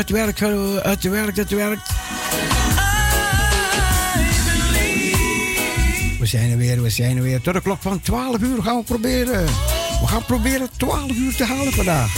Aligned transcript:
het 0.00 0.10
werkt, 0.10 0.40
het 0.82 1.02
werkt, 1.02 1.36
het 1.36 1.50
werkt. 1.50 1.88
We 6.18 6.26
zijn 6.26 6.50
er 6.50 6.56
weer, 6.56 6.82
we 6.82 6.90
zijn 6.90 7.16
er 7.16 7.22
weer. 7.22 7.40
Tot 7.40 7.54
de 7.54 7.60
klok 7.60 7.82
van 7.82 8.00
12 8.00 8.38
uur 8.38 8.62
gaan 8.62 8.76
we 8.76 8.82
proberen. 8.84 9.44
We 10.00 10.06
gaan 10.06 10.24
proberen 10.24 10.68
12 10.76 11.10
uur 11.10 11.34
te 11.36 11.44
halen 11.44 11.72
vandaag. 11.72 12.14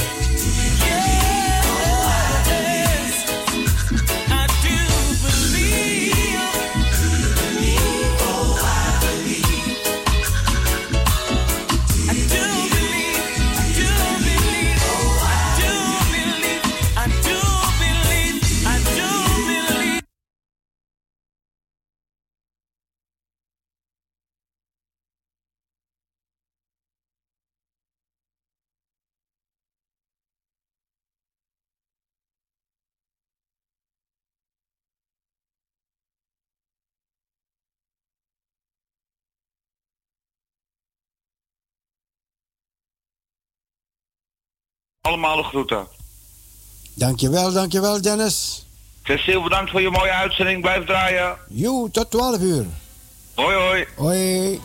Allemaal 45.03 45.37
de 45.37 45.43
groeten. 45.43 45.87
Dankjewel, 46.95 47.53
dankjewel 47.53 48.03
Dennis. 48.03 48.67
Cecile, 49.05 49.43
bedankt 49.43 49.71
voor 49.71 49.81
je 49.81 49.91
mooie 49.91 50.13
uitzending. 50.13 50.61
Blijf 50.61 50.85
draaien. 50.85 51.37
Jo, 51.49 51.89
tot 51.93 52.11
12 52.11 52.41
uur. 52.41 52.67
Hoi, 53.35 53.57
hoi. 53.57 53.87
Hoi. 53.97 54.61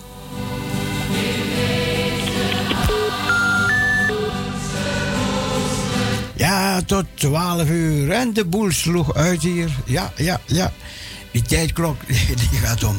Ja, 6.36 6.82
tot 6.82 7.06
12 7.14 7.70
uur. 7.70 8.12
En 8.12 8.34
de 8.34 8.46
boel 8.46 8.72
sloeg 8.72 9.14
uit 9.16 9.42
hier. 9.42 9.70
Ja, 9.86 10.12
ja, 10.16 10.40
ja. 10.46 10.72
Die 11.32 11.42
tijdklok 11.42 12.08
die 12.50 12.60
gaat 12.60 12.84
om. 12.84 12.98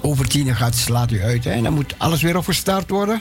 Over 0.00 0.28
tien 0.28 0.56
gaat 0.56 0.74
slaat 0.74 1.10
u 1.10 1.22
uit. 1.22 1.44
Hè? 1.44 1.50
En 1.50 1.62
dan 1.62 1.72
moet 1.72 1.94
alles 1.98 2.22
weer 2.22 2.36
opgestart 2.36 2.90
worden. 2.90 3.20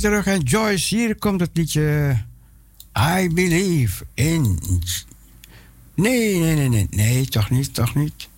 Terug 0.00 0.26
en 0.26 0.40
Joyce, 0.40 0.96
hier 0.96 1.18
komt 1.18 1.40
het 1.40 1.50
liedje 1.52 2.16
I 3.18 3.28
Believe 3.28 4.04
in... 4.14 4.58
Nee, 5.94 6.38
nee, 6.38 6.54
nee, 6.54 6.68
nee, 6.68 6.86
nee, 6.90 7.26
toch 7.26 7.50
niet, 7.50 7.74
toch 7.74 7.94
niet. 7.94 8.28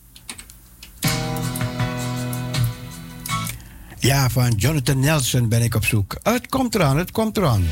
Ja, 3.99 4.31
van 4.31 4.51
Jonathan 4.51 5.01
Nelson 5.01 5.49
ben 5.49 5.63
ik 5.63 5.75
op 5.75 5.85
zoek. 5.85 6.17
Het 6.23 6.47
komt 6.47 6.75
eraan, 6.75 6.97
het 6.97 7.11
komt 7.11 7.37
eraan. 7.37 7.65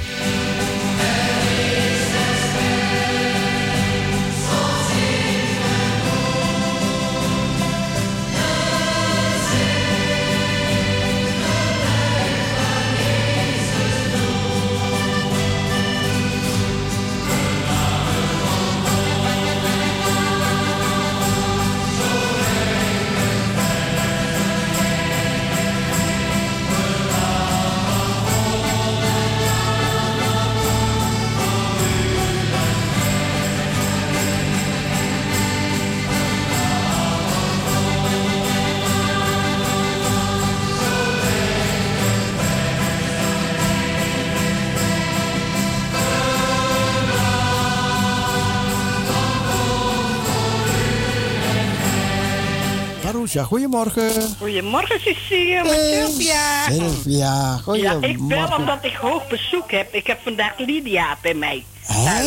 Marusha, 53.35 53.45
goedemorgen. 53.57 54.37
Goedemorgen, 54.39 55.01
Cecilia. 55.01 55.63
Met 55.63 55.73
Sylvia. 55.73 56.65
Sylvia, 56.71 57.57
goedemorgen. 57.57 58.01
Ja, 58.01 58.09
ik 58.09 58.29
bel 58.29 58.57
omdat 58.59 58.85
ik 58.85 58.95
hoog 58.95 59.29
bezoek 59.29 59.71
heb. 59.71 59.95
Ik 59.95 60.07
heb 60.07 60.21
vandaag 60.23 60.53
Lydia 60.59 61.17
bij 61.23 61.35
mij. 61.35 61.65
Hè? 61.87 62.23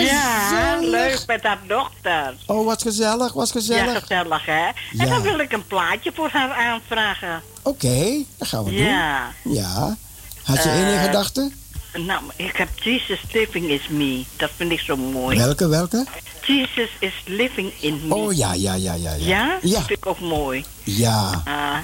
Ja, 0.00 0.78
leuk 0.80 1.22
met 1.26 1.42
haar 1.42 1.58
dochter. 1.66 2.34
Oh, 2.46 2.64
wat 2.66 2.82
gezellig, 2.82 3.32
wat 3.32 3.50
gezellig. 3.50 3.92
Ja, 3.92 4.00
gezellig 4.00 4.46
hè. 4.46 4.66
En 4.98 5.08
dan 5.08 5.22
wil 5.22 5.38
ik 5.38 5.52
een 5.52 5.66
plaatje 5.66 6.12
voor 6.14 6.28
haar 6.32 6.52
aanvragen. 6.52 7.42
Oké, 7.62 8.22
dat 8.38 8.48
gaan 8.48 8.64
we 8.64 8.72
Ja. 8.72 9.32
doen. 9.42 9.54
Ja. 9.54 9.96
Had 10.42 10.62
je 10.62 10.68
één 10.68 10.86
in 10.86 10.94
Eh, 10.98 11.04
gedachten? 11.04 11.52
Nou, 11.96 12.22
ik 12.36 12.56
heb 12.56 12.68
Jesus 12.82 13.20
Living 13.32 13.68
is 13.68 13.88
Me. 13.88 14.24
Dat 14.36 14.50
vind 14.56 14.72
ik 14.72 14.80
zo 14.80 14.96
mooi. 14.96 15.36
Welke, 15.38 15.68
welke? 15.68 16.04
Jesus 16.46 16.90
is 16.98 17.12
living 17.24 17.72
in 17.80 18.00
me. 18.06 18.14
Oh 18.14 18.32
ja, 18.32 18.54
ja, 18.54 18.74
ja, 18.74 18.94
ja. 18.94 19.14
Ja, 19.14 19.16
Ja? 19.18 19.58
Ja. 19.62 19.74
Dat 19.76 19.86
vind 19.86 19.98
ik 19.98 20.06
ook 20.06 20.20
mooi. 20.20 20.64
ja. 20.84 21.42
Ah, 21.44 21.76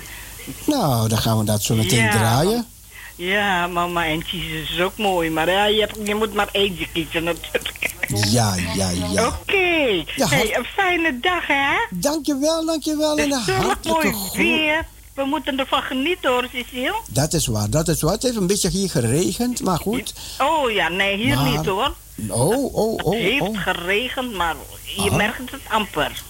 Nou, 0.66 1.08
dan 1.08 1.18
gaan 1.18 1.38
we 1.38 1.44
dat 1.44 1.62
zo 1.62 1.74
meteen 1.74 2.04
Ja. 2.04 2.10
draaien. 2.10 2.66
Ja, 3.16 3.66
mama 3.66 4.06
en 4.06 4.18
Jesus 4.30 4.70
is 4.70 4.80
ook 4.80 4.96
mooi. 4.96 5.30
Maar 5.30 5.50
ja, 5.50 5.64
je, 5.66 5.80
hebt, 5.80 5.96
je 6.04 6.14
moet 6.14 6.34
maar 6.34 6.48
eentje 6.52 6.86
kiezen 6.92 7.24
natuurlijk. 7.24 7.90
Ja, 8.30 8.54
ja, 8.74 8.90
ja. 9.12 9.26
Oké. 9.26 10.04
Ja, 10.16 10.28
hey, 10.28 10.56
een 10.56 10.64
fijne 10.64 11.18
dag, 11.20 11.46
hè? 11.46 11.74
Dankjewel, 11.90 12.66
dankjewel. 12.66 13.18
En 13.18 13.32
een 13.32 13.38
hartelijke 13.40 13.88
mooi 13.88 14.12
groet. 14.12 14.32
weer. 14.36 14.86
We 15.14 15.24
moeten 15.24 15.58
ervan 15.58 15.82
genieten 15.82 16.30
hoor, 16.30 16.48
Cecile. 16.52 16.94
Dat 17.10 17.32
is 17.32 17.46
waar, 17.46 17.70
dat 17.70 17.88
is 17.88 18.02
waar. 18.02 18.12
Het 18.12 18.22
heeft 18.22 18.36
een 18.36 18.46
beetje 18.46 18.68
hier 18.68 18.90
geregend, 18.90 19.62
maar 19.62 19.78
goed. 19.78 20.12
Oh 20.38 20.70
ja, 20.70 20.88
nee, 20.88 21.16
hier 21.16 21.34
Maar- 21.36 21.50
niet 21.50 21.66
hoor. 21.66 21.94
Oh, 22.28 22.74
oh, 22.74 22.96
Het 22.96 23.04
oh, 23.06 23.12
heeft 23.12 23.40
oh. 23.42 23.58
geregend, 23.62 24.32
maar 24.34 24.54
je 24.96 25.10
merkt 25.10 25.50
het 25.50 25.60
amper. 25.70 26.22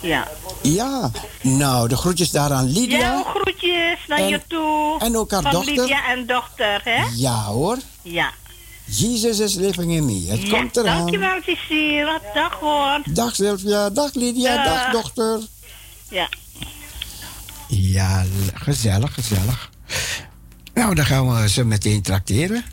Ja. 0.00 0.28
Ja, 0.62 1.10
nou, 1.42 1.88
de 1.88 1.96
groetjes 1.96 2.30
daar 2.30 2.52
aan 2.52 2.68
Lydia. 2.72 2.98
Ja, 2.98 3.22
groetjes 3.34 3.98
naar 4.08 4.18
En- 4.18 4.28
je 4.28 4.40
toe. 4.46 4.98
en 4.98 5.16
ook 5.16 5.30
haar 5.30 5.42
Van 5.42 5.52
dochter. 5.52 5.74
Lydia 5.74 6.08
en 6.08 6.26
dochter, 6.26 6.80
hè? 6.84 7.04
Ja 7.14 7.42
hoor, 7.44 7.76
Ja. 8.02 8.30
Jesus 8.84 9.38
is 9.38 9.54
living 9.54 9.92
in 9.92 10.04
me. 10.04 10.26
Het 10.30 10.42
ja, 10.42 10.58
komt 10.58 10.76
eraan. 10.76 10.96
dankjewel, 10.96 11.40
Cecile. 11.46 12.20
Dag 12.34 12.52
hoor. 12.60 13.00
Dag 13.04 13.34
Sylvia, 13.34 13.90
dag 13.90 14.14
Lydia, 14.14 14.64
Dag. 14.64 14.64
dag 14.64 14.92
dochter. 14.92 15.40
Ja. 16.08 16.28
Ja, 17.70 18.24
gezellig, 18.54 19.14
gezellig. 19.14 19.70
Nou, 20.74 20.94
dan 20.94 21.04
gaan 21.04 21.34
we 21.34 21.48
ze 21.48 21.64
meteen 21.64 22.02
trakteren. 22.02 22.64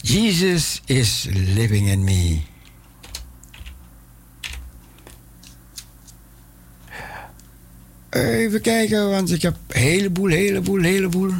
Jesus 0.00 0.80
is 0.84 1.26
living 1.30 1.88
in 1.88 2.04
me. 2.04 2.40
Even 8.10 8.60
kijken, 8.60 9.10
want 9.10 9.32
ik 9.32 9.42
heb 9.42 9.56
een 9.68 9.80
heleboel, 9.80 10.28
heleboel, 10.28 10.82
heleboel. 10.82 11.32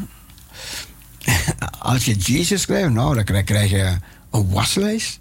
Als 1.79 2.05
je 2.05 2.15
Jesus 2.15 2.62
schrijft, 2.62 2.93
nou, 2.93 3.25
dan 3.25 3.44
krijg 3.44 3.70
je 3.70 3.97
een 4.31 4.50
waslijst. 4.50 5.20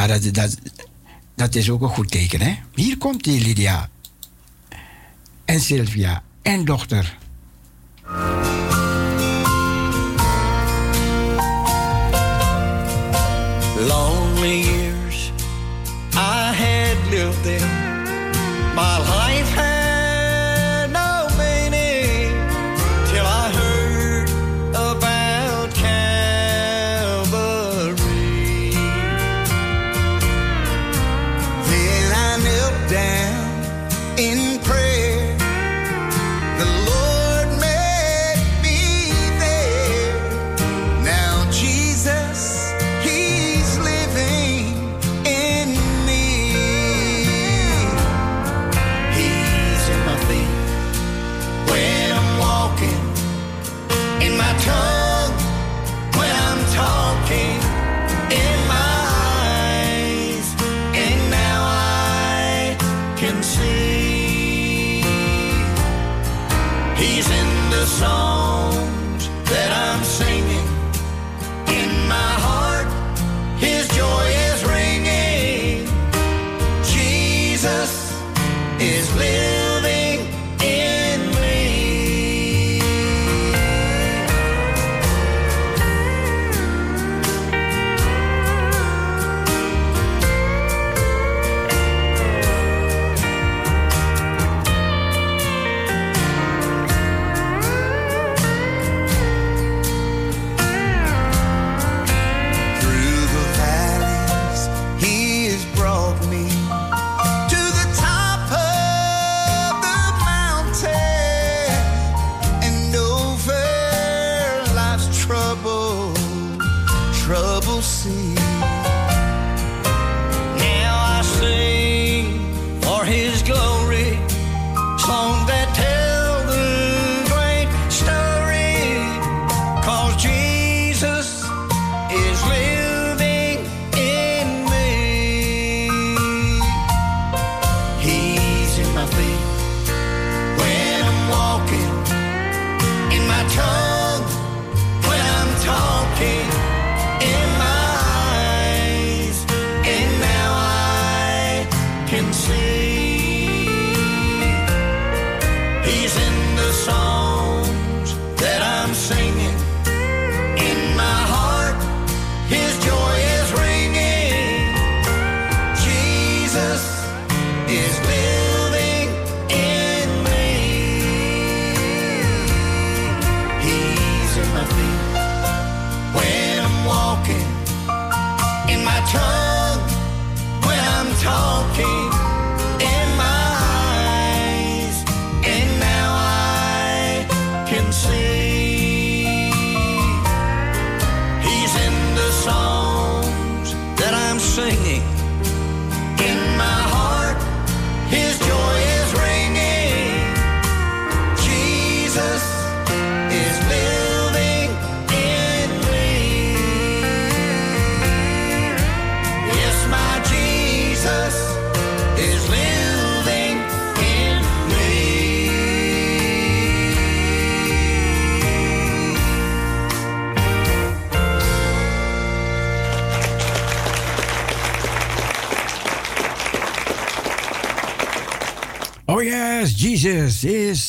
Ja, 0.00 0.06
dat, 0.06 0.34
dat, 0.34 0.56
dat 1.34 1.54
is 1.54 1.70
ook 1.70 1.82
een 1.82 1.88
goed 1.88 2.10
teken, 2.10 2.40
hè? 2.40 2.56
Hier 2.74 2.98
komt 2.98 3.24
die 3.24 3.40
Lydia. 3.40 3.88
En 5.44 5.60
Sylvia. 5.60 6.22
En 6.42 6.64
dochter. 6.64 7.18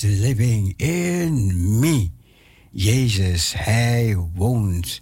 Living 0.02 0.74
in 0.78 1.80
me. 1.80 2.10
Jezus, 2.72 3.54
Hij 3.58 4.18
woont 4.34 5.02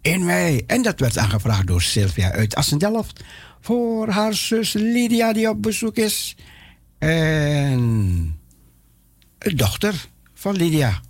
in 0.00 0.24
mij. 0.24 0.64
En 0.66 0.82
dat 0.82 1.00
werd 1.00 1.18
aangevraagd 1.18 1.66
door 1.66 1.82
Sylvia 1.82 2.32
uit 2.32 2.54
Assendelft. 2.54 3.24
Voor 3.60 4.08
haar 4.08 4.34
zus 4.34 4.72
Lydia 4.72 5.32
die 5.32 5.48
op 5.48 5.62
bezoek 5.62 5.96
is. 5.96 6.36
En 6.98 8.38
de 9.38 9.54
dochter 9.54 10.08
van 10.34 10.56
Lydia. 10.56 11.00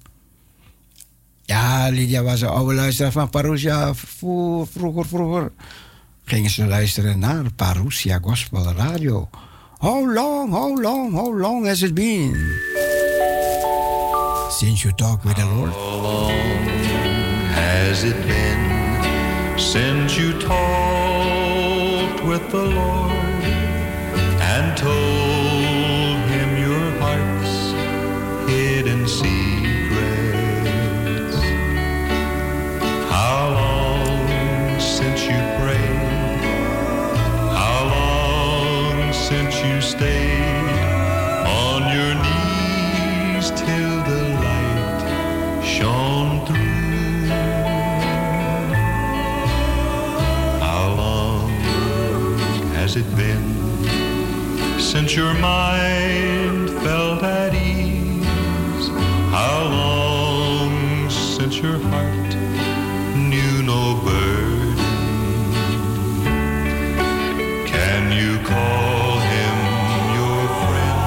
Ja, 1.42 1.88
Lydia 1.88 2.22
was 2.22 2.40
een 2.40 2.48
oude 2.48 2.74
luisteraar 2.74 3.12
van 3.12 3.30
Parousia. 3.30 3.94
Vroeger, 3.94 5.06
vroeger 5.06 5.52
gingen 6.24 6.50
ze 6.50 6.66
luisteren 6.66 7.18
naar 7.18 7.52
Parousia 7.52 8.18
Gospel 8.22 8.72
Radio. 8.72 9.28
How 9.78 10.14
long, 10.14 10.50
how 10.50 10.82
long, 10.82 11.12
how 11.12 11.40
long 11.40 11.66
has 11.66 11.82
it 11.82 11.94
been 11.94 12.74
since 14.56 14.82
you 14.82 14.90
talked 14.90 15.22
with 15.22 15.36
the 15.36 15.44
Lord? 15.44 15.68
How 15.68 15.96
long 15.96 16.30
has 17.52 18.04
it 18.04 18.16
been 18.26 19.58
since 19.58 20.16
you 20.16 20.32
talked 20.40 22.24
with 22.24 22.50
the 22.50 22.64
Lord 22.64 23.44
and 24.40 24.74
told 24.78 25.25
since 54.96 55.14
your 55.14 55.34
mind 55.34 56.70
felt 56.70 57.22
at 57.22 57.52
ease? 57.54 58.88
How 59.28 59.64
long 59.64 61.10
since 61.10 61.58
your 61.58 61.78
heart 61.78 62.34
knew 63.14 63.62
no 63.62 63.82
burden? 64.02 64.74
Can 67.66 68.10
you 68.20 68.38
call 68.52 69.18
him 69.34 69.56
your 70.18 70.42
friend? 70.62 71.00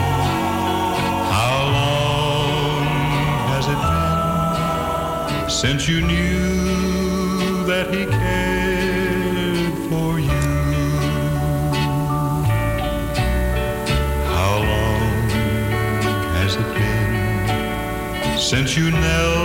How 1.35 1.57
long 1.79 2.83
has 3.53 3.65
it 3.73 3.81
been 5.33 5.49
since 5.49 5.87
you 5.89 6.01
knew 6.01 6.18
since 18.49 18.75
you 18.75 18.89
knelt 18.89 19.38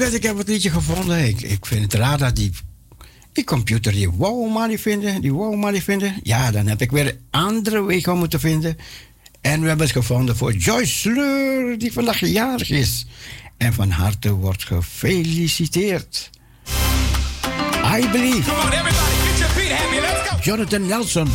Lisbeth, 0.00 0.18
ik 0.18 0.28
heb 0.28 0.38
het 0.38 0.48
liedje 0.48 0.70
gevonden. 0.70 1.24
Ik, 1.26 1.40
ik 1.40 1.66
vind 1.66 1.82
het 1.82 1.94
raar 1.94 2.18
dat 2.18 2.36
die, 2.36 2.52
die 3.32 3.44
computer 3.44 3.92
die 3.92 4.10
wou 4.10 4.50
maar 4.50 4.68
niet 4.68 4.80
vinden. 4.80 5.20
Die 5.20 5.34
wou 5.34 5.56
maar 5.56 5.72
niet 5.72 5.82
vinden. 5.82 6.14
Ja, 6.22 6.50
dan 6.50 6.66
heb 6.66 6.80
ik 6.80 6.90
weer 6.90 7.06
een 7.06 7.18
andere 7.30 7.82
weg 7.82 8.08
om 8.08 8.28
te 8.28 8.38
vinden. 8.38 8.76
En 9.40 9.60
we 9.60 9.68
hebben 9.68 9.86
het 9.86 9.96
gevonden 9.96 10.36
voor 10.36 10.52
Joyce 10.54 10.92
Sleur, 10.92 11.78
die 11.78 11.92
vandaag 11.92 12.20
jarig 12.20 12.70
is. 12.70 13.06
En 13.56 13.72
van 13.72 13.90
harte 13.90 14.32
wordt 14.32 14.64
gefeliciteerd. 14.64 16.30
I 17.98 18.08
believe. 18.12 18.42
Come 18.42 18.62
on, 18.62 18.72
everybody, 18.72 19.28
get 19.28 19.38
your 19.38 19.52
feet 19.52 19.72
happy. 19.72 20.00
Let's 20.00 20.28
go. 20.28 20.36
Jonathan 20.42 20.86
Nelson. 20.86 21.28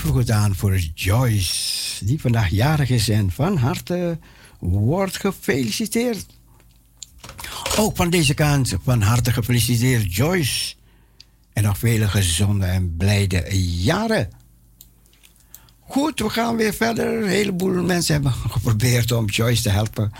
Vroeg 0.00 0.16
het 0.16 0.30
aan 0.30 0.54
voor 0.54 0.78
Joyce, 0.78 2.04
die 2.04 2.20
vandaag 2.20 2.48
jarig 2.48 2.90
is 2.90 3.08
en 3.08 3.30
van 3.30 3.56
harte 3.56 4.18
wordt 4.58 5.16
gefeliciteerd. 5.16 6.26
Ook 7.78 7.96
van 7.96 8.10
deze 8.10 8.34
kant 8.34 8.76
van 8.82 9.02
harte 9.02 9.32
gefeliciteerd 9.32 10.14
Joyce. 10.14 10.74
En 11.52 11.62
nog 11.62 11.78
vele 11.78 12.08
gezonde 12.08 12.66
en 12.66 12.96
blijde 12.96 13.60
jaren. 13.82 14.30
Goed, 15.80 16.20
we 16.20 16.30
gaan 16.30 16.56
weer 16.56 16.74
verder. 16.74 17.22
Een 17.22 17.28
heleboel 17.28 17.82
mensen 17.82 18.14
hebben 18.14 18.32
geprobeerd 18.54 19.12
om 19.12 19.26
Joyce 19.26 19.62
te 19.62 19.70
helpen 19.70 20.12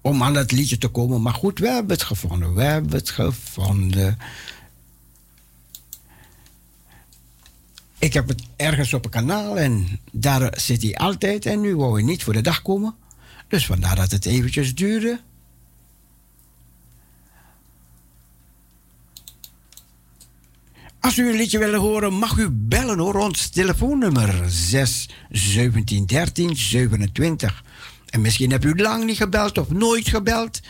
om 0.00 0.22
aan 0.22 0.34
het 0.34 0.52
liedje 0.52 0.78
te 0.78 0.88
komen. 0.88 1.22
Maar 1.22 1.34
goed, 1.34 1.58
we 1.58 1.68
hebben 1.68 1.92
het 1.92 2.02
gevonden. 2.02 2.54
We 2.54 2.62
hebben 2.62 2.92
het 2.92 3.10
gevonden. 3.10 4.18
Ik 8.00 8.12
heb 8.12 8.28
het 8.28 8.42
ergens 8.56 8.94
op 8.94 9.04
een 9.04 9.10
kanaal 9.10 9.58
en 9.58 10.00
daar 10.12 10.52
zit 10.56 10.82
hij 10.82 10.96
altijd. 10.96 11.46
En 11.46 11.60
nu 11.60 11.76
wou 11.76 11.94
hij 11.94 12.02
niet 12.02 12.24
voor 12.24 12.32
de 12.32 12.40
dag 12.40 12.62
komen. 12.62 12.94
Dus 13.48 13.66
vandaar 13.66 13.96
dat 13.96 14.10
het 14.10 14.26
eventjes 14.26 14.74
duurde. 14.74 15.20
Als 21.00 21.18
u 21.18 21.28
een 21.28 21.36
liedje 21.36 21.58
wil 21.58 21.74
horen, 21.74 22.12
mag 22.12 22.36
u 22.36 22.48
bellen 22.50 22.98
hoor. 22.98 23.14
Ons 23.14 23.48
telefoonnummer 23.48 24.44
6 24.46 25.08
17 25.30 26.06
13 26.06 26.56
27. 26.56 27.64
En 28.06 28.20
misschien 28.20 28.50
hebt 28.50 28.64
u 28.64 28.76
lang 28.76 29.04
niet 29.04 29.16
gebeld 29.16 29.58
of 29.58 29.70
nooit 29.70 30.08
gebeld. 30.08 30.60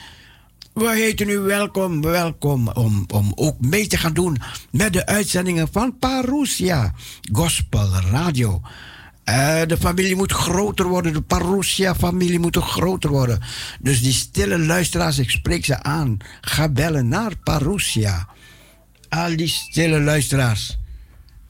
We 0.72 0.90
heten 0.90 1.28
u 1.28 1.38
welkom, 1.38 2.00
welkom 2.00 2.68
om, 2.68 3.04
om 3.14 3.32
ook 3.34 3.60
mee 3.60 3.86
te 3.86 3.96
gaan 3.96 4.12
doen 4.12 4.36
met 4.70 4.92
de 4.92 5.06
uitzendingen 5.06 5.68
van 5.72 5.98
Parousia 5.98 6.94
Gospel 7.32 7.88
Radio. 8.10 8.60
Uh, 9.24 9.62
de 9.66 9.76
familie 9.76 10.16
moet 10.16 10.32
groter 10.32 10.86
worden, 10.86 11.12
de 11.12 11.20
Parousia-familie 11.20 12.38
moet 12.38 12.56
groter 12.56 13.10
worden. 13.10 13.40
Dus 13.80 14.02
die 14.02 14.12
stille 14.12 14.58
luisteraars, 14.58 15.18
ik 15.18 15.30
spreek 15.30 15.64
ze 15.64 15.82
aan. 15.82 16.16
Ga 16.40 16.68
bellen 16.68 17.08
naar 17.08 17.36
Parousia. 17.44 18.28
Al 19.08 19.36
die 19.36 19.48
stille 19.48 20.00
luisteraars. 20.00 20.78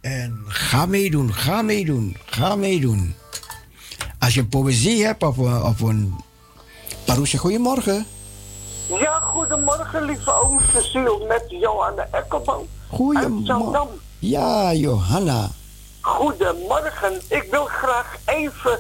En 0.01 0.39
ga 0.47 0.87
meedoen, 0.87 1.35
ga 1.35 1.63
meedoen, 1.63 2.17
ga 2.27 2.57
meedoen. 2.57 3.15
Als 4.19 4.35
je 4.35 4.41
een 4.41 4.49
poëzie 4.49 5.05
hebt 5.05 5.23
of, 5.23 5.39
of 5.39 5.81
een 5.81 6.15
Parousia, 7.05 7.39
goedemorgen. 7.39 8.07
Ja, 8.99 9.21
goedemorgen, 9.21 10.03
lieve 10.03 10.33
oom 10.33 10.61
Cecile, 10.73 11.25
met 11.29 11.45
Johanna 11.49 12.09
Ekkelboom. 12.11 12.69
Goedemorgen. 12.89 14.01
Ja, 14.19 14.73
Johanna. 14.73 15.49
Goedemorgen. 16.01 17.21
Ik 17.29 17.47
wil 17.51 17.65
graag 17.65 18.17
even 18.25 18.79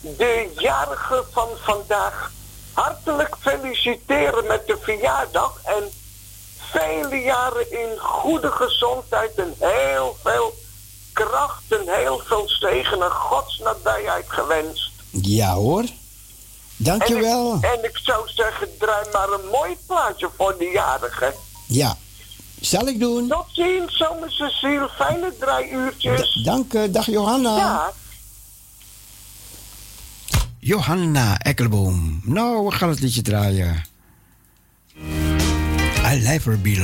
de 0.00 0.52
jarige 0.58 1.24
van 1.30 1.48
vandaag 1.56 2.30
hartelijk 2.72 3.36
feliciteren 3.40 4.46
met 4.46 4.66
de 4.66 4.78
verjaardag. 4.80 5.60
En 5.64 5.82
vele 6.58 7.16
jaren 7.16 7.70
in 7.70 7.98
goede 7.98 8.50
gezondheid 8.50 9.34
en 9.34 9.54
heel 9.58 10.16
veel 10.22 10.54
kracht 11.12 11.62
en 11.68 11.94
heel 11.94 12.20
veel 12.24 12.48
zegen 12.48 13.02
en 13.02 13.10
Gods 13.10 13.58
nabijheid 13.58 14.24
gewenst. 14.28 14.90
Ja 15.10 15.54
hoor. 15.54 15.84
Dankjewel. 16.76 17.52
En 17.52 17.58
ik, 17.58 17.78
en 17.78 17.84
ik 17.84 17.98
zou 18.02 18.28
zeggen, 18.28 18.68
draai 18.78 19.06
maar 19.12 19.28
een 19.28 19.48
mooi 19.52 19.76
plaatje 19.86 20.30
voor 20.36 20.54
de 20.58 20.70
jarige. 20.72 21.34
Ja, 21.66 21.96
zal 22.60 22.86
ik 22.86 23.00
doen. 23.00 23.28
Tot 23.28 23.46
ziens, 23.52 23.96
zomer 23.96 24.30
Cecile. 24.30 24.88
Fijne 24.96 25.32
drie 25.40 25.70
uurtjes. 25.70 26.40
dank 26.44 26.72
je. 26.72 26.90
Dag 26.90 27.06
Johanna. 27.06 27.56
Ja. 27.56 27.92
Johanna 30.58 31.38
Ekkelboom. 31.38 32.20
Nou, 32.24 32.64
we 32.64 32.70
gaan 32.70 32.88
het 32.88 33.00
liedje 33.00 33.22
draaien. 33.22 33.84
I 36.04 36.20
never 36.22 36.60
be 36.60 36.76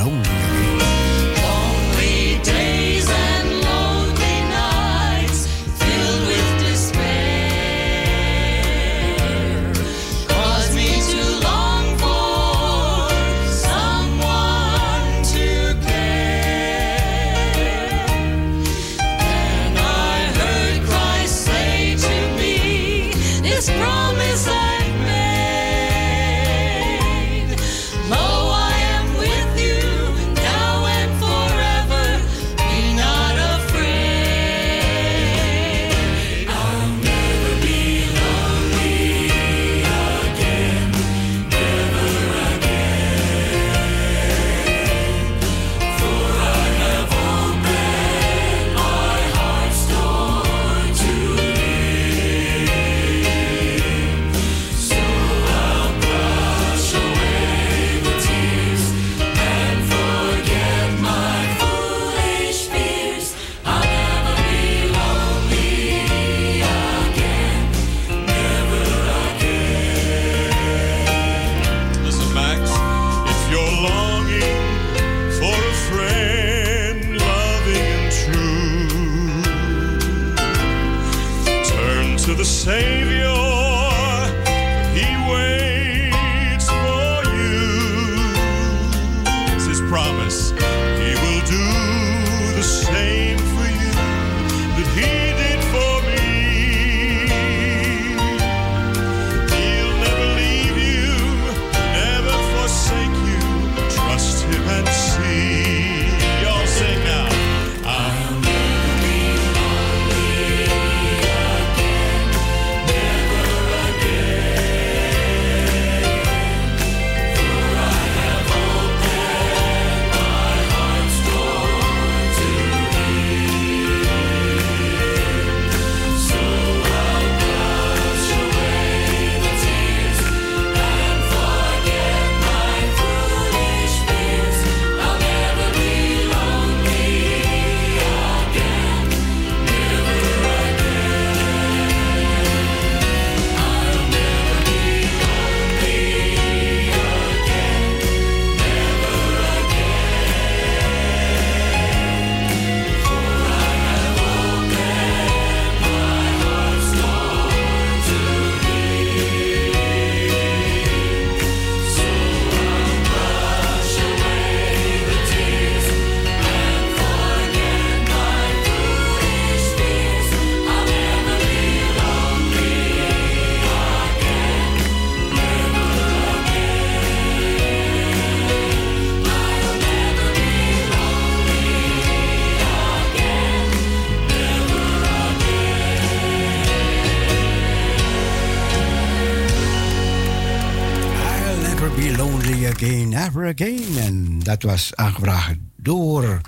dat 194.51 194.71
was 194.71 194.91
aangevraagd 194.95 195.55
door 195.75 196.41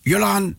Johan, 0.00 0.56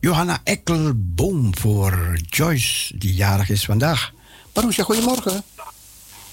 Johanna 0.00 0.38
Ekkelboom 0.44 1.56
voor 1.56 2.18
Joyce, 2.26 2.98
die 2.98 3.14
jarig 3.14 3.48
is 3.48 3.64
vandaag. 3.64 4.12
Marusha, 4.54 4.82
goedemorgen. 4.82 5.42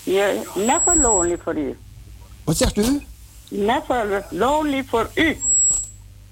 Yeah, 0.03 0.55
never 0.55 0.99
lonely 0.99 1.37
for 1.43 1.53
you. 1.57 1.77
Wat 2.43 2.57
zegt 2.57 2.77
u? 2.77 3.01
Never 3.49 4.25
lonely 4.29 4.83
for 4.83 5.09
u. 5.13 5.37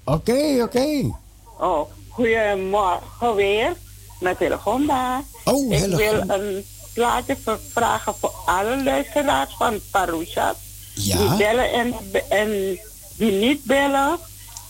Oké, 0.04 0.62
oké. 0.62 1.14
Oh, 1.58 1.90
goedemorgen 2.08 3.34
weer 3.34 3.72
met 4.20 4.38
Hillegonda. 4.38 5.22
Oh, 5.44 5.72
Ik 5.72 5.96
wil 5.96 6.22
een 6.28 6.64
plaatje 6.94 7.36
vragen 7.72 8.14
voor 8.20 8.32
alle 8.46 8.82
luisteraars 8.82 9.54
van 9.58 9.80
Parusha. 9.90 10.54
Ja. 10.94 11.16
Die 11.16 11.36
bellen 11.36 11.72
en, 11.72 11.94
en 12.28 12.78
die 13.20 13.32
niet 13.32 13.64
bellen. 13.64 14.18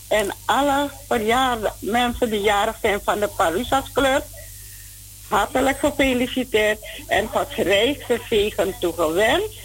En 0.07 0.35
alle 0.45 0.89
verjaardag, 1.07 1.75
mensen 1.79 2.29
die 2.29 2.41
jarig 2.41 2.77
zijn 2.81 2.99
van 3.03 3.19
de 3.19 3.27
Parusha's 3.27 3.91
Club. 3.93 4.25
Hartelijk 5.27 5.79
gefeliciteerd 5.79 6.79
en 7.07 7.27
Gods 7.27 7.55
rijkste 7.55 8.19
zegen 8.29 8.75
toegewenst. 8.79 9.59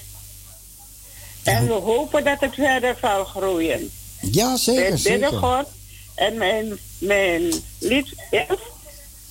En 1.43 1.67
we 1.67 1.73
hopen 1.73 2.25
dat 2.25 2.41
het 2.41 2.55
verder 2.55 2.97
zal 3.01 3.25
groeien. 3.25 3.91
Ja, 4.21 4.57
zeker, 4.57 4.83
bidden 4.83 5.03
zeker. 5.03 5.39
God. 5.39 5.67
En 6.15 6.37
mijn, 6.37 6.79
mijn 6.99 7.53
lied 7.79 8.15
is 8.31 8.59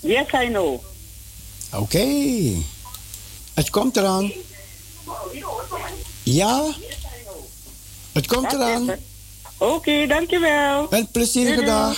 Yes, 0.06 0.28
I 0.34 0.48
know. 0.48 0.80
Oké. 1.74 2.06
Het 3.54 3.70
komt 3.70 3.98
eraan. 3.98 4.32
Ja? 6.24 6.66
Het 8.12 8.28
komt 8.28 8.54
eraan. 8.54 8.96
Oké, 9.58 10.08
dankjewel. 10.08 10.88
Een 10.90 11.08
plezierige 11.12 11.56
Doei, 11.56 11.66
doei. 11.68 11.78
dag. 11.78 11.98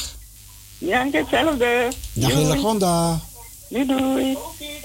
Ja, 0.78 1.08
hetzelfde. 1.12 1.88
Dag 2.14 2.30
Doei. 2.32 2.44
Hillegonda. 2.46 3.20
Doei, 3.70 3.86
doei. 3.86 4.34
Come 4.34 4.77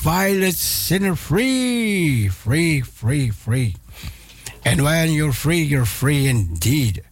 violent 0.00 0.56
sinner 0.56 1.16
free. 1.16 2.30
Free, 2.30 2.82
free, 2.82 3.32
free. 3.32 3.74
And 4.64 4.82
when 4.82 5.12
you're 5.12 5.32
free, 5.32 5.62
you're 5.62 5.86
free 5.86 6.26
indeed. 6.28 7.02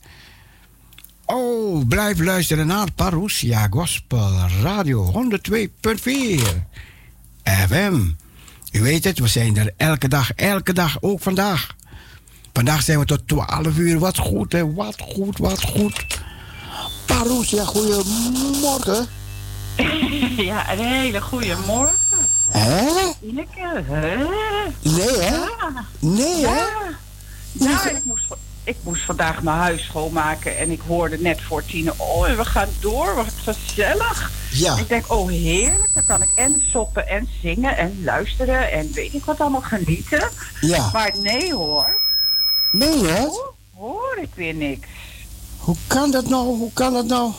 Oh, 1.26 1.86
blijf 1.88 2.18
luisteren 2.18 2.66
naar 2.66 2.92
Parousia 2.92 3.66
Gospel 3.70 4.30
Radio 4.62 5.12
102.4 5.12 5.48
FM. 7.42 8.00
U 8.72 8.80
weet 8.82 9.04
het, 9.04 9.18
we 9.18 9.28
zijn 9.28 9.56
er 9.56 9.72
elke 9.76 10.08
dag, 10.08 10.30
elke 10.32 10.72
dag, 10.72 10.96
ook 11.00 11.20
vandaag. 11.20 11.74
Vandaag 12.52 12.82
zijn 12.82 12.98
we 12.98 13.04
tot 13.04 13.28
12 13.28 13.78
uur. 13.78 13.98
Wat 13.98 14.18
goed, 14.18 14.52
hè? 14.52 14.74
Wat 14.74 15.00
goed, 15.00 15.38
wat 15.38 15.62
goed. 15.62 16.20
Parousia, 17.06 17.64
goedemorgen. 17.64 19.06
Ja, 20.36 20.72
een 20.72 20.78
hele 20.78 21.20
goede 21.20 21.56
morgen. 21.66 22.05
Hè? 22.48 23.12
Hè? 23.82 24.16
Nee, 24.80 25.18
hè? 25.18 25.36
Ja. 25.36 25.84
Nee, 25.98 26.46
hè? 26.46 26.64
Ja. 27.52 27.90
Ik 27.90 28.04
moest, 28.04 28.26
ik 28.64 28.76
moest 28.82 29.02
vandaag 29.02 29.42
mijn 29.42 29.56
huis 29.56 29.84
schoonmaken 29.84 30.58
en 30.58 30.70
ik 30.70 30.80
hoorde 30.86 31.18
net 31.18 31.40
voor 31.40 31.64
tien, 31.64 31.92
oh, 31.96 32.28
en 32.28 32.36
we 32.36 32.44
gaan 32.44 32.68
door, 32.80 33.14
wat 33.14 33.32
gezellig. 33.44 34.30
Ja. 34.50 34.76
Ik 34.76 34.88
denk, 34.88 35.12
oh 35.12 35.28
heerlijk, 35.28 35.94
dan 35.94 36.06
kan 36.06 36.22
ik 36.22 36.32
en 36.34 36.62
soppen 36.70 37.08
en 37.08 37.28
zingen 37.42 37.76
en 37.76 38.02
luisteren 38.04 38.72
en 38.72 38.92
weet 38.92 39.14
ik 39.14 39.24
wat 39.24 39.40
allemaal 39.40 39.60
genieten. 39.60 40.28
Ja. 40.60 40.90
Maar 40.92 41.12
nee 41.22 41.54
hoor, 41.54 41.98
je 42.72 42.84
het? 42.84 43.26
hoor, 43.26 43.54
hoor 43.74 44.18
ik 44.22 44.30
weer 44.34 44.54
niks. 44.54 44.88
Hoe 45.58 45.76
kan 45.86 46.10
dat 46.10 46.28
nou? 46.28 46.44
Hoe 46.44 46.72
kan 46.72 46.92
dat 46.92 47.06
nou? 47.06 47.32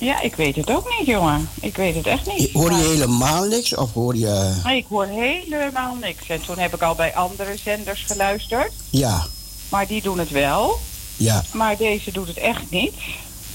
Ja, 0.00 0.20
ik 0.20 0.34
weet 0.34 0.56
het 0.56 0.70
ook 0.70 0.94
niet, 0.98 1.06
jongen. 1.06 1.48
Ik 1.60 1.76
weet 1.76 1.94
het 1.94 2.06
echt 2.06 2.26
niet. 2.36 2.52
Hoor 2.52 2.70
je 2.70 2.76
helemaal 2.84 3.44
niks? 3.44 3.74
Of 3.74 3.92
hoor 3.92 4.16
je... 4.16 4.60
Nee, 4.64 4.76
ik 4.76 4.86
hoor 4.88 5.06
helemaal 5.06 5.94
niks. 5.94 6.28
En 6.28 6.40
toen 6.40 6.58
heb 6.58 6.74
ik 6.74 6.82
al 6.82 6.94
bij 6.94 7.14
andere 7.14 7.56
zenders 7.56 8.04
geluisterd. 8.06 8.72
Ja, 8.90 9.26
Maar 9.68 9.86
die 9.86 10.02
doen 10.02 10.18
het 10.18 10.30
wel. 10.30 10.78
ja. 11.16 11.44
Maar 11.52 11.76
deze 11.76 12.12
doet 12.12 12.26
het 12.28 12.36
echt 12.36 12.70
niet. 12.70 12.94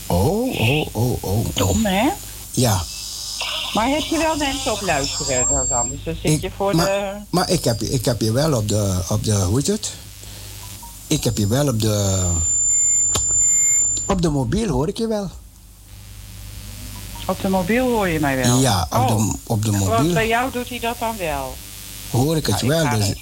Oh, 0.07 0.59
oh, 0.59 0.87
oh, 0.91 1.23
oh. 1.23 1.45
Dom, 1.53 1.85
hè? 1.85 2.09
Ja. 2.51 2.81
Maar 3.73 3.87
heb 3.87 4.01
je 4.03 4.17
wel 4.17 4.35
mensen 4.37 4.71
op 4.71 4.81
luisteren 4.81 5.45
dan? 5.49 5.71
Anders 5.79 6.03
dan 6.03 6.15
zit 6.23 6.41
je 6.41 6.51
voor 6.57 6.75
maar, 6.75 6.85
de... 6.85 7.11
maar 7.29 7.49
ik 7.49 7.63
heb, 7.63 7.79
je- 7.79 7.89
ik 7.91 8.05
heb 8.05 8.21
je 8.21 8.31
wel 8.31 8.53
op 8.57 8.67
de, 8.67 9.01
op 9.09 9.23
de, 9.23 9.33
hoe 9.35 9.57
heet 9.57 9.67
het? 9.67 9.91
Ik 11.07 11.23
heb 11.23 11.37
je 11.37 11.47
wel 11.47 11.67
op 11.67 11.81
de, 11.81 12.21
op 14.07 14.21
de 14.21 14.29
mobiel 14.29 14.67
hoor 14.69 14.87
ik 14.87 14.97
je 14.97 15.07
wel. 15.07 15.29
Op 17.27 17.41
de 17.41 17.49
mobiel 17.49 17.87
hoor 17.87 18.07
je 18.07 18.19
mij 18.19 18.35
wel? 18.37 18.59
Ja, 18.59 18.87
op, 18.91 18.97
Oh. 18.99 19.07
de, 19.07 19.33
op 19.47 19.65
de 19.65 19.71
Want 19.71 19.85
mobiel 19.85 20.13
bij 20.13 20.27
jou 20.27 20.51
doet 20.51 20.69
hij 20.69 20.79
dat 20.79 20.95
dan 20.99 21.17
wel? 21.17 21.55
hoor 22.11 22.35
ik 22.37 22.45
het 22.45 22.61
Nou, 22.61 22.67
wel. 22.67 22.83
ik, 22.83 22.89
ga, 22.89 22.97
Dus, 22.97 23.13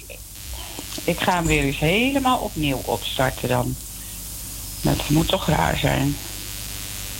ik 1.04 1.20
ga 1.20 1.32
hem 1.34 1.46
weer 1.46 1.62
eens 1.62 1.78
helemaal 1.78 2.38
opnieuw 2.38 2.80
opstarten 2.84 3.48
dan. 3.48 3.74
Dat 4.80 5.08
moet 5.08 5.28
toch 5.28 5.46
raar 5.46 5.76
zijn. 5.76 6.16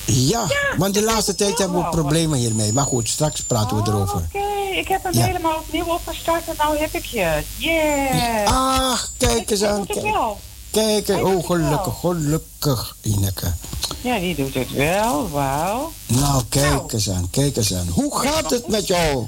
ja, 0.05 0.47
want 0.77 0.95
de 0.95 1.03
laatste 1.03 1.35
tijd 1.35 1.59
hebben 1.59 1.83
we 1.83 1.89
problemen 1.89 2.39
hiermee. 2.39 2.73
Maar 2.73 2.85
goed, 2.85 3.09
straks 3.09 3.43
praten 3.43 3.77
we 3.83 3.91
erover. 3.91 4.17
Oké, 4.17 4.77
ik 4.79 4.89
heb 4.89 5.03
hem 5.03 5.13
Ja. 5.15 5.25
helemaal 5.27 5.57
opnieuw 5.59 5.85
opgestart 5.85 6.49
en 6.49 6.55
nou 6.59 6.79
heb 6.79 6.95
ik 6.95 7.05
je. 7.05 7.43
Yeah! 7.57 8.47
Ach, 8.91 9.11
kijk 9.19 9.51
eens 9.51 9.63
aan. 9.63 9.77
doet 9.79 9.89
het 9.95 10.03
wel. 10.03 10.41
Kijk 10.73 11.07
doet 11.07 11.23
oh 11.23 11.47
gelukkig, 11.47 11.99
gelukkig, 12.01 12.97
Ineke. 13.03 13.53
Ja, 14.01 14.19
die 14.19 14.35
doet 14.35 14.55
het 14.55 14.71
wel. 14.73 15.31
Wauw. 15.31 15.93
Nou, 16.07 16.43
kijk 16.49 16.71
Nou. 16.71 16.93
eens 16.93 17.11
aan, 17.11 17.31
kijk 17.31 17.57
eens 17.57 17.75
aan. 17.75 17.89
Hoe 17.89 18.19
gaat 18.19 18.51
het 18.51 18.69
met 18.69 18.87
jou? 18.87 19.27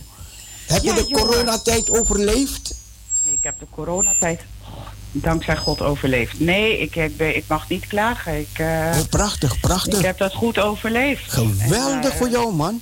Heb 0.67 0.83
je 0.83 0.89
Ja, 0.89 0.95
de 0.95 1.09
coronatijd 1.11 1.91
overleefd? 2.01 2.75
Ik 3.23 3.39
heb 3.41 3.59
de 3.59 3.67
coronatijd 3.71 4.41
dankzij 5.13 5.57
God 5.57 5.81
overleefd. 5.83 6.41
Nee, 6.41 6.79
ik, 6.79 6.97
ik, 6.97 7.17
ben, 7.17 7.37
ik 7.37 7.45
mag 7.47 7.69
niet 7.69 7.87
klagen. 7.87 8.39
Ik, 8.41 8.59
eh, 8.59 8.67
Oh, 8.99 9.09
prachtig, 9.11 9.61
prachtig. 9.61 9.99
ik 9.99 10.05
heb 10.05 10.19
dat 10.19 10.35
goed 10.35 10.59
overleefd. 10.59 11.33
Geweldig 11.33 12.05
En, 12.05 12.11
eh, 12.11 12.17
voor 12.17 12.29
jou, 12.31 12.55
man. 12.55 12.81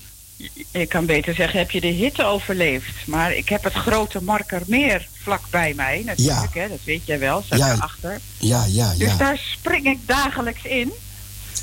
Ik 0.73 0.89
kan 0.89 1.07
beter 1.07 1.35
zeggen, 1.35 1.59
heb 1.59 1.71
je 1.71 1.81
de 1.81 1.87
hitte 1.87 2.25
overleefd? 2.25 3.07
Maar 3.07 3.35
ik 3.35 3.49
heb 3.49 3.65
het 3.65 3.73
grote 3.73 4.23
Markermeer 4.23 5.09
vlak 5.23 5.41
bij 5.51 5.73
mij, 5.77 6.03
natuurlijk. 6.07 6.55
Hè, 6.55 6.69
dat 6.69 6.79
weet 6.85 7.07
jij 7.07 7.19
wel, 7.19 7.43
staat 7.47 7.59
Ja. 7.59 7.67
daarachter. 7.67 8.21
Ja, 8.39 8.65
ja, 8.65 8.91
Dus 8.99 9.09
ja. 9.11 9.17
daar 9.17 9.39
spring 9.39 9.87
ik 9.87 9.99
dagelijks 10.07 10.65
in. 10.65 10.93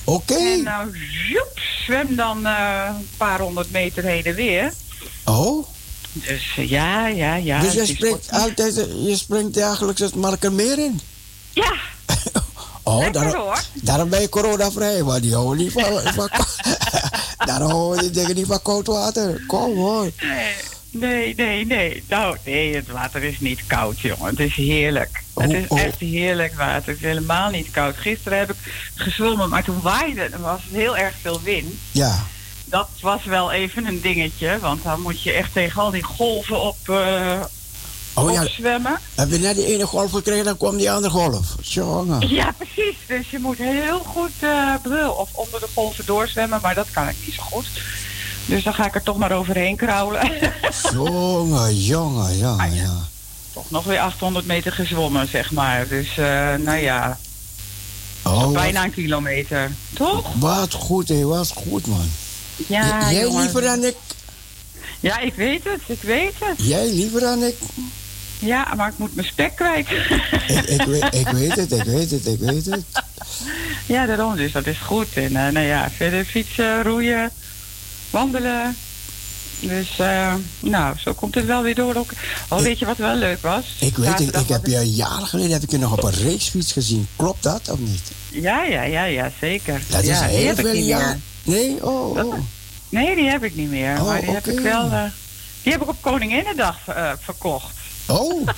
Oké. 0.04 0.34
En 0.34 0.64
nou, 0.64 0.98
zoep, 1.30 1.60
zwem 1.86 2.16
dan 2.16 2.46
eh, 2.46 2.90
een 2.98 3.08
paar 3.18 3.40
honderd 3.40 3.72
meter 3.72 4.04
heen 4.04 4.24
en 4.24 4.36
weer. 4.36 4.74
Oh, 5.26 5.68
Dus 6.14 6.54
eh, 6.58 6.70
ja, 6.70 7.08
ja, 7.08 7.36
ja. 7.36 7.62
dus 7.62 7.74
je 7.74 7.86
springt 7.86 8.32
altijd, 8.32 8.76
je 9.06 9.16
springt 9.18 9.54
dagelijks 9.54 10.00
het 10.02 10.16
Markermeer 10.16 10.80
in? 10.80 11.00
Ja, 11.54 11.74
Oh, 12.90 12.98
Lekker, 12.98 13.22
daarom, 13.22 13.42
hoor. 13.42 13.62
daarom 13.74 14.10
ben 14.10 14.22
je 14.22 14.30
coronavrij, 14.30 15.04
want 15.04 15.22
die 15.22 15.34
houden 15.34 15.58
niet 15.58 15.72
van... 15.72 16.14
van 16.14 16.30
daarom 17.50 17.70
houden 17.70 18.02
die 18.02 18.12
dingen 18.12 18.36
niet 18.36 18.48
van 18.48 18.62
koud 18.62 18.88
water. 18.88 19.44
Kom 19.48 19.76
hoor. 19.76 20.12
nee, 20.22 20.54
nee, 20.92 21.36
nee, 21.36 21.66
nee. 21.66 22.04
Nou, 22.08 22.38
nee, 22.46 22.76
het 22.76 22.88
water 22.88 23.24
is 23.24 23.40
niet 23.40 23.68
koud, 23.68 24.00
jongen. 24.00 24.30
Het 24.30 24.40
is 24.40 24.56
heerlijk. 24.56 25.24
Oh, 25.34 25.44
het 25.44 25.54
is 25.54 25.68
oh. 25.68 25.80
echt 25.82 26.00
heerlijk 26.00 26.56
water. 26.56 26.88
Het 26.92 27.02
is 27.02 27.08
helemaal 27.08 27.50
niet 27.50 27.72
koud. 27.72 27.98
Gisteren 27.98 28.38
heb 28.38 28.50
ik 28.50 28.58
gezwommen, 28.96 29.50
maar 29.50 29.64
toen 29.64 29.82
waaide 29.82 30.22
het. 30.22 30.34
Er 30.34 30.42
was 30.42 30.62
heel 30.72 30.98
erg 30.98 31.14
veel 31.22 31.42
wind. 31.44 31.74
Ja, 31.92 32.24
Dat 32.66 32.90
was 33.02 33.24
wel 33.24 33.52
even 33.52 33.86
een 33.86 34.02
dingetje, 34.02 34.60
want 34.60 34.84
dan 34.84 35.02
moet 35.02 35.22
je 35.22 35.32
echt 35.32 35.54
tegen 35.54 35.82
al 35.82 35.92
die 35.92 36.04
golven 36.04 36.62
op, 36.62 36.78
eh 36.90 37.40
oh 38.14 38.32
ja, 38.32 38.42
opzwemmen. 38.44 39.00
heb 39.16 39.32
je 39.32 39.38
net 39.40 39.56
die 39.56 39.66
ene 39.66 39.86
golf 39.86 40.12
gekregen, 40.12 40.46
dan 40.46 40.58
kwam 40.58 40.78
die 40.78 40.92
andere 40.92 41.14
golf. 41.14 41.46
Jongen. 41.62 42.30
Ja, 42.30 42.52
precies. 42.58 42.96
Dus 43.08 43.30
je 43.30 43.40
moet 43.40 43.58
heel 43.58 44.00
goed 44.00 44.32
eh, 44.40 44.74
brul 44.84 45.12
of 45.12 45.30
onder 45.34 45.60
de 45.60 45.68
golven 45.74 46.06
doorzwemmen, 46.06 46.60
maar 46.62 46.76
dat 46.76 46.88
kan 46.92 47.08
ik 47.08 47.16
niet 47.26 47.36
zo 47.36 47.42
goed. 47.44 47.68
Dus 48.46 48.64
dan 48.64 48.74
ga 48.74 48.86
ik 48.86 48.96
er 48.96 49.04
toch 49.04 49.18
maar 49.18 49.32
overheen 49.32 49.76
kraulen. 49.76 50.32
Jongen, 50.94 51.76
jongen, 51.76 52.38
ja, 52.38 52.52
Ah, 52.58 52.76
ja. 52.76 52.82
ja. 52.82 52.98
toch 53.54 53.70
nog 53.72 53.84
weer 53.84 54.00
800 54.00 54.46
meter 54.46 54.72
gezwommen, 54.72 55.28
zeg 55.28 55.52
maar. 55.52 55.88
Dus 55.88 56.18
eh, 56.18 56.54
nou 56.56 56.78
ja, 56.78 57.18
Oh, 58.24 58.52
bijna 58.52 58.84
een 58.84 58.92
kilometer. 58.94 59.72
Toch? 59.94 60.26
wat 60.36 60.74
goed, 60.74 61.08
hé, 61.10 61.24
wat 61.24 61.52
goed, 61.56 61.88
man. 61.88 62.10
Ja, 62.68 63.12
jij 63.12 63.22
jongen. 63.22 63.42
liever 63.42 63.62
dan 63.62 63.84
ik. 63.84 63.96
Ja, 65.00 65.20
ik 65.20 65.34
weet 65.34 65.64
het, 65.64 65.82
ik 65.88 66.02
weet 66.02 66.34
het. 66.40 66.68
Jij 66.68 66.94
liever 66.94 67.20
dan 67.20 67.44
ik. 67.44 67.56
Ja, 68.40 68.74
maar 68.76 68.90
ik 68.90 68.98
moet 68.98 69.16
mijn 69.16 69.28
spek 69.28 69.56
kwijt. 69.56 69.88
Ik, 70.48 70.66
ik, 70.66 70.82
weet, 70.82 71.16
ik 71.16 71.28
weet 71.28 71.56
het, 71.56 71.72
ik 71.72 71.84
weet 71.84 72.12
het, 72.12 72.26
ik 72.26 72.40
weet 72.40 72.66
het. 72.66 72.84
ja, 73.96 74.06
daarom, 74.06 74.36
dus 74.36 74.52
dat 74.52 74.68
is 74.68 74.78
goed. 74.78 75.08
En 75.14 75.36
eh, 75.36 75.52
nou 75.52 75.66
ja, 75.66 75.90
verder 75.96 76.26
fietsen, 76.26 76.84
roeien, 76.84 77.32
wandelen. 78.10 78.76
Dus, 79.60 80.00
eh, 80.00 80.34
nou, 80.60 80.96
zo 81.00 81.14
komt 81.14 81.36
het 81.36 81.46
wel 81.46 81.64
weer 81.64 81.76
door. 81.76 81.96
Ook. 81.96 82.12
Oh, 82.50 82.60
weet 82.60 82.80
je 82.80 82.86
wat 82.86 82.98
wel 82.98 83.16
leuk 83.16 83.42
was? 83.42 83.76
Ik 83.80 83.98
weet 83.98 84.20
het, 84.20 84.36
ik 84.36 84.48
heb 84.48 84.66
je 84.66 84.94
jaren 84.94 85.28
geleden 85.28 85.52
heb 85.52 85.64
ik 85.64 85.72
je 85.72 85.78
nog 85.78 85.92
op 85.92 86.04
een 86.04 86.24
racefiets 86.24 86.72
gezien. 86.72 87.08
Klopt 87.16 87.44
dat 87.44 87.70
of 87.70 87.80
niet? 87.80 88.12
Ja, 88.32 88.64
ja, 88.64 88.84
ja, 88.84 89.04
ja, 89.04 89.32
zeker. 89.40 89.82
Dat 89.90 90.04
is 90.04 90.08
ja, 90.08 90.28
die 90.28 90.38
heel 90.38 90.56
veel 90.56 90.74
jaar. 90.74 91.18
Nee, 91.44 91.86
oh, 91.86 92.26
oh. 92.26 92.34
Nee, 92.90 93.16
die 93.16 93.30
heb 93.30 93.44
ik 93.44 93.56
niet 93.56 93.70
meer. 93.70 93.98
Oh, 94.00 94.06
maar 94.06 94.22
die 94.22 94.30
heb 94.30 94.48
ik 94.48 94.60
wel. 94.60 94.92
eh, 94.92 95.04
die 95.64 95.72
heb 95.72 95.82
ik 95.82 95.88
op 95.88 96.02
Koninginnedag 96.02 96.78
eh, 96.88 97.12
verkocht. 97.22 97.76
Oh. 98.08 98.48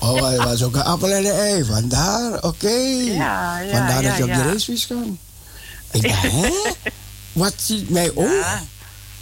Oh, 0.00 0.22
hij 0.22 0.36
was 0.36 0.62
ook 0.62 0.74
een 0.74 0.82
appel 0.82 1.10
en 1.10 1.24
een 1.24 1.30
ei. 1.32 1.64
Vandaar, 1.64 2.42
oké. 2.42 2.68
Ja, 2.68 3.58
ja, 3.60 3.70
Vandaar 3.70 4.02
ja, 4.02 4.08
dat 4.08 4.16
je 4.16 4.22
op 4.22 4.34
de 4.34 4.42
racefiets 4.42 4.86
kan. 4.86 5.18
Ik 5.92 6.02
dacht, 6.02 6.22
hè? 6.22 6.48
Wat 7.32 7.52
ziet 7.56 7.90
mij? 7.90 8.12
Ja, 8.14 8.62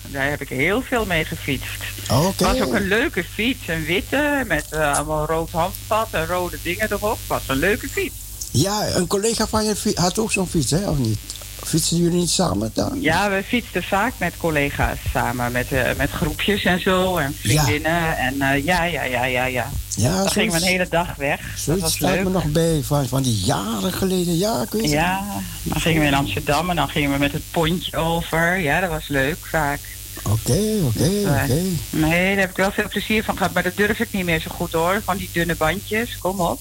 daar 0.03 0.29
heb 0.31 0.41
ik 0.41 0.49
heel 0.49 0.83
veel 0.83 1.05
mee 1.07 1.25
gefietst. 1.25 1.69
Oké. 2.11 2.27
Het 2.27 2.41
was 2.41 2.61
ook 2.61 2.75
een 2.75 2.89
leuke 2.89 3.25
fiets, 3.25 3.69
een 3.69 3.85
witte, 3.85 4.45
met 4.47 4.65
eh, 4.71 4.95
allemaal 4.97 5.27
rood 5.27 5.51
handvat 5.51 6.09
en 6.11 6.27
rode 6.27 6.59
dingen 6.63 6.93
erop. 6.93 7.19
Het 7.19 7.27
was 7.29 7.43
een 7.47 7.57
leuke 7.57 7.89
fiets. 7.89 8.15
Ja, 8.51 8.87
een 8.87 9.07
collega 9.07 9.47
van 9.47 9.65
je 9.65 9.93
had 9.95 10.19
ook 10.19 10.33
zo'n 10.33 10.49
fiets, 10.49 10.71
hè, 10.71 10.89
of 10.89 10.99
niet? 10.99 11.19
Fietsen 11.67 11.97
jullie 11.97 12.19
niet 12.19 12.31
samen 12.31 12.71
dan? 12.75 12.99
Ja, 13.01 13.31
we 13.31 13.43
fietsten 13.47 13.83
vaak 13.83 14.13
met 14.19 14.37
collega's 14.37 14.99
samen, 15.13 15.53
met, 15.53 15.73
eh, 15.73 15.95
met 15.97 16.11
groepjes 16.11 16.65
en 16.65 16.81
zo, 16.81 17.17
en 17.17 17.35
vriendinnen. 17.41 18.19
En 18.19 18.43
eh, 18.43 18.65
ja, 18.65 18.85
ja, 18.85 19.03
ja, 19.03 19.25
ja, 19.25 19.45
ja. 19.45 19.71
Ja, 19.97 20.19
Dan 20.19 20.31
gingen 20.31 20.53
we 20.53 20.57
een 20.57 20.67
hele 20.67 20.87
dag 20.91 21.15
weg. 21.17 21.41
Dat 21.41 21.59
zoiets 21.59 21.95
staat 21.95 22.11
leuk. 22.11 22.25
me 22.25 22.31
nog 22.31 22.45
bij 22.45 22.81
van, 22.83 23.09
van 23.09 23.23
die 23.23 23.41
jaren 23.45 23.93
geleden. 23.93 24.37
Ja, 24.37 24.63
ik 24.63 24.71
weet 24.71 24.83
het. 24.83 24.91
Ja, 24.91 25.25
dan 25.63 25.81
gingen 25.81 26.01
we 26.01 26.07
in 26.07 26.15
Amsterdam 26.15 26.71
en 26.71 26.77
dan 26.77 26.89
gingen 26.89 27.13
we 27.13 27.19
met 27.19 27.33
het 27.33 27.43
pontje 27.51 27.97
over. 27.97 28.59
Ja, 28.59 28.81
dat 28.81 28.91
was 28.91 29.09
leuk 29.09 29.39
vaak. 29.43 29.81
Oké, 30.23 30.61
oké, 30.85 31.05
eh, 31.05 31.43
oké. 31.43 31.63
Nee, 31.91 32.29
daar 32.31 32.41
heb 32.41 32.51
ik 32.51 32.57
wel 32.57 32.73
veel 32.73 32.89
plezier 32.89 33.25
van 33.25 33.37
gehad. 33.37 33.53
Maar 33.53 33.63
dat 33.63 33.77
durf 33.77 33.99
ik 34.01 34.13
niet 34.13 34.25
meer 34.25 34.41
zo 34.41 34.51
goed 34.55 34.73
hoor. 34.73 35.01
Van 35.05 35.17
die 35.17 35.31
dunne 35.33 35.55
bandjes, 35.55 36.19
kom 36.19 36.41
op. 36.41 36.61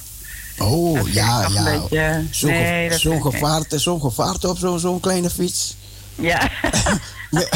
Oh, 0.58 0.95
Dat 0.97 1.14
ja, 1.14 1.47
ja. 1.53 1.64
beetje- 1.64 2.24
Zo'n 2.32 2.49
ge- 2.49 2.56
nee, 2.56 2.89
dat 2.89 2.99
zo'n 2.99 3.12
vind 3.12 3.26
ik 3.26 3.32
niet. 3.32 3.41
gevaart, 3.41 3.74
zo'n 3.82 4.01
gevaart 4.01 4.45
op 4.45 4.58
zo'n 4.80 4.99
kleine 4.99 5.30
fiets. 5.30 5.76
Ja. 6.16 6.49
Met, 7.32 7.49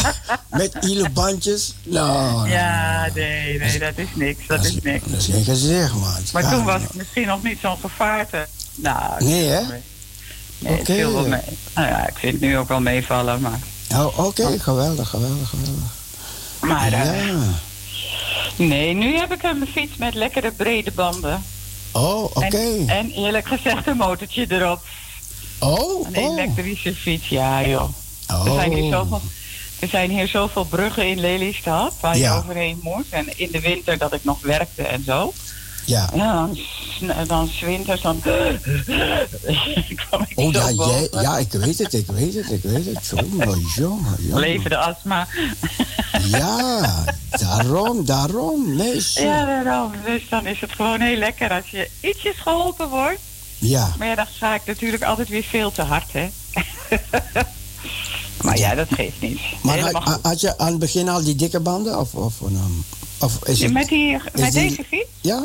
met 0.50 0.78
ile 0.82 1.10
bandjes. 1.10 1.74
Nou, 1.84 2.50
ja, 2.50 3.10
nee, 3.14 3.60
nee, 3.60 3.80
dat 3.80 3.97
is 3.97 4.08
niks. 4.14 4.47
Dat 4.47 4.66
is 4.66 4.76
niks. 4.82 5.04
dat 5.08 5.20
is 5.20 5.26
geen 5.26 5.43
gezicht, 5.43 5.93
man. 5.93 6.14
Maar 6.34 6.43
Ja, 6.43 6.50
toen 6.50 6.64
was 6.64 6.82
het 6.82 6.93
misschien 6.93 7.28
nog 7.28 7.43
niet 7.43 7.58
zo'n 7.62 7.78
gevaarte. 7.82 8.47
Nou, 8.76 9.24
Nee, 9.24 9.45
hè? 9.47 9.62
Nee, 10.58 10.78
het 10.78 10.86
viel 10.86 11.14
wel 11.14 11.28
mee. 11.28 11.41
Nou 11.76 11.88
ja, 11.88 12.08
ik 12.08 12.18
vind 12.18 12.32
het 12.34 12.41
nu 12.41 12.58
ook 12.58 12.68
wel 12.68 12.80
meevallen, 12.82 13.41
maar... 13.41 13.60
Oh, 13.93 14.20
Oké, 14.26 14.60
geweldig, 14.60 15.10
geweldig, 15.10 15.50
geweldig. 15.50 15.91
Maar 16.60 16.89
ja. 16.89 17.34
nee, 18.56 18.93
nu 18.93 19.18
heb 19.18 19.34
ik 19.34 19.43
een 19.43 19.68
fiets 19.74 19.97
met 19.97 20.14
lekkere 20.14 20.52
brede 20.52 20.91
banden. 20.91 21.43
Oh, 21.92 22.24
oké. 22.24 22.46
En, 22.48 22.88
en 22.90 23.12
eerlijk 23.12 23.48
gezegd 23.48 23.88
een 23.88 23.98
motortje 23.98 24.46
erop. 24.50 24.82
Oh, 25.60 26.08
Een 26.08 26.18
oh. 26.24 26.32
elektrische 26.32 26.96
fiets, 26.96 27.28
ja 27.30 27.68
joh. 27.68 27.90
Er, 28.28 28.54
zijn 28.54 28.74
hier 28.74 28.84
Oh. 28.84 29.00
zoveel, 29.00 29.22
er 29.80 29.88
zijn 29.88 30.10
hier 30.10 30.28
zoveel 30.28 30.64
bruggen 30.66 31.08
in 31.08 31.20
Lelystad 31.20 31.94
waar 32.00 32.18
Ja. 32.18 32.34
je 32.34 32.40
overheen 32.40 32.80
moet. 32.84 33.06
En 33.10 33.38
in 33.40 33.52
de 33.52 33.60
winter 33.60 33.98
dat 33.98 34.14
ik 34.14 34.24
nog 34.24 34.42
werkte 34.42 34.84
en 34.84 35.04
zo. 35.04 35.34
Ja. 35.86 36.10
Ja, 36.16 36.50
dan, 37.00 37.28
dan 37.28 37.50
winters 37.62 38.02
dan... 38.02 38.22
Oh, 40.36 40.52
ja, 40.52 40.72
jij, 40.72 41.08
ja, 41.12 41.38
ik 41.38 41.52
weet 41.52 41.78
het, 41.78 41.94
ik 41.94 42.06
weet 42.06 42.34
het, 42.34 42.52
ik 42.52 42.64
weet 42.64 42.86
het. 42.86 43.08
Jongen, 43.08 43.60
jongen, 43.76 44.16
jongen. 44.20 44.40
Leven 44.40 44.70
de 44.70 44.78
astma. 44.78 45.28
Ja, 46.28 47.04
daarom, 47.30 48.06
daarom. 48.06 48.76
Nee, 48.76 49.02
zo. 49.02 49.24
Ja, 49.24 49.64
daarom. 49.64 49.92
Dus 50.06 50.30
dan 50.30 50.46
is 50.46 50.60
het 50.60 50.72
gewoon 50.72 51.02
heel 51.02 51.18
lekker 51.18 51.52
als 51.52 51.70
je 51.70 51.90
ietsjes 52.02 52.36
geholpen 52.38 52.90
wordt. 52.90 53.20
Ja. 53.58 53.94
Maar 53.98 54.08
ja, 54.08 54.16
dan 54.16 54.26
ga 54.28 54.56
ik 54.56 54.62
natuurlijk 54.66 55.04
altijd 55.04 55.30
weer 55.30 55.44
veel 55.44 55.72
te 55.72 55.82
hard, 55.82 56.12
hè. 56.12 56.30
maar 58.44 58.58
ja, 58.58 58.76
dat 58.76 58.88
geeft 58.92 59.22
niet. 59.22 59.40
Maar 59.62 59.92
had, 60.22 60.42
je 60.42 60.58
aan 60.58 60.68
het 60.68 60.80
begin 60.80 61.10
al 61.10 61.24
die 61.24 61.36
dikke 61.36 61.60
banden? 61.60 62.00
Of, 62.00 62.14
of, 62.14 62.42
um, 62.42 62.84
of 63.20 63.46
is 63.46 63.62
het... 63.62 63.74
Met, 63.74 63.88
die, 63.88 64.18
met 64.34 64.54
deze 64.54 64.84
fiets? 64.90 65.10
Ja? 65.22 65.44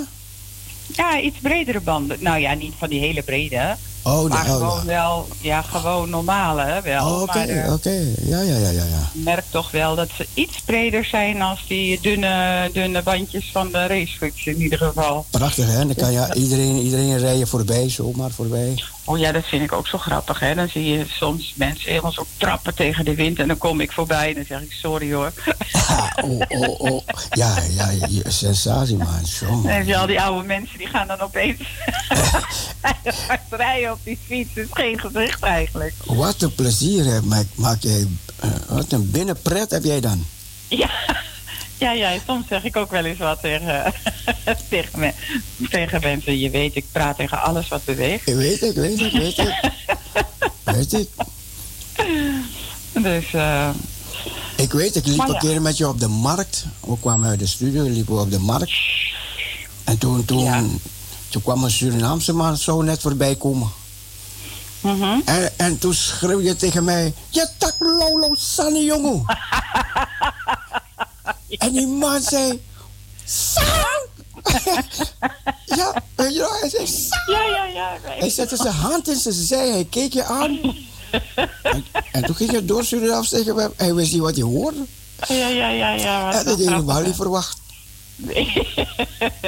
Ja, 0.87 1.21
iets 1.21 1.39
bredere 1.39 1.81
banden. 1.81 2.17
Nou 2.21 2.39
ja, 2.39 2.55
niet 2.55 2.75
van 2.79 2.89
die 2.89 3.01
hele 3.01 3.23
brede. 3.23 3.77
Oh, 4.07 4.29
maar 4.29 4.47
oh, 4.47 4.53
gewoon 4.53 4.85
wel, 4.85 5.29
ja, 5.41 5.63
gewoon 5.63 6.11
normale, 6.11 6.63
hè, 6.63 6.83
wel. 6.83 7.07
Oh, 7.07 7.23
Oké, 7.23 7.39
eh, 7.39 7.73
oké. 7.73 8.15
Ja, 8.21 8.41
ja, 8.41 8.57
ja, 8.57 8.71
ja, 8.71 8.85
ja. 8.85 9.11
ik 9.15 9.25
merk 9.25 9.45
toch 9.51 9.71
wel 9.71 9.95
dat 9.95 10.09
ze 10.17 10.27
iets 10.35 10.61
breder 10.61 11.05
zijn 11.05 11.43
als 11.43 11.65
die 11.69 12.01
dunne, 12.01 12.71
dunne 12.73 13.03
bandjes 13.03 13.51
van 13.53 13.71
de 13.73 13.87
racefiets 13.87 14.47
in 14.47 14.61
ieder 14.61 14.79
geval. 14.79 15.27
Prachtig, 15.31 15.67
hè? 15.67 15.87
Dan 15.87 15.95
kan 15.95 16.13
je 16.13 16.35
iedereen, 16.35 16.77
iedereen 16.77 17.19
rijden 17.19 17.49
voorbij, 17.49 17.91
zomaar 17.91 18.31
voorbij. 18.31 18.83
Oh 19.05 19.19
ja, 19.19 19.33
dat 19.33 19.45
vind 19.45 19.63
ik 19.63 19.73
ook 19.73 19.87
zo 19.87 19.99
grappig, 19.99 20.41
hè. 20.41 20.55
Dan 20.55 20.69
zie 20.69 20.85
je 20.85 21.05
soms 21.09 21.55
mensen 21.57 21.89
helemaal 21.91 22.13
zo 22.13 22.27
trappen 22.37 22.75
tegen 22.75 23.05
de 23.05 23.15
wind 23.15 23.39
en 23.39 23.49
dan 23.49 23.59
kom 23.59 23.81
ik 23.81 23.93
voorbij 23.93 24.29
en 24.29 24.35
dan 24.35 24.45
zeg 24.45 24.61
ik 24.61 24.73
sorry 24.73 25.13
hoor. 25.13 25.33
Oh, 26.23 26.41
oh, 26.49 26.81
oh. 26.81 27.03
Ja, 27.31 27.55
ja, 27.71 27.91
ja, 28.09 28.31
sensatie, 28.31 28.97
man. 28.97 29.27
Zo, 29.27 29.47
Dan 29.47 29.61
man. 29.61 29.67
heb 29.67 29.87
je 29.87 29.97
al 29.97 30.07
die 30.07 30.21
oude 30.21 30.47
mensen 30.47 30.79
die 30.79 30.87
gaan 30.87 31.07
dan 31.07 31.21
opeens 31.21 31.61
rijden 33.51 33.91
op 33.95 34.01
die 34.05 34.19
fiets. 34.27 34.55
Dat 34.55 34.65
is 34.65 34.71
geen 34.73 35.01
gezicht 35.01 35.43
eigenlijk. 35.43 35.95
Wat 36.05 36.43
een 36.43 36.55
plezier 36.55 37.05
heb, 37.13 37.25
maak, 37.25 37.47
maak 37.55 37.83
jij. 37.83 38.07
eh, 38.41 38.51
wat 38.69 38.93
een 38.93 39.11
binnenpret 39.11 39.71
heb 39.71 39.85
jij 39.85 40.01
dan. 40.01 40.25
Ja, 40.69 40.91
ja, 41.85 41.93
ja, 41.93 42.13
soms 42.27 42.47
zeg 42.49 42.65
ik 42.65 42.77
ook 42.77 42.91
wel 42.91 43.05
eens 43.05 43.19
wat 43.19 43.41
tegen, 43.41 43.93
tegen, 44.71 44.99
me, 44.99 45.13
tegen 45.71 46.01
mensen. 46.03 46.39
Je 46.39 46.51
weet, 46.51 46.77
ik 46.77 46.85
praat 46.93 47.17
tegen 47.17 47.43
alles 47.43 47.69
wat 47.69 47.85
beweegt. 47.85 48.29
Ik 48.29 48.35
weet 48.35 48.61
het, 48.61 48.71
ik 48.71 48.77
weet 48.77 49.01
het, 49.01 49.13
ik 49.13 49.21
weet 49.21 49.37
het. 49.37 49.73
weet 50.65 50.93
ik. 50.93 51.09
Dus, 53.03 53.33
eh, 53.35 53.69
Ik 54.57 54.73
weet, 54.73 54.97
ik 54.97 55.07
liep 55.07 55.29
een 55.29 55.39
keer 55.39 55.63
met 55.63 55.77
je 55.77 55.89
op 55.89 56.01
de 56.01 56.09
markt. 56.09 56.65
We 56.87 56.99
kwamen 57.01 57.29
uit 57.29 57.39
de 57.39 57.47
studio, 57.47 57.83
liepen 57.83 58.15
we 58.15 58.21
op 58.21 58.31
de 58.31 58.39
markt. 58.39 58.73
En 59.85 59.99
toen, 59.99 60.25
toen, 60.25 60.81
toen 61.29 61.43
kwam 61.43 61.65
een 61.65 61.71
Surinaamse 61.71 62.33
man 62.33 62.57
zo 62.57 62.83
net 62.83 63.01
voorbij 63.01 63.37
komen. 63.37 63.69
Mhm. 64.85 65.21
En, 65.25 65.53
en 65.57 65.79
toen 65.79 65.95
schreeuw 65.95 66.41
je 66.41 66.57
tegen 66.57 66.85
mij: 66.85 67.15
Je 67.29 67.49
tak 67.59 67.75
lolo 67.79 68.35
sanne 68.35 68.85
jongen. 68.85 69.25
en 71.49 71.73
die 71.73 71.87
man 71.87 72.21
zei: 72.21 72.63
Sang! 73.25 74.13
ja, 75.79 76.03
je 76.17 76.39
wel, 76.39 76.59
hij 76.61 76.69
zei! 76.69 76.89
Ja, 77.27 77.47
ja, 77.47 77.65
ja. 77.65 77.99
Hij 78.03 78.31
zette 78.31 78.57
zijn 78.57 78.75
hand 78.75 79.09
in 79.09 79.17
zijn 79.17 79.35
zij, 79.35 79.69
hij 79.69 79.87
keek 79.91 80.13
je 80.13 80.25
aan. 80.25 80.59
en, 81.63 81.85
en 82.13 82.25
toen 82.25 82.35
ging 82.35 82.51
hij 82.51 82.65
door 82.65 82.85
Surinaams 82.85 83.29
tegen 83.29 83.55
me. 83.55 83.71
Hij 83.77 83.95
wist 83.95 84.13
niet 84.13 84.21
wat 84.21 84.35
hij 84.35 84.45
hoorde. 84.45 84.87
Ja, 85.29 85.49
ja, 85.49 85.69
ja, 85.69 85.93
ja. 85.93 86.33
En 86.33 86.45
dat 86.45 86.47
had 86.47 86.59
helemaal 86.59 87.03
niet 87.03 87.15
verwacht. 87.15 87.63
Nee, 88.17 88.67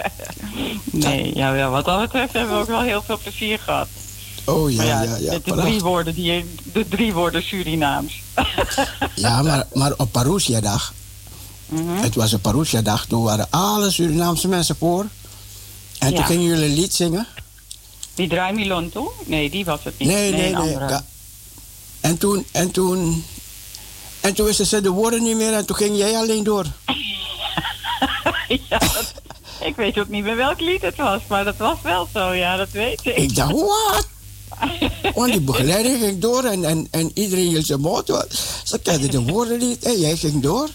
nee 0.84 1.34
ja, 1.34 1.52
wel, 1.52 1.70
wat 1.70 1.84
dat 1.84 2.00
betreft 2.00 2.32
hebben 2.32 2.54
we 2.54 2.60
ook 2.60 2.66
wel 2.66 2.80
heel 2.80 3.02
veel 3.02 3.18
plezier 3.18 3.58
gehad. 3.58 3.88
Oh 4.46 4.70
ja, 4.72 4.82
ja, 4.82 5.16
ja. 5.16 5.30
de 5.30 5.40
drie 5.54 5.80
woorden, 5.80 6.14
die, 6.14 6.44
de 6.72 6.88
drie 6.88 7.12
woorden 7.12 7.42
Surinaams. 7.42 8.12
Ja, 9.14 9.42
maar, 9.42 9.66
maar 9.74 9.92
op 9.96 10.12
Parousia-dag, 10.12 10.92
Mhm. 11.68 11.96
het 11.96 12.14
was 12.14 12.32
een 12.32 12.40
Parousia-dag, 12.40 13.06
toen 13.06 13.22
waren 13.22 13.46
alle 13.50 13.90
Surinaamse 13.90 14.48
mensen 14.48 14.76
voor. 14.76 15.06
En 15.98 16.14
toen 16.14 16.24
gingen 16.24 16.42
jullie 16.44 16.64
een 16.64 16.74
lied 16.74 16.94
zingen. 16.94 17.26
Die 18.14 18.28
draaimilon 18.28 18.90
toen? 18.90 19.08
Nee, 19.24 19.50
die 19.50 19.64
was 19.64 19.80
het 19.84 19.98
niet. 19.98 20.08
Nee, 20.08 20.32
nee, 20.32 20.54
nee. 20.54 20.70
ja. 20.70 21.04
En 22.00 22.18
toen, 22.18 22.46
en 22.52 22.70
toen, 22.70 23.24
en 24.20 24.34
toen 24.34 24.46
wisten 24.46 24.66
ze 24.66 24.80
de 24.80 24.90
woorden 24.90 25.22
niet 25.22 25.36
meer 25.36 25.52
en 25.54 25.66
toen 25.66 25.76
ging 25.76 25.96
jij 25.96 26.16
alleen 26.16 26.44
door. 26.44 26.64
ja, 28.68 28.78
dat- 28.78 29.12
ik 29.60 29.76
weet 29.76 29.98
ook 29.98 30.08
niet 30.08 30.22
meer 30.24 30.36
welk 30.36 30.60
lied 30.60 30.82
het 30.82 30.96
was, 30.96 31.20
maar 31.28 31.44
dat 31.44 31.56
was 31.56 31.76
wel 31.82 32.08
zo, 32.14 32.32
ja, 32.32 32.56
dat 32.56 32.70
weet 32.70 33.00
ik. 33.06 33.16
Ik 33.16 33.34
dacht, 33.34 33.52
wat? 33.52 34.08
Want 35.14 35.32
die 35.32 35.40
begeleiding 35.40 35.98
ging 35.98 36.18
door 36.18 36.44
en, 36.44 36.64
en, 36.64 36.88
en 36.90 37.10
iedereen 37.14 37.48
hield 37.48 37.66
zijn 37.66 37.80
mond. 37.80 38.06
Ze 38.64 38.78
kenden 38.78 39.10
de 39.10 39.22
woorden 39.22 39.58
niet 39.58 39.82
en 39.82 39.98
jij 40.00 40.16
ging 40.16 40.42
door. 40.42 40.68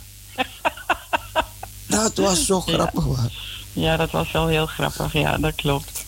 Dat 1.88 2.17
was 2.17 2.45
zo 2.45 2.61
grappig, 2.61 3.05
man. 3.05 3.29
Ja, 3.73 3.97
dat 3.97 4.11
was 4.11 4.32
wel 4.32 4.47
heel 4.47 4.65
grappig, 4.65 5.13
ja, 5.13 5.38
dat 5.38 5.55
klopt. 5.55 6.03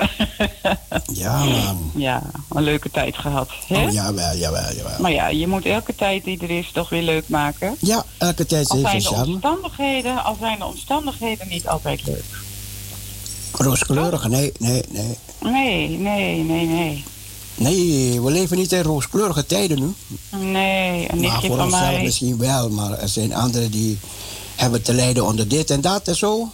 Ja, 1.13 1.43
man. 1.43 1.91
ja, 1.95 2.21
een 2.49 2.63
leuke 2.63 2.89
tijd 2.91 3.17
gehad. 3.17 3.49
Hè? 3.67 3.85
Oh, 3.85 3.91
jawel, 3.91 4.35
jawel, 4.35 4.73
jawel. 4.73 4.99
Maar 4.99 5.11
ja, 5.11 5.27
je 5.27 5.47
moet 5.47 5.65
elke 5.65 5.95
tijd 5.95 6.23
die 6.23 6.39
er 6.41 6.49
is 6.49 6.71
toch 6.71 6.89
weer 6.89 7.01
leuk 7.01 7.29
maken. 7.29 7.75
Ja, 7.79 8.05
elke 8.17 8.45
tijd 8.45 8.69
Al 8.69 8.85
heeft 8.85 9.03
zijn 9.03 9.23
de 9.23 9.31
omstandigheden, 9.31 10.23
al 10.23 10.37
zijn 10.39 10.59
de 10.59 10.65
omstandigheden 10.65 11.47
niet 11.47 11.67
altijd 11.67 12.05
leuk. 12.05 12.23
Rooskleurig, 13.51 14.27
nee, 14.27 14.51
nee, 14.59 14.83
nee. 14.89 15.17
Nee, 15.41 15.89
nee, 15.89 16.43
nee, 16.43 16.65
nee. 16.67 17.03
Nee, 17.55 18.21
we 18.21 18.31
leven 18.31 18.57
niet 18.57 18.71
in 18.71 18.81
rooskleurige 18.81 19.45
tijden 19.45 19.79
nu. 19.79 19.93
Nee, 20.39 21.11
een 21.11 21.19
Maar 21.21 21.41
voor 21.41 21.49
van 21.55 21.65
onszelf 21.65 21.91
mij. 21.91 22.03
misschien 22.03 22.37
wel, 22.37 22.69
maar 22.69 22.91
er 22.99 23.09
zijn 23.09 23.33
anderen 23.33 23.71
die 23.71 23.97
hebben 24.55 24.81
te 24.81 24.93
lijden 24.93 25.25
onder 25.25 25.47
dit 25.47 25.69
en 25.69 25.81
dat 25.81 26.07
en 26.07 26.15
zo. 26.15 26.49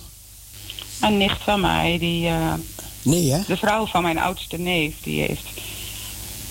Een 1.02 1.18
nicht 1.18 1.38
van 1.44 1.60
mij, 1.62 1.98
die, 2.00 2.28
eh, 2.28 2.54
Nee, 3.02 3.32
hè? 3.32 3.40
de 3.48 3.58
vrouw 3.58 3.86
van 3.86 4.02
mijn 4.04 4.20
oudste 4.20 4.58
neef, 4.58 4.94
die 5.04 5.22
heeft 5.22 5.44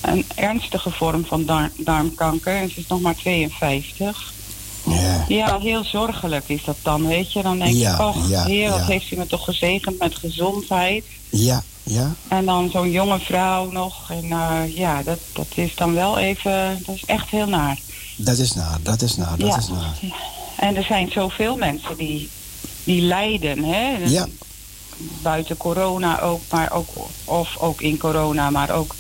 een 0.00 0.24
ernstige 0.34 0.90
vorm 0.90 1.24
van 1.26 1.44
dar- 1.44 1.70
darmkanker. 1.76 2.56
En 2.56 2.70
ze 2.70 2.80
is 2.80 2.86
nog 2.86 3.00
maar 3.00 3.16
52. 3.16 4.32
Ja. 4.86 5.24
Ja, 5.28 5.58
heel 5.60 5.84
zorgelijk 5.84 6.48
is 6.48 6.64
dat 6.64 6.76
dan, 6.82 7.06
weet 7.06 7.32
je. 7.32 7.42
Dan 7.42 7.58
denk 7.58 7.74
Ja, 7.76 7.96
je, 7.96 8.02
oh, 8.02 8.28
ja, 8.28 8.44
heer, 8.44 8.70
wat 8.70 8.78
ja. 8.78 8.84
heeft 8.86 9.10
u 9.10 9.16
me 9.16 9.26
toch 9.26 9.44
gezegend 9.44 9.98
met 9.98 10.14
gezondheid. 10.16 11.04
Ja, 11.30 11.62
ja. 11.88 12.14
En 12.28 12.44
dan 12.44 12.70
zo'n 12.70 12.90
jonge 12.90 13.18
vrouw 13.18 13.70
nog. 13.70 14.10
En 14.10 14.24
eh, 14.32 14.76
ja, 14.76 15.02
dat, 15.02 15.18
dat 15.32 15.46
is 15.54 15.74
dan 15.74 15.94
wel 15.94 16.18
even, 16.18 16.82
dat 16.86 16.94
is 16.94 17.04
echt 17.04 17.28
heel 17.30 17.46
naar. 17.48 17.78
Dat 18.16 18.38
is 18.38 18.52
naar, 18.54 18.78
dat 18.82 19.02
is 19.02 19.16
naar, 19.16 19.38
dat 19.38 19.48
Ja. 19.48 19.56
is 19.58 19.68
naar. 19.68 19.98
En 20.56 20.76
er 20.76 20.84
zijn 20.84 21.10
zoveel 21.10 21.56
mensen 21.56 21.96
die, 21.96 22.28
die 22.84 23.02
lijden, 23.02 23.64
hè. 23.64 23.96
Ja. 24.04 24.26
Buiten 25.22 25.56
corona 25.56 26.20
ook, 26.20 26.40
maar 26.50 26.72
ook, 26.72 26.88
of 27.24 27.56
ook 27.58 27.80
in 27.80 27.98
corona, 27.98 28.50
maar 28.50 28.70
ook 28.70 28.94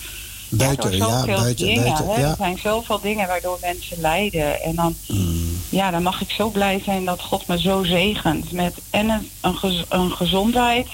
Buiten, 0.50 0.96
ja, 0.96 1.24
buiten, 1.26 1.56
dingen, 1.56 1.82
buiten, 1.82 2.06
hè. 2.06 2.12
Er 2.14 2.20
ja. 2.20 2.34
zijn 2.36 2.58
zoveel 2.62 3.00
dingen 3.00 3.26
waardoor 3.28 3.58
mensen 3.60 4.00
lijden. 4.00 4.62
En 4.62 4.74
dan, 4.74 4.96
Mm. 5.08 5.60
ja, 5.68 5.90
dan 5.90 6.02
mag 6.02 6.20
ik 6.20 6.30
zo 6.30 6.48
blij 6.50 6.80
zijn 6.84 7.04
dat 7.04 7.20
God 7.22 7.46
me 7.46 7.60
zo 7.60 7.84
zegent 7.84 8.52
met 8.52 8.74
en 8.90 9.08
een, 9.08 9.28
een, 9.40 9.56
gez- 9.56 9.84
een 9.88 10.10
gezondheid, 10.12 10.86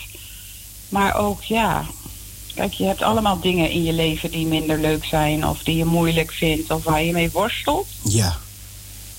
maar 0.95 1.17
ook, 1.17 1.43
ja, 1.43 1.85
kijk, 2.55 2.73
je 2.73 2.85
hebt 2.85 3.03
allemaal 3.03 3.41
dingen 3.41 3.71
in 3.71 3.83
je 3.83 3.93
leven 3.93 4.31
die 4.31 4.47
minder 4.47 4.79
leuk 4.79 5.05
zijn 5.05 5.47
of 5.47 5.63
die 5.63 5.77
je 5.77 5.85
moeilijk 5.85 6.33
vindt 6.33 6.71
of 6.71 6.85
waar 6.85 7.03
je 7.03 7.13
mee 7.13 7.31
worstelt. 7.31 7.87
Ja, 8.03 8.37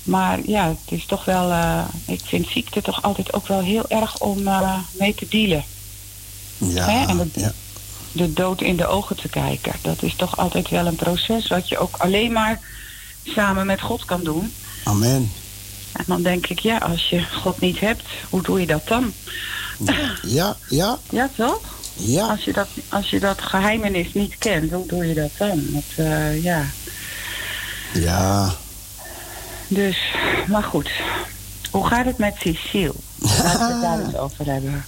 Maar 0.04 0.40
ja, 0.46 0.68
het 0.68 1.00
is 1.00 1.06
toch 1.06 1.26
wel, 1.26 1.52
eh, 1.52 1.86
ik 2.06 2.22
vind 2.24 2.48
ziekte 2.48 2.82
toch 2.82 3.02
altijd 3.02 3.34
ook 3.34 3.48
wel 3.48 3.60
heel 3.60 3.88
erg 3.88 4.20
om 4.20 4.48
eh, 4.48 4.80
mee 4.92 5.16
te 5.16 5.28
dealen. 5.30 5.64
ja, 6.58 6.90
Hè, 6.90 7.06
en 7.08 7.32
ja. 7.34 7.54
de 8.12 8.34
dood 8.34 8.62
in 8.62 8.76
de 8.76 8.88
ogen 8.88 9.16
te 9.16 9.28
kijken. 9.30 9.74
Dat 9.82 10.04
is 10.04 10.16
toch 10.16 10.38
altijd 10.38 10.70
wel 10.70 10.86
een 10.86 10.96
proces 10.96 11.48
wat 11.48 11.68
je 11.68 11.78
ook 11.78 11.96
alleen 11.98 12.32
maar 12.32 12.60
samen 13.24 13.66
met 13.66 13.82
God 13.82 14.06
kan 14.06 14.24
doen. 14.24 14.54
Amen. 14.84 15.32
En 15.98 16.04
dan 16.08 16.22
denk 16.22 16.48
ik, 16.48 16.60
ja, 16.60 16.78
als 16.78 17.10
je 17.10 17.24
God 17.34 17.60
niet 17.60 17.80
hebt, 17.80 18.04
hoe 18.30 18.42
doe 18.42 18.60
je 18.60 18.66
dat 18.66 18.88
dan? 18.88 19.14
Ja, 20.22 20.56
ja, 20.70 20.98
Ja, 21.10 21.30
toch? 21.36 21.60
ja. 21.94 22.26
Als 22.28 22.44
je 22.44 22.54
dat, 22.54 22.68
als 22.90 23.10
je 23.10 23.20
dat 23.20 23.42
geheimenis 23.42 24.14
niet 24.14 24.38
kent, 24.38 24.72
hoe 24.72 24.88
doe 24.88 25.06
je 25.08 25.14
dat 25.14 25.30
dan? 25.38 25.64
Dat, 25.70 26.06
eh, 26.06 26.44
ja, 26.44 26.66
Ja. 27.94 28.54
dus, 29.68 29.98
maar 30.48 30.64
goed. 30.64 30.90
Hoe 31.72 31.88
gaat 31.88 32.06
het 32.06 32.18
met 32.18 32.36
Cecile? 32.40 32.94
Laten 33.20 33.68
we 33.68 33.74
het 33.74 33.82
daar 33.82 34.00
eens 34.06 34.16
over 34.18 34.46
hebben. 34.46 34.86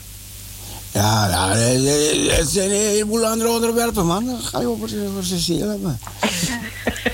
Ja, 0.91 1.27
ja, 1.27 1.51
eh, 1.51 2.29
eh, 2.29 2.37
het 2.37 2.49
zijn 2.49 2.69
een 2.69 2.75
heleboel 2.75 3.25
andere 3.25 3.49
onderwerpen, 3.49 4.05
man. 4.05 4.25
Dan 4.25 4.39
ga 4.41 4.59
je 4.59 4.67
over, 4.67 4.89
over 5.07 5.23
Cecile 5.25 5.67
hebben. 5.67 5.99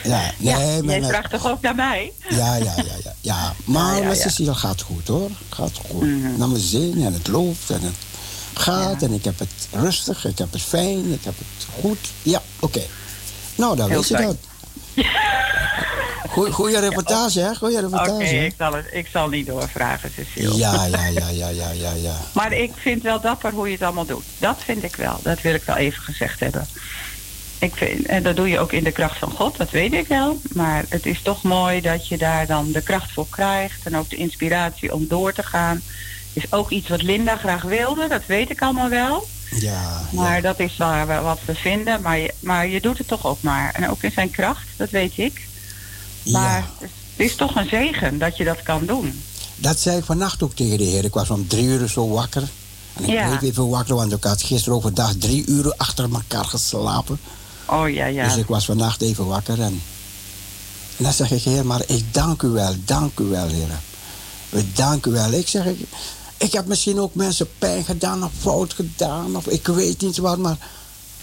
Ja, 0.04 0.32
nee, 0.38 0.84
maar... 0.84 1.00
Jij 1.00 1.10
vraagt 1.10 1.30
toch 1.30 1.48
ook 1.48 1.62
naar 1.62 1.76
mij? 1.76 2.14
Ja, 2.30 2.56
ja, 2.56 2.74
ja, 2.76 2.84
ja. 3.04 3.14
ja. 3.22 3.54
Maar 3.66 3.96
Ja, 3.96 4.02
ja, 4.02 4.08
met 4.08 4.18
ja. 4.18 4.24
Cecile 4.24 4.56
gaat 4.56 4.82
goed, 4.82 5.08
hoor. 5.08 5.30
Gaat 5.50 5.80
goed. 5.90 6.02
Mhm. 6.02 6.38
Naar 6.38 6.48
mijn 6.48 6.62
zin 6.62 7.04
en 7.04 7.14
het 7.14 7.28
loopt 7.28 7.70
en 7.70 7.82
het 7.82 7.96
gaat. 8.54 9.02
En 9.02 9.14
ik 9.14 9.24
heb 9.24 9.40
het 9.40 9.68
rustig, 9.72 10.26
ik 10.26 10.38
heb 10.38 10.52
het 10.52 10.62
fijn, 10.62 11.14
ik 11.14 11.24
heb 11.24 11.34
het 11.38 11.68
goed. 11.82 11.98
Ja, 12.22 12.42
oké. 12.60 12.82
Nou, 13.56 13.76
dan 13.76 13.90
Heel 13.90 14.00
weet 14.00 14.08
je 14.08 14.18
dat. 14.18 14.36
Goeie, 16.30 16.52
goeie 16.52 16.80
reportage, 16.80 17.40
hè? 17.40 17.56
Goeie 17.56 17.78
Oké, 17.78 17.86
reportage. 17.86 18.36
hè? 18.36 18.44
ik, 18.46 18.54
zal 18.58 18.74
het- 18.74 18.88
ik 18.92 19.08
zal 19.12 19.28
niet 19.30 19.46
doorvragen, 19.48 20.12
Cecile. 20.16 20.56
Ja, 20.56 20.86
ja, 20.86 21.06
ja, 21.06 21.30
ja, 21.30 21.50
ja, 21.50 21.72
ja, 21.72 21.92
ja. 21.94 22.16
Maar 22.34 22.54
ik 22.54 22.72
vind 22.76 23.04
wel 23.04 23.22
dapper 23.22 23.52
hoe 23.52 23.66
je 23.68 23.74
het 23.74 23.82
allemaal 23.82 24.06
doet. 24.06 24.24
Dat 24.38 24.58
vind 24.64 24.84
ik 24.84 24.96
wel. 24.96 25.20
Dat 25.24 25.42
wil 25.42 25.54
ik 25.54 25.64
wel 25.64 25.76
even 25.76 26.04
gezegd 26.04 26.40
hebben. 26.40 26.68
Ik 27.60 27.76
vind, 27.76 28.06
en 28.06 28.24
dat 28.24 28.36
doe 28.36 28.50
je 28.50 28.60
ook 28.60 28.72
in 28.72 28.84
de 28.84 28.92
kracht 28.92 29.18
van 29.18 29.32
God, 29.32 29.58
dat 29.58 29.70
weet 29.72 29.94
ik 29.94 30.08
wel. 30.08 30.42
Maar 30.54 30.84
het 30.90 31.06
is 31.06 31.22
toch 31.22 31.44
mooi 31.44 31.82
dat 31.82 32.08
je 32.08 32.18
daar 32.18 32.48
dan 32.48 32.72
de 32.72 32.82
kracht 32.82 33.12
voor 33.12 33.28
krijgt. 33.30 33.80
En 33.86 33.98
ook 33.98 34.10
de 34.10 34.16
inspiratie 34.16 34.94
om 34.94 35.08
door 35.08 35.34
te 35.34 35.44
gaan. 35.44 35.82
Is 36.34 36.52
ook 36.52 36.70
iets 36.70 36.90
wat 36.90 37.02
Linda 37.02 37.38
graag 37.38 37.62
wilde, 37.62 38.08
dat 38.08 38.26
weet 38.26 38.50
ik 38.50 38.62
allemaal 38.62 38.90
wel. 38.90 39.28
Ja, 39.60 40.02
Maar 40.12 40.42
dat 40.42 40.60
is 40.60 40.78
waar 40.78 41.08
we 41.08 41.20
wat 41.20 41.40
we 41.46 41.56
vinden. 41.56 42.02
Maar 42.02 42.18
je, 42.18 42.34
maar 42.40 42.68
je 42.68 42.82
doet 42.82 42.98
het 42.98 43.08
toch 43.08 43.26
ook 43.26 43.42
maar. 43.42 43.74
En 43.74 43.90
ook 43.90 44.04
in 44.04 44.12
zijn 44.12 44.30
kracht, 44.30 44.68
dat 44.78 44.90
weet 44.90 45.18
ik. 45.18 45.48
Maar 46.24 46.58
ja. 46.58 46.70
het 46.80 46.90
is 47.16 47.36
toch 47.36 47.56
een 47.56 47.70
zegen 47.70 48.18
dat 48.18 48.38
je 48.38 48.44
dat 48.44 48.64
kan 48.64 48.86
doen. 48.86 49.22
Dat 49.56 49.80
zei 49.80 49.98
ik 49.98 50.04
vannacht 50.04 50.44
ook 50.44 50.54
tegen 50.54 50.78
de 50.78 50.84
heer. 50.84 51.06
Ik 51.06 51.14
was 51.14 51.30
om 51.30 51.48
drie 51.48 51.66
uur 51.66 51.88
zo 51.90 52.10
wakker. 52.10 52.44
En 52.94 53.04
ik 53.04 53.28
bleef 53.28 53.42
even 53.42 53.70
wakker, 53.70 53.96
want 53.96 54.14
ik 54.14 54.24
had 54.24 54.42
gisteren 54.42 54.78
overdag 54.78 55.14
drie 55.20 55.46
uur 55.46 55.74
achter 55.78 56.14
elkaar 56.14 56.46
geslapen. 56.46 57.20
Oh 57.66 57.90
ja, 57.90 58.06
ja. 58.06 58.28
Dus 58.28 58.36
ik 58.38 58.48
was 58.48 58.66
vannacht 58.66 59.02
even 59.02 59.26
wakker. 59.28 59.62
En, 59.62 59.82
en 60.98 61.04
dan 61.04 61.14
zeg 61.14 61.32
ik, 61.32 61.44
heer, 61.44 61.66
maar 61.66 61.82
ik 61.88 62.14
dank 62.14 62.42
u 62.42 62.48
wel, 62.48 62.76
dank 62.86 63.20
u 63.20 63.24
wel, 63.24 63.48
heer. 63.48 63.80
We 64.50 64.72
danken 64.74 65.12
u 65.12 65.14
wel. 65.14 65.32
Ik 65.32 65.48
zeg, 65.48 65.66
ik, 66.44 66.52
heb 66.52 66.66
misschien 66.66 67.00
ook 67.00 67.16
mensen 67.16 67.48
pijn 67.58 67.84
gedaan 67.84 68.24
of 68.24 68.32
fout 68.40 68.74
gedaan. 68.74 69.36
Of 69.36 69.48
ik 69.48 69.68
weet 69.68 70.02
niet 70.02 70.18
wat, 70.18 70.38
maar 70.38 70.58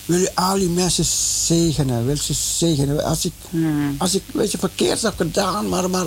wil 0.04 0.20
u 0.20 0.28
al 0.34 0.54
die 0.58 0.68
mensen 0.68 1.04
zegenen. 1.44 2.06
Wil 2.06 2.16
ze 2.16 2.32
zegenen. 2.34 3.04
Als 3.04 3.24
ik, 3.24 3.32
Hmm. 3.50 3.94
als 3.98 4.14
ik 4.14 4.22
weet 4.32 4.50
je, 4.50 4.58
verkeerd 4.58 5.02
heb 5.02 5.16
gedaan, 5.16 5.68
maar, 5.68 5.90
maar 5.90 6.06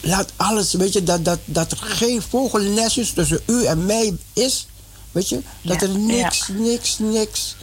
laat 0.00 0.32
alles, 0.36 0.72
weet 0.72 0.92
je, 0.92 1.02
dat, 1.02 1.24
dat, 1.24 1.38
dat 1.44 1.70
er 1.72 1.78
geen 1.80 2.22
vogelnestjes 2.22 3.12
tussen 3.12 3.40
u 3.46 3.64
en 3.64 3.86
mij 3.86 4.16
is. 4.32 4.66
Weet 5.12 5.28
je, 5.28 5.40
dat 5.62 5.80
Ja, 5.80 5.86
er 5.86 5.98
niks, 5.98 6.48
niks, 6.48 6.98
niks. 6.98 7.56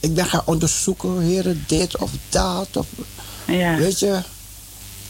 Ik 0.00 0.14
ben 0.14 0.26
gaan 0.26 0.42
onderzoeken, 0.44 1.18
heren, 1.20 1.64
dit 1.66 1.98
of 1.98 2.10
dat. 2.28 2.68
Of, 2.76 2.86
Ja. 3.46 3.76
Weet 3.76 3.98
je, 3.98 4.20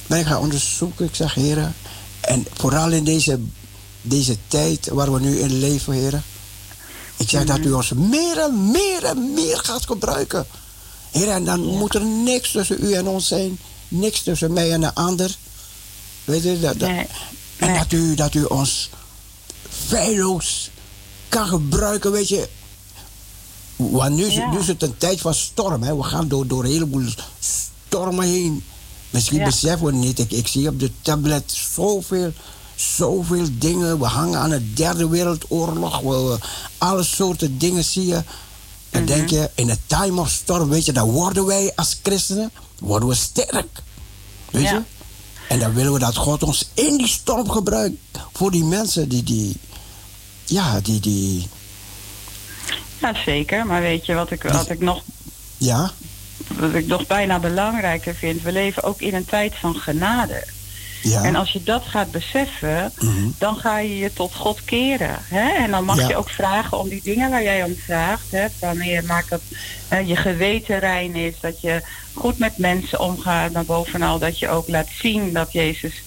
ben 0.07 0.19
ik 0.19 0.27
gaan 0.27 0.41
onderzoeken. 0.41 1.05
Ik 1.07 1.15
zeg, 1.15 1.35
heren, 1.35 1.75
en 2.21 2.47
vooral 2.55 2.91
in 2.91 3.05
deze, 3.05 3.41
deze 4.03 4.37
tijd 4.49 4.89
waar 4.89 5.13
we 5.13 5.21
nu 5.21 5.39
in 5.39 5.59
leven, 5.59 5.93
heren. 5.93 6.23
Ik 7.17 7.29
zeg 7.29 7.45
dat 7.45 7.59
u 7.59 7.73
ons 7.73 7.93
meer 7.93 8.39
en 8.39 8.71
meer 8.71 9.05
en 9.05 9.33
meer 9.35 9.59
gaat 9.59 9.87
gebruiken. 9.87 10.47
Heren, 11.11 11.35
en 11.35 11.45
dan 11.45 11.61
moet 11.65 11.95
er 11.95 12.05
niks 12.05 12.51
tussen 12.51 12.77
u 12.81 12.93
en 12.93 13.07
ons 13.07 13.27
zijn. 13.29 13.59
Niks 13.89 14.23
tussen 14.23 14.53
mij 14.53 14.73
en 14.73 14.81
de 14.81 14.95
ander. 14.95 15.37
Weet 16.25 16.43
je, 16.43 16.61
dat, 16.61 16.79
dat- 16.79 16.89
Nee. 16.89 17.07
en 17.57 17.69
Nee. 17.71 17.79
dat 17.79 17.93
u, 17.93 18.15
dat 18.15 18.35
u 18.35 18.45
ons 18.45 18.91
feilloos 19.87 20.71
kan 21.29 21.47
gebruiken, 21.47 22.13
weet 22.13 22.29
je. 22.29 22.49
Want 23.77 24.15
nu, 24.17 24.31
Ja. 24.31 24.51
nu 24.51 24.59
is 24.59 24.67
het 24.67 24.83
een 24.83 24.97
tijd 24.99 25.21
van 25.21 25.35
storm. 25.35 25.83
Hè. 25.83 25.97
We 25.97 26.03
gaan 26.03 26.29
door, 26.29 26.47
door 26.47 26.65
een 26.65 26.71
heleboel 26.71 27.09
stormen 27.89 28.25
heen. 28.27 28.65
Misschien 29.11 29.39
Ja. 29.39 29.45
beseffen 29.45 29.87
we 29.87 29.93
het 29.93 30.01
niet. 30.05 30.19
Ik, 30.19 30.31
ik 30.33 30.47
zie 30.47 30.69
op 30.69 30.81
de 30.81 30.91
tablet 31.03 31.53
zoveel, 31.75 32.33
zoveel 32.81 33.47
dingen. 33.53 33.99
We 33.99 34.05
hangen 34.07 34.39
aan 34.39 34.51
de 34.51 34.73
derde 34.73 35.09
wereldoorlog. 35.09 36.01
We, 36.01 36.09
we- 36.09 36.39
alle 36.79 37.03
soorten 37.03 37.59
dingen 37.59 37.85
zie 37.85 38.07
je. 38.07 38.23
Dan 38.91 39.03
Mhm. 39.03 39.13
denk 39.13 39.29
je, 39.31 39.51
in 39.55 39.71
een 39.71 39.79
time 39.87 40.21
of 40.21 40.29
storm, 40.31 40.69
weet 40.69 40.85
je, 40.85 40.93
dan 40.93 41.11
worden 41.11 41.47
wij 41.47 41.73
als 41.77 41.99
christenen, 42.03 42.51
worden 42.79 43.09
we 43.09 43.15
sterk. 43.15 43.83
Weet 44.51 44.63
Ja. 44.63 44.73
je? 44.73 44.81
En 45.49 45.59
dan 45.59 45.75
willen 45.75 45.93
we 45.93 45.99
dat 45.99 46.17
God 46.17 46.43
ons 46.43 46.69
in 46.75 46.97
die 46.97 47.09
storm 47.09 47.51
gebruikt. 47.51 47.97
Voor 48.33 48.51
die 48.51 48.65
mensen 48.65 49.09
die, 49.09 49.23
die 49.23 49.57
ja, 50.45 50.81
die, 50.81 51.01
die, 51.01 51.49
Ja, 53.01 53.15
zeker. 53.25 53.67
Maar 53.67 53.81
weet 53.81 54.07
je 54.07 54.15
wat 54.15 54.31
ik, 54.31 54.43
wat 54.43 54.71
ik, 54.71 54.81
nog, 54.81 55.03
ja, 55.57 55.91
wat 56.59 56.75
ik 56.75 56.87
nog 56.87 57.07
bijna 57.07 57.39
belangrijker 57.39 58.15
vind? 58.15 58.43
We 58.43 58.53
leven 58.53 58.83
ook 58.83 59.01
in 59.01 59.15
een 59.15 59.25
tijd 59.25 59.55
van 59.61 59.75
genade. 59.75 60.45
Ja. 61.03 61.23
En 61.23 61.35
als 61.37 61.53
je 61.53 61.63
dat 61.63 61.83
gaat 61.85 62.11
beseffen, 62.11 62.93
Mhm. 62.99 63.29
dan 63.39 63.57
ga 63.57 63.79
je 63.79 63.99
je 63.99 64.13
tot 64.13 64.35
God 64.35 64.65
keren. 64.65 65.17
Hè? 65.29 65.49
En 65.51 65.71
dan 65.71 65.85
mag 65.85 65.99
Ja. 66.01 66.09
je 66.09 66.17
ook 66.17 66.31
vragen 66.31 66.79
om 66.79 66.89
die 66.89 67.01
dingen 67.05 67.31
waar 67.31 67.43
jij 67.43 67.65
om 67.65 67.77
vraagt. 67.85 68.31
Hè? 68.31 68.47
Wanneer 68.59 69.05
maakt 69.05 69.31
dat 69.31 69.41
hè, 69.89 69.99
je 69.99 70.17
geweten 70.17 70.79
rein 70.79 71.15
is, 71.15 71.35
dat 71.41 71.61
je 71.61 71.83
goed 72.15 72.39
met 72.39 72.59
mensen 72.59 73.01
omgaat. 73.01 73.53
Maar 73.53 73.65
bovenal 73.65 74.19
dat 74.19 74.39
je 74.39 74.49
ook 74.49 74.69
laat 74.69 74.89
zien 75.01 75.33
dat 75.33 75.53
Jezus 75.53 76.03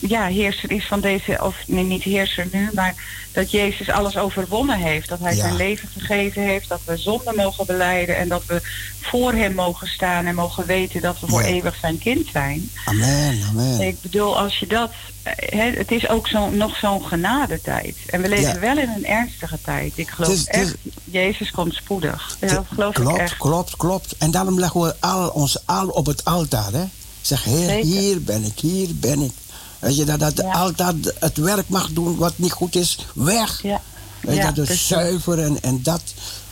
ja, 0.00 0.26
heerser 0.26 0.70
is 0.70 0.86
van 0.86 1.00
deze, 1.00 1.38
of 1.42 1.56
nee, 1.66 1.84
niet 1.84 2.02
heerser 2.02 2.46
nu, 2.52 2.70
maar 2.74 2.94
dat 3.32 3.50
Jezus 3.50 3.90
alles 3.90 4.16
overwonnen 4.16 4.78
heeft. 4.78 5.08
Dat 5.08 5.18
hij 5.20 5.34
Ja. 5.34 5.40
zijn 5.42 5.56
leven 5.56 5.88
gegeven 5.98 6.42
heeft, 6.42 6.68
dat 6.68 6.80
we 6.84 6.96
zonde 6.96 7.32
mogen 7.36 7.66
beleiden 7.66 8.16
en 8.16 8.28
dat 8.28 8.46
we 8.46 8.60
voor 9.00 9.32
hem 9.32 9.54
mogen 9.54 9.86
staan 9.88 10.26
en 10.26 10.34
mogen 10.34 10.66
weten 10.66 11.00
dat 11.00 11.20
we 11.20 11.26
voor 11.26 11.40
Ja. 11.42 11.46
eeuwig 11.48 11.76
zijn 11.80 11.98
kind 11.98 12.26
zijn. 12.32 12.70
amen, 12.84 13.40
amen. 13.48 13.80
Ik 13.80 14.00
bedoel, 14.00 14.38
als 14.38 14.58
je 14.58 14.66
dat. 14.66 14.90
eh, 15.22 15.32
Hè, 15.58 15.70
het 15.70 15.90
is 15.90 16.08
ook 16.08 16.28
zo, 16.28 16.50
nog 16.50 16.76
zo'n 16.76 17.04
genadetijd. 17.06 17.96
En 18.06 18.22
we 18.22 18.28
leven 18.28 18.52
Ja. 18.54 18.58
wel 18.60 18.78
in 18.78 18.88
een 18.96 19.06
ernstige 19.06 19.58
tijd. 19.62 19.92
Ik 19.94 20.08
geloof 20.10 20.44
echt, 20.46 20.74
Jezus 21.04 21.50
komt 21.50 21.74
spoedig. 21.74 22.36
Ja, 22.40 22.46
dat 22.54 22.64
geloof 22.74 22.94
klopt, 22.94 23.10
ik 23.16 23.22
echt. 23.22 23.36
klopt, 23.36 23.76
klopt. 23.76 24.16
En 24.18 24.30
daarom 24.30 24.58
leggen 24.58 24.80
we 24.80 24.94
al, 25.00 25.28
ons 25.28 25.58
al 25.66 25.88
op 25.88 26.06
het 26.06 26.24
altaar. 26.24 26.72
Hè? 26.72 26.84
Zeg, 27.26 27.44
Heer, 27.44 27.84
hier 27.84 28.22
ben 28.22 28.44
ik, 28.44 28.58
hier 28.60 28.88
ben 28.94 29.20
ik. 29.20 29.32
Weet 29.78 29.96
je, 29.96 30.04
dat, 30.04 30.20
dat 30.20 30.36
Ja. 30.36 30.52
altaar 30.52 30.92
het 31.18 31.36
werk 31.36 31.68
mag 31.68 31.88
doen 31.92 32.16
wat 32.16 32.32
niet 32.38 32.52
goed 32.52 32.74
is, 32.76 32.98
weg. 33.14 33.62
Ja, 33.62 33.80
Weet 34.20 34.34
je, 34.36 34.40
ja, 34.40 34.46
dat 34.46 34.58
is 34.58 34.64
precies. 34.64 34.86
zuiver 34.86 35.38
en, 35.42 35.62
en 35.62 35.82
dat. 35.82 36.02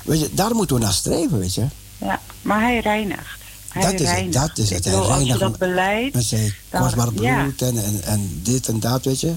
Weet 0.03 0.21
je, 0.21 0.31
daar 0.35 0.55
moeten 0.55 0.77
we 0.77 0.83
naar 0.83 0.93
streven, 0.93 1.39
weet 1.39 1.55
je. 1.55 1.65
ja, 1.99 2.21
maar 2.43 2.61
hij 2.61 2.81
reinigt. 2.81 3.43
Hij 3.69 3.83
Dat 3.83 3.93
is 3.93 3.99
het, 4.01 4.09
reinigt. 4.09 4.33
dat 4.35 4.59
is 4.59 4.71
het. 4.71 4.85
Hij 4.85 4.93
bedoel, 4.93 4.99
als 4.99 5.09
je 5.09 5.15
reinigt 5.15 5.41
dat 5.41 5.51
hem. 5.51 5.59
beleidt, 5.69 6.15
Met 6.15 6.25
zijn 6.25 6.55
kostbaar 6.71 7.09
ja. 7.21 7.43
bloed 7.43 7.63
en, 7.63 7.85
en, 7.85 8.03
en 8.05 8.41
dit 8.43 8.69
en 8.69 8.81
dat, 8.81 9.05
weet 9.05 9.21
je. 9.21 9.33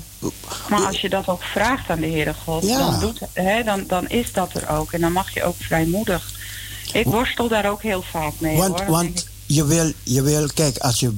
maar 0.70 0.86
als 0.86 1.02
je 1.02 1.10
dat 1.10 1.28
ook 1.28 1.44
vraagt 1.44 1.90
aan 1.90 2.00
de 2.00 2.08
Heere 2.08 2.34
God, 2.44 2.68
dan, 2.68 3.00
doet, 3.00 3.20
hè, 3.34 3.64
dan, 3.64 3.84
dan 3.88 4.10
is 4.10 4.32
dat 4.34 4.54
er 4.54 4.70
ook. 4.70 4.92
En 4.92 5.02
dan 5.02 5.12
mag 5.12 5.34
je 5.34 5.44
ook 5.44 5.56
vrijmoedig. 5.60 6.32
Ik 6.94 7.06
worstel 7.06 7.48
daar 7.48 7.70
ook 7.70 7.82
heel 7.82 8.04
vaak 8.12 8.34
mee 8.40 8.58
Want, 8.58 8.80
hoor. 8.80 8.90
Want 8.90 9.28
je, 9.48 9.66
wil, 9.66 9.92
je 10.04 10.22
wil, 10.22 10.48
kijk, 10.54 10.78
als 10.78 11.00
je. 11.00 11.12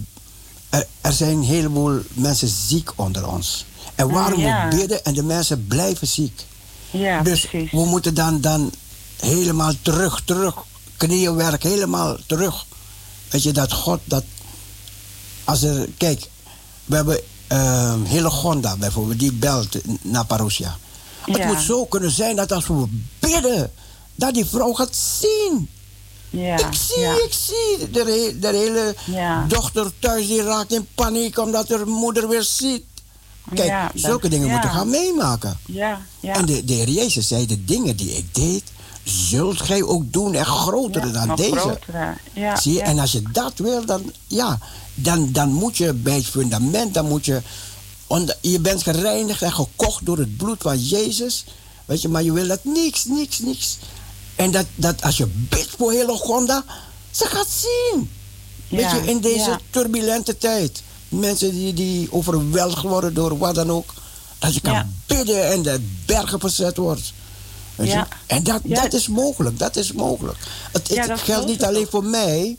Er, 0.69 0.88
er 1.01 1.13
zijn 1.13 1.38
een 1.38 1.43
heleboel 1.43 1.99
mensen 2.13 2.47
ziek 2.47 2.91
onder 2.95 3.27
ons. 3.27 3.65
En 3.95 4.09
waarom 4.09 4.39
Mm, 4.39 4.45
ja. 4.45 4.67
we 4.69 4.75
bidden 4.75 5.03
en 5.05 5.13
de 5.13 5.23
mensen 5.23 5.67
blijven 5.67 6.07
ziek. 6.07 6.45
ja, 6.91 7.21
dus 7.21 7.45
precies. 7.47 7.71
we 7.71 7.86
moeten 7.86 8.13
dan, 8.13 8.41
dan 8.41 8.71
helemaal 9.19 9.73
terug, 9.82 10.21
terug, 10.25 10.55
knieënwerk, 10.97 11.63
helemaal 11.63 12.17
terug. 12.25 12.65
Weet 13.30 13.43
je, 13.43 13.51
dat 13.51 13.73
God, 13.73 13.99
dat. 14.03 14.23
Als 15.43 15.61
er, 15.63 15.89
kijk, 15.97 16.30
we 16.86 16.95
hebben 16.95 17.19
uh, 17.51 17.93
Hillegonda 18.03 18.77
bijvoorbeeld, 18.77 19.19
die 19.19 19.34
belt 19.34 19.77
naar 20.01 20.25
Parousia. 20.25 20.77
Het 21.25 21.45
moet 21.45 21.61
zo 21.61 21.86
kunnen 21.86 22.11
zijn 22.11 22.36
dat 22.36 22.51
als 22.51 22.67
we 22.67 22.86
bidden, 23.19 23.71
dat 24.15 24.34
die 24.34 24.45
vrouw 24.45 24.73
gaat 24.73 24.95
zien. 25.19 25.69
Ja, 26.30 26.57
ik 26.57 26.73
zie, 26.73 26.99
ja. 26.99 27.11
ik 27.13 27.34
zie. 27.47 27.89
De, 27.91 28.36
de 28.39 28.47
hele 28.47 28.95
Ja. 29.05 29.45
dochter 29.47 29.91
thuis 29.99 30.27
die 30.27 30.41
raakt 30.43 30.73
in 30.73 30.88
paniek 30.95 31.38
omdat 31.39 31.69
haar 31.69 31.88
moeder 31.88 32.27
weer 32.27 32.43
ziet. 32.43 32.84
Kijk, 33.53 33.69
dat- 33.93 34.01
zulke 34.01 34.30
dingen 34.30 34.49
moeten 34.49 34.69
gaan 34.69 34.89
meemaken. 34.89 35.57
Ja, 35.65 36.01
ja. 36.19 36.34
En 36.36 36.45
de, 36.45 36.65
de 36.65 36.73
Heer 36.73 36.89
Jezus 36.89 37.27
zei, 37.27 37.45
de 37.45 37.65
dingen 37.65 37.95
die 37.95 38.11
ik 38.11 38.36
deed, 38.36 38.63
zult 39.03 39.61
gij 39.61 39.84
ook 39.84 40.13
doen 40.13 40.34
en 40.34 40.45
grotere 40.45 41.11
dan 41.11 41.36
deze. 41.36 41.55
grotere. 41.57 42.13
Zie 42.61 42.73
je? 42.73 42.82
En 42.82 42.99
als 42.99 43.11
je 43.11 43.21
dat 43.32 43.53
wil, 43.55 43.86
dan, 43.86 44.13
ja, 44.27 44.59
dan, 44.93 45.32
dan 45.32 45.49
moet 45.51 45.77
je 45.77 45.93
bij 45.93 46.15
het 46.15 46.25
fundament, 46.25 46.93
dan 46.93 47.07
moet 47.07 47.25
je, 47.25 47.41
onder, 48.07 48.38
je 48.41 48.59
bent 48.59 48.84
gereinigd 48.84 49.41
en 49.41 49.51
gekocht 49.53 50.05
door 50.05 50.17
het 50.17 50.38
bloed 50.38 50.61
van 50.61 50.80
Jezus. 50.80 51.45
Weet 51.86 52.01
je, 52.01 52.09
maar 52.09 52.23
je 52.23 52.32
wil 52.34 52.47
dat 52.47 52.63
niks, 52.63 53.05
niks, 53.05 53.39
niks. 53.39 53.77
En 54.39 54.51
dat, 54.51 54.65
dat 54.75 55.01
als 55.01 55.17
je 55.17 55.27
bidt 55.27 55.69
voor 55.77 55.91
hele 55.91 56.13
Gonda, 56.13 56.63
ze 57.11 57.25
gaat 57.25 57.47
zien. 57.47 58.11
Weet 58.67 58.91
je, 58.91 59.01
in 59.05 59.19
deze 59.19 59.59
turbulente 59.69 60.37
tijd. 60.37 60.81
Mensen 61.09 61.51
die, 61.51 61.73
die 61.73 62.11
overweldigd 62.11 62.81
worden 62.83 63.13
door 63.13 63.37
wat 63.37 63.55
dan 63.55 63.71
ook. 63.71 63.93
Dat 64.39 64.53
je 64.53 64.61
kan 64.61 64.93
bidden 65.05 65.51
en 65.51 65.61
de 65.61 65.81
bergen 66.05 66.39
verzet 66.39 66.77
wordt. 66.77 67.13
Weet 67.75 67.87
je? 67.87 67.93
Ja. 67.93 68.07
En 68.25 68.43
dat, 68.43 68.61
Ja. 68.63 68.81
dat 68.81 68.93
is 68.93 69.07
mogelijk, 69.07 69.59
dat 69.59 69.75
is 69.75 69.91
mogelijk. 69.91 70.37
Het, 70.71 70.87
het 70.97 71.19
geldt 71.21 71.47
niet 71.47 71.63
alleen 71.63 71.87
voor 71.89 72.03
mij, 72.03 72.57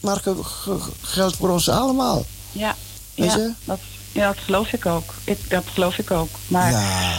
maar 0.00 0.16
ge- 0.16 0.42
ge- 0.44 0.78
geldt 1.00 1.36
voor 1.36 1.50
ons 1.50 1.68
allemaal. 1.68 2.24
Ja, 2.52 2.76
Weet 3.14 3.30
ja, 3.32 3.36
je? 3.36 3.52
dat, 3.64 3.78
ja, 4.12 4.26
dat 4.26 4.36
geloof 4.44 4.72
ik 4.72 4.86
ook. 4.86 5.14
Ik, 5.24 5.50
dat 5.50 5.64
geloof 5.72 5.98
ik 5.98 6.10
ook. 6.10 6.28
Maar 6.46 6.70
Ja, 6.70 7.18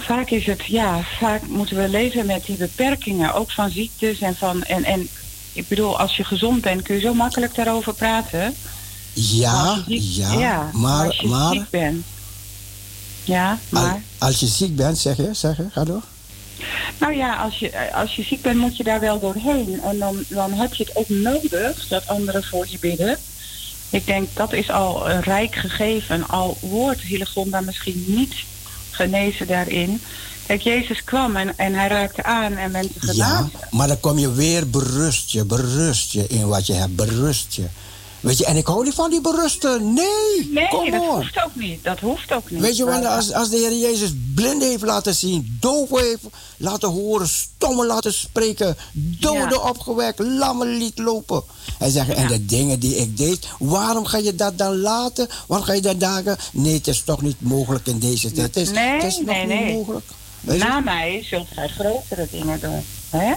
vaak 0.00 0.30
is 0.30 0.46
het, 0.46 0.64
ja, 0.64 1.00
vaak 1.18 1.46
moeten 1.46 1.76
we 1.76 1.88
leven 1.88 2.26
met 2.26 2.44
die 2.46 2.56
beperkingen, 2.56 3.34
ook 3.34 3.50
van 3.50 3.70
ziektes 3.70 4.18
en 4.20 4.36
van. 4.36 4.62
En, 4.62 4.84
en 4.84 5.08
ik 5.52 5.68
bedoel, 5.68 5.98
als 5.98 6.16
je 6.16 6.24
gezond 6.24 6.60
bent, 6.60 6.82
kun 6.82 6.94
je 6.94 7.00
zo 7.00 7.14
makkelijk 7.14 7.54
daarover 7.54 7.94
praten. 7.94 8.54
ja, 9.12 9.82
ziek- 9.88 10.02
ja, 10.38 10.70
maar, 10.72 11.06
als 11.06 11.16
je 11.16 11.26
maar 11.26 11.52
ziek 11.52 11.70
bent. 11.70 12.04
Ja, 13.24 13.58
maar. 13.68 14.02
als 14.18 14.40
je 14.40 14.46
ziek 14.46 14.76
bent, 14.76 14.98
zeg 14.98 15.16
je, 15.16 15.28
zeg 15.32 15.56
je, 15.56 15.64
ga 15.70 15.84
door. 15.84 16.02
Nou 16.98 17.14
ja, 17.16 17.36
als 17.36 17.58
je, 17.58 17.92
als 17.94 18.16
je 18.16 18.22
ziek 18.22 18.42
bent, 18.42 18.58
moet 18.58 18.76
je 18.76 18.84
daar 18.84 19.00
wel 19.00 19.20
doorheen. 19.20 19.80
En 19.84 19.98
dan, 19.98 20.24
dan 20.28 20.52
heb 20.52 20.74
je 20.74 20.84
het 20.84 20.96
ook 20.96 21.08
nodig 21.08 21.88
dat 21.88 22.06
anderen 22.06 22.44
voor 22.44 22.66
je 22.70 22.78
bidden. 22.78 23.18
Ik 23.90 24.06
denk 24.06 24.28
dat 24.34 24.52
is 24.52 24.70
al 24.70 25.10
een 25.10 25.20
rijk 25.22 25.54
gegeven. 25.54 26.28
Al 26.28 26.56
wordt 26.60 27.00
Hillegonda 27.00 27.60
misschien 27.60 28.04
niet 28.06 28.34
genezen 28.96 29.46
daarin. 29.46 30.00
Kijk, 30.46 30.60
Jezus 30.60 31.04
kwam 31.04 31.36
en, 31.36 31.58
en 31.58 31.74
hij 31.74 31.88
raakte 31.88 32.22
aan 32.24 32.56
en 32.56 32.70
mensen 32.70 33.00
Ja, 33.00 33.12
genazen. 33.12 33.50
maar 33.70 33.86
dan 33.88 34.00
kom 34.00 34.18
je 34.18 34.32
weer 34.32 34.70
berust 34.70 35.30
je, 35.30 35.44
berust 35.44 36.12
je 36.12 36.26
in 36.26 36.46
wat 36.48 36.66
je 36.66 36.72
hebt, 36.72 36.96
berust 36.96 37.54
je. 37.54 37.66
Weet 38.20 38.38
je, 38.38 38.44
en 38.44 38.56
ik 38.56 38.66
hou 38.66 38.84
niet 38.84 38.94
van 38.94 39.10
die 39.10 39.20
berusten. 39.20 39.92
Nee, 39.94 40.50
Nee, 40.50 40.68
kom 40.68 40.90
dat 40.90 41.04
hoeft 41.04 41.44
ook 41.44 41.54
niet. 41.54 41.84
Dat 41.84 42.00
hoeft 42.00 42.32
ook 42.32 42.50
niet. 42.50 42.60
Weet 42.60 42.76
je, 42.76 42.84
want 42.84 43.04
als, 43.04 43.32
als 43.32 43.50
de 43.50 43.56
Heer 43.56 43.76
Jezus 43.76 44.10
blinden 44.34 44.68
heeft 44.68 44.82
laten 44.82 45.14
zien, 45.14 45.56
doven 45.60 45.98
heeft 46.02 46.22
laten 46.56 46.88
horen, 46.88 47.28
stommen 47.28 47.86
laten 47.86 48.12
spreken, 48.12 48.76
doden 48.92 49.58
Ja. 49.58 49.68
opgewekt, 49.68 50.18
lammen 50.18 50.76
liet 50.76 50.98
lopen. 50.98 51.42
Hij 51.78 51.90
zegt, 51.90 52.08
en 52.14 52.26
de 52.28 52.44
dingen 52.46 52.78
die 52.80 52.96
ik 52.96 53.16
deed, 53.16 53.46
waarom 53.58 54.04
ga 54.04 54.18
je 54.18 54.34
dat 54.34 54.58
dan 54.58 54.76
laten? 54.80 55.28
Waarom 55.46 55.66
ga 55.66 55.72
je 55.72 55.80
dat 55.80 56.00
dagen? 56.00 56.36
Nee, 56.52 56.74
het 56.74 56.86
is 56.86 57.02
toch 57.02 57.22
niet 57.22 57.40
mogelijk 57.40 57.86
in 57.86 57.98
deze 57.98 58.32
tijd. 58.32 58.54
Het 58.54 58.56
is, 58.56 58.70
Nee, 58.70 58.88
het 58.94 59.04
is 59.04 59.16
nog 59.16 59.26
nee, 59.26 59.46
niet 59.46 59.74
mogelijk. 59.76 60.06
Weet 60.40 60.58
je? 60.58 60.64
Na 60.64 60.80
mij 60.80 61.24
zult 61.30 61.48
gij 61.54 61.68
grotere 61.68 62.26
dingen 62.30 62.60
doen. 62.60 62.84
Hè? 63.10 63.32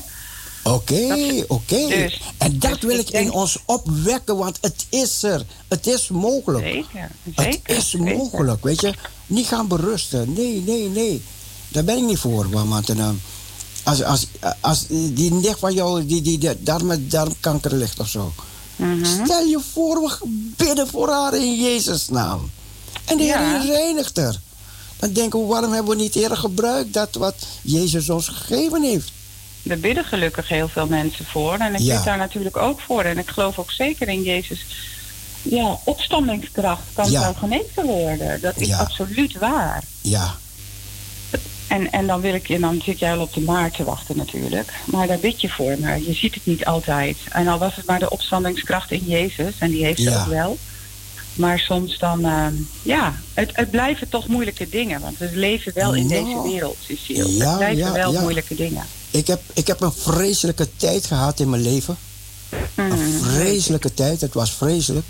Oké, 0.74 1.44
oké. 1.48 1.88
dus- 1.88 2.22
en 2.38 2.60
dat 2.60 2.82
dus 2.82 2.90
wil 2.90 3.00
ik 3.00 3.10
in 3.10 3.32
ons 3.32 3.58
opwekken, 3.66 4.38
want 4.38 4.58
het 4.62 4.86
is 4.90 5.24
er. 5.24 5.46
Het 5.68 5.88
is 5.88 6.08
mogelijk. 6.10 6.66
Zeker, 6.66 7.12
Het 7.24 7.34
zeker. 7.36 7.78
is 7.78 7.90
zeker. 7.90 8.18
mogelijk, 8.18 8.64
weet 8.64 8.82
je. 8.82 8.94
Niet 9.28 9.46
gaan 9.48 9.68
berusten. 9.68 10.34
Nee, 10.34 10.62
nee, 10.66 10.90
nee. 10.90 11.22
Daar 11.68 11.84
ben 11.84 11.98
ik 11.98 12.04
niet 12.04 12.20
voor. 12.20 12.50
Want 12.50 12.90
eh, 12.90 13.10
als, 13.84 14.04
als, 14.04 14.28
als 14.60 14.86
die 14.88 15.32
nicht 15.34 15.60
van 15.60 15.74
jou 15.74 16.06
die, 16.06 16.22
die, 16.22 16.38
die 16.38 16.64
darm, 16.64 16.86
met 16.86 17.12
darmkanker 17.12 17.76
ligt 17.76 18.00
of 18.00 18.08
zo. 18.08 18.34
Mhm. 18.76 19.06
Stel 19.24 19.46
je 19.46 19.60
voor, 19.74 20.02
we 20.02 20.18
bidden 20.58 20.88
voor 20.88 21.10
haar 21.10 21.34
in 21.36 21.62
Jezus' 21.62 22.10
naam. 22.10 22.52
En 23.06 23.18
de 23.18 23.24
Ja. 23.24 23.60
Heer 23.62 23.72
reinigt 23.72 24.18
haar. 24.18 24.40
Dan 25.00 25.14
denken 25.14 25.40
we, 25.40 25.46
waarom 25.46 25.72
hebben 25.74 25.98
we 25.98 26.02
niet 26.02 26.16
eerder 26.16 26.38
gebruikt 26.38 26.94
dat 26.94 27.16
wat 27.16 27.36
Jezus 27.62 28.10
ons 28.10 28.28
gegeven 28.28 28.84
heeft? 28.84 29.12
Er 29.70 29.80
bidden 29.80 30.06
gelukkig 30.06 30.48
heel 30.48 30.68
veel 30.68 30.88
mensen 30.88 31.26
voor. 31.26 31.54
En 31.58 31.74
ik 31.76 31.80
Ja. 31.82 31.96
bid 31.96 32.04
daar 32.04 32.18
natuurlijk 32.18 32.58
ook 32.58 32.80
voor. 32.80 33.04
En 33.04 33.18
ik 33.18 33.30
geloof 33.30 33.60
ook 33.60 33.72
zeker 33.72 34.08
in 34.08 34.22
Jezus. 34.24 34.66
Ja, 35.42 35.80
opstandingskracht 35.84 36.82
kan 36.94 37.12
Ja. 37.12 37.22
zou 37.22 37.36
genezen 37.36 37.86
worden. 37.86 38.42
Dat 38.42 38.58
is 38.58 38.68
Ja. 38.68 38.78
absoluut 38.78 39.38
waar. 39.38 39.84
Ja, 40.02 40.36
En, 41.68 41.92
en 41.92 42.08
dan 42.08 42.22
wil 42.22 42.34
ik, 42.34 42.50
en 42.50 42.62
dan 42.62 42.82
zit 42.84 43.00
jij 43.00 43.12
al 43.14 43.22
op 43.22 43.34
de 43.34 43.42
maart 43.42 43.74
te 43.76 43.84
wachten 43.84 44.18
natuurlijk. 44.18 44.74
Maar 44.86 45.08
daar 45.08 45.20
bid 45.20 45.42
je 45.42 45.50
voor. 45.50 45.76
Maar 45.80 46.00
je 46.00 46.14
ziet 46.14 46.34
het 46.34 46.46
niet 46.46 46.66
altijd. 46.66 47.18
En 47.32 47.48
al 47.48 47.58
was 47.58 47.76
het 47.76 47.86
maar 47.86 48.00
de 48.00 48.10
opstandingskracht 48.10 48.92
in 48.92 49.04
Jezus. 49.06 49.54
En 49.60 49.72
die 49.72 49.84
heeft 49.86 50.02
ze 50.02 50.10
Ja. 50.10 50.22
ook 50.22 50.28
wel. 50.28 50.58
Maar 51.34 51.60
soms 51.60 51.98
dan, 51.98 52.26
ehm, 52.26 52.54
ja, 52.82 53.14
het, 53.34 53.50
het 53.54 53.72
blijven 53.72 54.10
toch 54.10 54.28
moeilijke 54.28 54.70
dingen. 54.70 55.02
Want 55.02 55.18
we 55.18 55.30
leven 55.34 55.72
wel 55.76 55.94
in 55.96 56.08
deze 56.08 56.42
wereld, 56.44 56.78
Cecile. 56.88 57.32
ja, 57.36 57.48
het 57.50 57.58
blijven 57.58 57.86
ja, 57.86 57.92
wel 57.92 58.14
moeilijke 58.14 58.56
dingen. 58.56 58.84
Ik 59.12 59.28
heb, 59.28 59.42
ik 59.54 59.68
heb 59.68 59.82
een 59.82 59.94
vreselijke 59.94 60.68
tijd 60.78 61.06
gehad 61.06 61.40
in 61.40 61.50
mijn 61.50 61.62
leven. 61.62 61.98
Een 62.76 62.88
Mhm. 62.88 63.24
vreselijke 63.24 63.94
tijd, 63.94 64.22
het 64.22 64.34
was 64.34 64.52
vreselijk. 64.52 65.06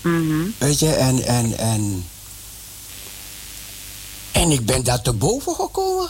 Mhm. 0.00 0.44
Weet 0.58 0.78
je, 0.78 0.92
en, 0.94 1.22
en, 1.22 1.58
en. 1.58 2.04
En 4.32 4.50
ik 4.50 4.66
ben 4.66 4.84
daar 4.84 5.02
te 5.02 5.12
boven 5.12 5.54
gekomen. 5.54 6.08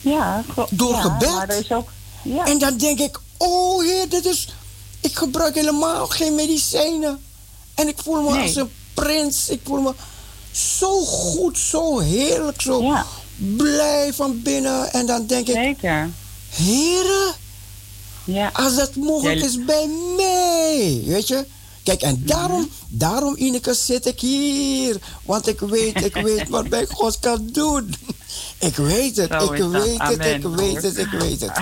Ja, 0.00 0.44
Door 0.70 0.92
ja, 0.94 1.00
gebed. 1.00 1.30
Maar 1.30 1.48
er 1.48 1.58
is 1.58 1.72
ook, 1.72 1.88
ja. 2.22 2.44
En 2.46 2.58
dan 2.58 2.76
denk 2.76 2.98
ik, 2.98 3.20
oh 3.36 3.82
heer, 3.82 4.08
dit 4.08 4.24
is. 4.26 4.48
Ik 5.00 5.16
gebruik 5.16 5.54
helemaal 5.54 6.06
geen 6.06 6.34
medicijnen. 6.34 7.20
En 7.74 7.88
ik 7.88 7.96
voel 8.02 8.22
me 8.22 8.30
Nee. 8.32 8.42
als 8.42 8.56
een 8.56 8.70
prins. 8.94 9.48
Ik 9.48 9.60
voel 9.64 9.80
me 9.80 9.92
zo 10.52 11.04
goed, 11.04 11.58
zo 11.58 11.98
heerlijk, 11.98 12.60
zo 12.60 12.82
Ja. 12.82 13.06
blij 13.56 14.12
van 14.14 14.42
binnen. 14.42 14.92
En 14.92 15.06
dan 15.06 15.26
denk 15.26 15.48
ik, 15.48 15.54
Zeker. 15.54 16.10
Heren, 16.50 17.34
Ja. 18.24 18.50
als 18.52 18.76
dat 18.76 18.94
mogelijk 18.96 19.40
is 19.44 19.64
bij 19.64 19.88
mij, 20.16 21.02
weet 21.06 21.28
je. 21.28 21.46
Kijk, 21.82 22.02
en 22.02 22.22
daarom, 22.26 22.68
daarom 22.88 23.36
Ineke, 23.36 23.74
zit 23.74 24.06
ik 24.06 24.20
hier. 24.20 24.96
Want 25.22 25.48
ik 25.48 25.60
weet, 25.60 26.04
ik 26.04 26.14
weet 26.26 26.48
wat 26.48 26.68
bij 26.68 26.86
God 26.86 27.18
kan 27.18 27.48
doen. 27.52 27.94
Ik 28.58 28.76
weet 28.76 29.16
het, 29.16 29.30
Zo 29.40 29.52
ik 29.52 29.62
weet 29.62 29.82
het, 29.92 29.98
Amen, 29.98 30.34
ik 30.34 30.42
weet 30.44 30.82
het, 30.82 30.96
ik 30.98 31.10
weet 31.10 31.40
het. 31.40 31.52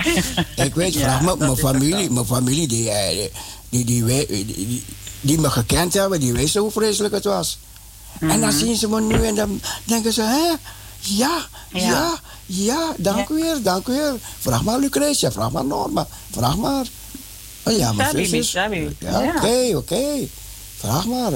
Ik 0.66 0.74
weet, 0.74 0.97
vraag 0.97 1.20
me, 1.22 1.36
mijn 1.36 1.57
familie, 1.57 2.11
mijn 2.11 2.26
familie 2.26 2.68
die, 2.68 2.91
eh, 2.91 3.28
die, 3.68 3.84
die, 3.84 4.05
die, 4.45 4.84
die 5.20 5.39
me 5.39 5.51
gekend 5.51 5.95
hebben, 5.95 6.20
die 6.20 6.32
wisten 6.32 6.61
hoe 6.61 6.70
vreselijk 6.70 7.14
het 7.14 7.24
was. 7.24 7.59
En 8.20 8.28
dan 8.28 8.39
Mhm. 8.41 8.59
zien 8.59 8.76
ze 8.76 8.89
me 8.89 9.01
nu 9.01 9.26
en 9.26 9.34
dan 9.34 9.61
denken 9.84 10.12
ze, 10.12 10.22
hè? 10.22 10.53
Ja, 11.01 11.46
ja, 11.72 11.80
Ja. 11.80 12.20
ja, 12.46 12.92
dank 12.96 13.28
u 13.28 13.34
weer, 13.34 13.62
dank 13.62 13.86
u 13.88 13.92
weer. 13.92 14.14
Vraag 14.38 14.62
maar 14.64 14.78
Lucretia, 14.78 15.32
vraag 15.32 15.51
maar 15.51 15.64
Norma, 15.64 16.07
vraag 16.30 16.57
maar. 16.57 16.86
Oh 17.62 17.76
ja, 17.76 18.11
zus 18.12 18.30
is... 18.30 18.53
Ja. 18.53 19.32
oké, 19.36 19.76
oké. 19.76 20.05
Vraag 20.76 21.07
maar. 21.07 21.32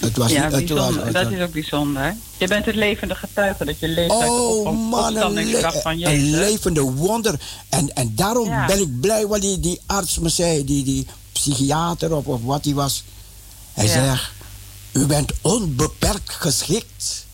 Het 0.00 0.16
was 0.16 0.30
Ja, 0.32 0.48
niet... 0.48 0.54
Het 0.68 0.70
was, 0.78 0.94
het 0.94 1.12
dat 1.12 1.24
was- 1.24 1.32
is 1.32 1.40
ook 1.40 1.52
bijzonder. 1.52 2.16
Je 2.38 2.46
bent 2.48 2.64
het 2.64 2.74
levende 2.74 3.14
getuige 3.14 3.64
dat 3.64 3.78
je 3.78 3.88
leeft 3.88 4.10
uit 4.10 4.22
de 4.22 4.30
op- 4.30 4.64
man, 4.76 5.16
een, 5.16 5.50
le- 5.50 5.60
van 5.82 5.92
een 5.92 5.98
Jezus. 5.98 6.30
levende 6.30 6.80
wonder. 6.80 7.40
En, 7.68 7.94
en 7.94 8.12
daarom 8.14 8.48
Ja. 8.48 8.66
ben 8.66 8.80
ik 8.80 9.00
blij 9.00 9.26
wat 9.26 9.40
die, 9.40 9.60
die 9.60 9.80
arts 9.86 10.18
me 10.18 10.28
zei, 10.28 10.64
die, 10.64 10.84
die 10.84 11.06
psychiater 11.32 12.14
of, 12.16 12.24
of 12.26 12.40
wat 12.42 12.64
hij 12.64 12.74
was. 12.74 13.04
Hij 13.72 13.86
Ja. 13.86 13.92
zegt, 13.92 14.30
u 14.92 15.06
bent 15.06 15.32
onbeperkt 15.40 16.30
geschikt. 16.32 17.26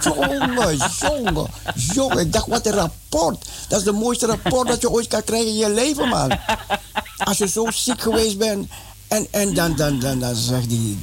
Jongen, 0.00 0.54
jongen, 1.00 1.46
jongen. 1.94 2.18
Ik 2.18 2.32
dacht, 2.32 2.46
wat 2.46 2.66
een 2.66 2.72
rapport. 2.72 3.44
Dat 3.68 3.78
is 3.78 3.84
de 3.84 3.92
mooiste 3.92 4.26
rapport 4.26 4.68
dat 4.68 4.80
je 4.80 4.90
ooit 4.90 5.06
kan 5.06 5.24
krijgen 5.24 5.48
in 5.48 5.56
je 5.56 5.70
leven, 5.70 6.08
man. 6.08 6.38
Als 7.18 7.38
je 7.38 7.48
zo 7.48 7.70
ziek 7.70 8.00
geweest 8.00 8.38
bent 8.38 8.68
en, 9.08 9.26
en 9.30 9.54
dan, 9.54 9.76
dan, 9.76 9.98
dan, 10.00 10.18
dan 10.18 10.34
zegt 10.36 10.66
hij 10.70 10.96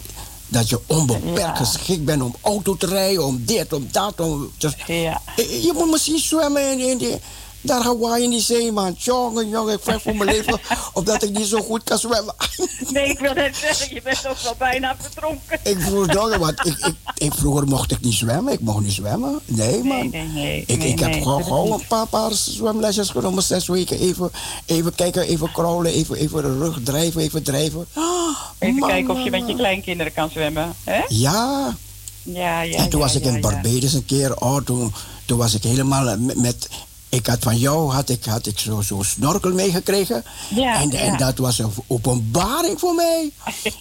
dat 0.48 0.70
je 0.70 0.80
onbeperkt 0.88 1.38
Ja. 1.40 1.56
geschikt 1.56 2.06
bent 2.06 2.22
om 2.22 2.36
auto 2.42 2.76
te 2.78 2.86
rijden, 2.86 3.26
om 3.26 3.46
dit, 3.46 3.74
om 3.74 3.88
dat. 3.92 4.20
Om, 4.20 4.52
dus- 4.58 4.76
Ja. 4.88 5.22
je 5.36 5.62
je 5.64 5.72
moet 5.76 5.92
misschien 5.92 6.20
zwemmen 6.20 6.72
in, 6.72 6.80
in 6.90 6.98
die, 6.98 7.20
daar 7.68 7.84
Hawaii 7.84 8.24
in 8.24 8.30
die 8.30 8.42
zee, 8.42 8.72
man. 8.72 8.96
Jongen, 8.98 9.50
jongen, 9.50 9.74
ik 9.74 9.80
vecht 9.84 10.02
voor 10.02 10.16
mijn 10.16 10.30
leven, 10.36 10.60
omdat 10.94 11.24
ik 11.24 11.30
niet 11.30 11.48
zo 11.48 11.62
goed 11.62 11.84
kan 11.84 11.98
zwemmen. 11.98 12.36
Nee, 12.90 13.10
ik 13.10 13.20
wil 13.20 13.34
net 13.34 13.56
zeggen, 13.56 13.96
je 13.96 14.02
bent 14.02 14.28
ook 14.28 14.40
wel 14.40 14.56
bijna 14.58 14.96
verdronken. 15.00 15.60
ik 15.64 15.80
vroeg 15.80 16.08
donker, 16.08 16.40
want 16.40 16.66
ik, 16.66 16.78
ik, 16.78 16.96
ik, 17.18 17.34
vroeger 17.34 17.68
mocht 17.68 17.92
ik 17.92 18.02
niet 18.02 18.14
zwemmen. 18.14 18.54
Ik 18.54 18.60
mocht 18.60 18.84
niet 18.84 18.94
zwemmen. 18.94 19.40
Nee, 19.46 19.84
man. 19.84 19.98
Nee, 19.98 20.10
nee, 20.10 20.28
nee. 20.28 20.64
Ik, 20.68 20.84
ik 20.84 21.00
heb 21.00 21.14
gewoon, 21.14 21.72
een 21.72 21.88
paar, 21.88 22.08
paar 22.08 22.34
zwemlesjes 22.34 23.10
genomen, 23.10 23.44
zes 23.44 23.68
weken. 23.68 24.00
Even, 24.00 24.32
even 24.66 24.96
kijken, 24.96 25.22
even 25.28 25.52
kraulen, 25.52 25.92
even, 25.92 26.16
even 26.16 26.42
de 26.42 26.58
rug 26.58 26.80
drijven, 26.84 27.22
even 27.22 27.44
drijven. 27.44 27.88
Even 28.60 28.80
man, 28.80 28.90
kijken 28.90 29.14
of 29.16 29.24
je 29.24 29.30
met 29.30 29.48
je 29.48 29.56
kleinkinderen 29.56 30.14
kan 30.14 30.30
zwemmen. 30.30 30.74
Hè? 30.84 31.02
Ja, 31.08 31.76
Ja, 32.24 32.62
ja. 32.62 32.78
en 32.78 32.90
toen 32.90 33.00
ja, 33.00 33.06
was 33.06 33.16
ik 33.16 33.24
in. 33.26 33.42
Barbados 33.42 33.94
een 33.94 34.06
keer. 34.06 34.38
Oh, 34.40 34.58
toen, 34.58 34.94
toen 35.26 35.38
was 35.38 35.54
ik 35.54 35.64
helemaal 35.64 36.18
met 36.18 36.70
ik 37.16 37.28
had 37.28 37.40
van 37.40 37.58
jou 37.58 37.92
had 37.92 38.10
ik, 38.10 38.26
had 38.26 38.46
ik 38.46 38.60
zo'n 38.60 38.84
zo 38.84 39.02
snorkel 39.02 39.54
meegekregen. 39.54 40.24
Ja, 40.50 40.82
en, 40.82 40.92
ja. 40.92 41.00
en 41.00 41.18
dat 41.18 41.38
was 41.38 41.60
een 41.60 41.72
openbaring 41.88 42.80
voor 42.80 42.96
mij. 42.96 43.32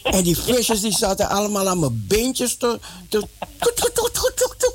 en 0.03 0.23
die 0.23 0.39
visjes 0.47 0.81
die 0.81 0.93
zaten 0.93 1.29
allemaal 1.29 1.69
aan 1.69 1.79
mijn 1.79 2.05
beentjes 2.09 2.57
te... 2.57 2.79
te. 3.09 3.19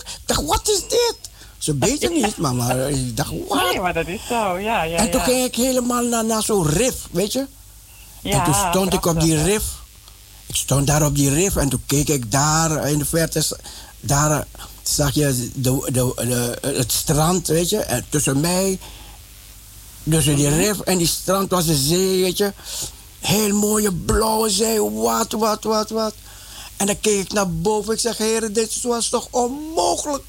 Ik 0.04 0.26
dacht, 0.26 0.46
wat 0.46 0.70
is 0.70 0.82
dit? 0.88 1.18
Ze 1.58 1.74
beten 1.74 2.14
niet, 2.14 2.38
maar 2.58 2.90
ik 2.90 3.18
dacht, 3.18 3.32
wat? 3.48 3.64
Nee, 3.64 3.80
maar 3.80 3.94
dat 3.94 4.08
is 4.08 4.22
zo, 4.28 4.58
ja, 4.58 4.84
ja. 4.84 4.98
en 4.98 5.12
toen 5.12 5.22
ging 5.22 5.46
ik 5.46 5.56
helemaal 5.56 6.04
naar, 6.04 6.26
naar 6.26 6.44
zo'n 6.44 6.68
rif, 6.68 7.08
weet 7.12 7.32
je? 7.32 7.46
en 8.24 8.44
toen 8.44 8.54
stond 8.54 8.94
ik 8.94 9.06
op 9.06 9.20
die 9.20 9.44
rif. 9.44 9.64
Ik 10.46 10.56
stond 10.56 10.88
daar 10.88 11.06
op 11.06 11.16
die 11.16 11.34
rif 11.34 11.56
en 11.56 11.70
toen 11.70 11.84
keek 11.86 12.10
ik 12.10 12.32
daar 12.32 12.90
in 12.90 13.00
de 13.00 13.06
verte. 13.06 13.58
Daar 14.00 14.48
zag 14.96 15.14
je 15.14 15.50
de, 15.56 15.78
de, 15.92 16.14
de- 16.16 16.58
het 16.78 16.92
strand, 16.92 17.48
weet 17.48 17.70
je. 17.70 17.78
En 17.78 18.06
tussen 18.10 18.40
mij, 18.40 18.80
tussen 20.10 20.36
die 20.36 20.50
rif 20.50 20.80
en 20.80 20.98
die 20.98 21.08
strand 21.08 21.50
was 21.50 21.66
de 21.66 21.76
zee, 21.76 22.22
weet 22.22 22.38
je. 22.38 22.54
Heel 23.20 23.56
mooie 23.56 23.94
blauwe 23.94 24.50
zee, 24.50 24.82
wat, 24.82 25.32
wat, 25.32 25.64
wat, 25.64 25.90
wat. 25.90 26.14
En 26.78 26.86
dan 26.86 27.00
keek 27.00 27.20
ik 27.22 27.34
naar 27.34 27.52
boven. 27.52 27.94
Ik 27.94 28.00
zeg, 28.00 28.18
heren, 28.18 28.54
dit 28.54 28.82
was 28.82 29.10
toch 29.10 29.28
onmogelijk? 29.32 30.24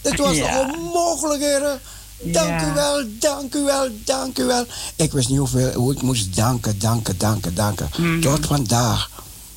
Dit 0.00 0.18
was 0.18 0.36
Ja. 0.36 0.64
toch 0.66 0.76
onmogelijk, 0.76 1.40
heren? 1.42 1.80
Dank 2.22 2.60
Ja. 2.60 2.70
u 2.70 2.74
wel, 2.74 3.04
dank 3.18 3.54
u 3.54 3.62
wel, 3.64 3.88
dank 4.04 4.38
u 4.38 4.44
wel. 4.44 4.64
Ik 4.96 5.12
wist 5.12 5.28
niet 5.28 5.38
hoeveel, 5.38 5.72
hoe 5.72 5.92
ik 5.92 6.02
moest 6.02 6.36
danken, 6.36 6.78
danken, 6.78 7.18
danken, 7.18 7.54
danken. 7.54 7.90
Mhm. 7.98 8.20
Tot 8.20 8.46
vandaag 8.46 9.10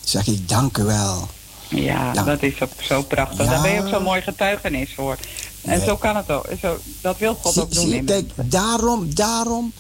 zeg 0.04 0.28
ik 0.28 0.50
dank 0.50 0.78
u 0.78 0.84
wel. 0.84 1.28
Ja, 1.72 2.14
dat 2.14 2.44
is 2.44 2.62
ook 2.62 2.70
zo 2.82 3.02
prachtig. 3.04 3.46
Ja. 3.46 3.52
Daar 3.52 3.62
ben 3.62 3.72
je 3.72 3.82
ook 3.82 3.88
zo'n 3.90 4.04
mooi 4.04 4.22
getuigenis 4.22 4.90
voor. 4.96 5.18
En 5.62 5.78
Nee. 5.78 5.88
zo 5.88 5.98
kan 5.98 6.16
het 6.16 6.32
ook. 6.32 6.46
Zo, 6.62 6.78
dat 7.02 7.18
wil 7.18 7.36
God 7.42 7.54
Zie, 7.54 7.62
ook 7.62 7.74
doen. 7.74 7.84
zie, 7.86 7.96
in 7.96 8.06
kijk, 8.06 8.32
daarom, 8.36 9.16
daarom, 9.16 9.74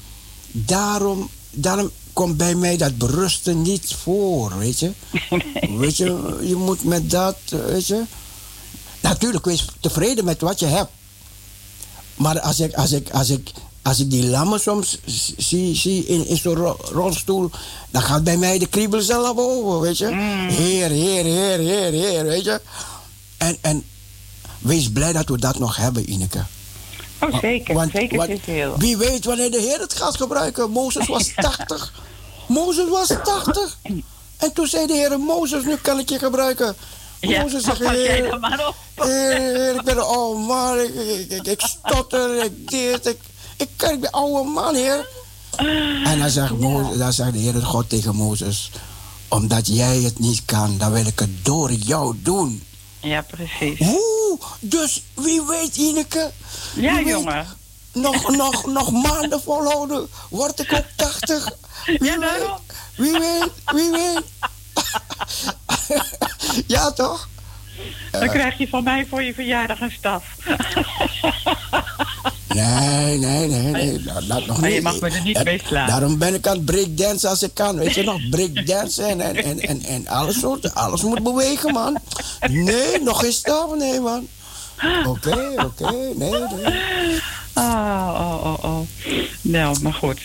daarom, 0.52 1.30
daarom 1.52 1.90
komt 2.14 2.38
bij 2.38 2.56
mij 2.56 2.78
dat 2.78 2.98
berusten 2.98 3.62
niet 3.62 3.94
voor, 4.04 4.58
weet 4.58 4.80
je. 4.80 4.92
Weet 5.78 5.98
je, 5.98 6.38
je 6.42 6.56
moet 6.56 6.84
met 6.84 7.10
dat, 7.10 7.38
weet 7.50 7.88
je. 7.88 8.04
Natuurlijk, 9.00 9.46
wees 9.46 9.66
tevreden 9.80 10.26
met 10.26 10.42
wat 10.42 10.60
je 10.60 10.66
hebt. 10.66 10.90
Maar 12.16 12.40
als 12.40 12.60
ik, 12.60 12.74
als 12.74 12.92
ik, 12.92 13.10
als 13.10 13.30
ik, 13.30 13.52
als 13.84 14.00
ik 14.00 14.10
die 14.12 14.26
lammen 14.26 14.60
soms 14.60 14.98
zie, 15.38 15.76
zie 15.76 16.06
in, 16.06 16.28
in 16.28 16.38
zo'n 16.38 16.56
ro- 16.56 16.78
rolstoel, 16.92 17.50
dan 17.90 18.02
gaat 18.02 18.24
bij 18.24 18.38
mij 18.38 18.58
de 18.60 18.66
kriebel 18.68 19.02
zelf 19.02 19.38
over, 19.38 19.80
weet 19.82 19.98
je. 19.98 20.08
Heer, 20.50 20.90
heer, 20.90 21.24
heer, 21.24 21.60
heer, 21.60 21.92
heer, 21.92 22.24
weet 22.24 22.44
je. 22.44 22.62
En, 23.38 23.58
en 23.62 23.84
wees 24.60 24.92
blij 24.92 25.14
dat 25.14 25.30
we 25.30 25.38
dat 25.38 25.60
nog 25.60 25.76
hebben, 25.76 26.12
Ineke. 26.12 26.44
Oh, 27.22 27.40
zeker. 27.40 27.74
Want- 27.76 27.92
zeker 27.92 28.18
want 28.18 28.42
heel. 28.46 28.76
Wie 28.78 28.98
weet 28.98 29.26
wanneer 29.26 29.52
de 29.52 29.60
Heer 29.62 29.80
het 29.80 29.94
gaat 29.94 30.16
gebruiken. 30.18 30.70
Mozes 30.72 31.08
was 31.08 31.32
80. 31.36 31.94
Mozes 32.48 32.90
was 32.90 33.08
80. 33.24 33.78
En 34.38 34.54
toen 34.54 34.68
zei 34.68 34.88
de 34.88 34.94
Heer, 34.94 35.20
Mozes, 35.20 35.64
nu 35.64 35.76
kan 35.76 36.00
ik 36.00 36.10
je 36.10 36.20
gebruiken. 36.20 36.76
Ja, 37.20 37.42
Mozes 37.42 37.64
zegt, 37.64 37.80
Heer, 37.90 38.30
dan 38.30 38.40
maar 38.40 38.68
op. 38.68 38.76
Heer, 39.06 39.32
Heer, 39.38 39.76
ik 39.76 39.84
ben 39.84 40.08
oude 40.08 40.40
man. 40.40 40.80
Ik, 40.80 40.94
ik, 40.96 41.32
ik, 41.32 41.48
ik 41.48 41.62
stotter, 41.62 42.44
ik 42.44 42.70
dit, 42.70 43.06
ik, 43.06 43.18
ik, 43.62 43.78
ben 43.78 43.90
een 43.92 44.12
oude 44.12 44.50
man, 44.50 44.76
Heer. 44.76 45.08
En 46.04 46.20
dan 46.20 46.30
zegt, 46.30 46.60
Mozes, 46.60 46.98
dan 46.98 47.14
zegt 47.14 47.34
de 47.34 47.40
Heer 47.40 47.62
God 47.62 47.90
tegen 47.90 48.16
Mozes... 48.16 48.72
omdat 49.28 49.68
jij 49.68 49.98
het 49.98 50.20
niet 50.20 50.46
kan, 50.46 50.78
dan 50.78 50.92
wil 50.92 51.06
ik 51.06 51.20
het 51.20 51.46
door 51.46 51.72
jou 51.72 52.16
doen. 52.18 52.64
Ja, 53.00 53.22
precies. 53.22 53.80
Oeh, 53.80 54.42
dus 54.60 55.04
wie 55.14 55.42
weet, 55.42 55.76
Ineke... 55.76 56.32
Ja, 56.76 56.96
weet, 56.96 57.08
jongen. 57.08 57.48
nog, 57.94 58.36
nog, 58.36 58.66
nog 58.66 58.92
maanden 58.92 59.42
volhouden, 59.42 60.08
word 60.30 60.60
ik 60.60 60.74
ook 60.74 60.86
80. 60.96 61.50
Wie 61.86 62.04
Ja, 62.04 62.20
weet, 62.20 62.48
wie 62.96 63.12
weet, 63.12 63.52
wie 63.66 63.92
weet. 63.92 64.24
ja, 66.68 66.92
toch? 66.92 67.30
Dan 68.12 68.30
krijg 68.30 68.58
je 68.58 68.68
van 68.68 68.84
mij 68.84 69.06
voor 69.06 69.24
je 69.24 69.34
verjaardag 69.34 69.82
een 69.82 69.92
staf. 69.92 70.24
Nee, 72.54 73.18
nee, 73.18 73.48
nee, 73.48 73.72
nee. 73.72 74.02
Dat, 74.02 74.28
dat 74.28 74.46
nog 74.46 74.60
Maar 74.60 74.70
niet. 74.70 74.78
je 74.78 74.82
mag 74.82 75.00
me 75.00 75.10
er 75.10 75.22
niet 75.24 75.44
mee 75.44 75.62
slaan. 75.66 75.88
Daarom 75.88 76.18
ben 76.18 76.34
ik 76.34 76.48
aan 76.48 76.56
het 76.56 76.66
breakdansen 76.66 77.30
als 77.30 77.44
ik 77.44 77.54
kan. 77.54 77.76
Weet 77.78 77.94
je 77.94 78.04
nog, 78.04 78.30
breakdansen 78.30 79.08
en, 79.08 79.22
en, 79.22 79.36
en, 79.44 79.60
en, 79.60 79.82
en 79.82 80.08
alles, 80.08 80.40
soort, 80.40 80.76
alles 80.76 81.02
moet 81.02 81.24
bewegen, 81.24 81.74
man. 81.74 81.98
Nee, 82.50 83.02
nog 83.02 83.20
geen 83.20 83.32
stap, 83.34 83.76
nee, 83.76 84.00
man. 84.00 84.28
Oké, 85.06 85.54
oké, 85.58 85.92
nee, 86.16 86.32
nee. 86.32 87.20
Ah, 87.54 88.10
oh, 88.20 88.46
oh, 88.46 88.64
oh. 88.64 88.80
Nou, 89.42 89.82
maar 89.82 89.94
goed. 89.94 90.20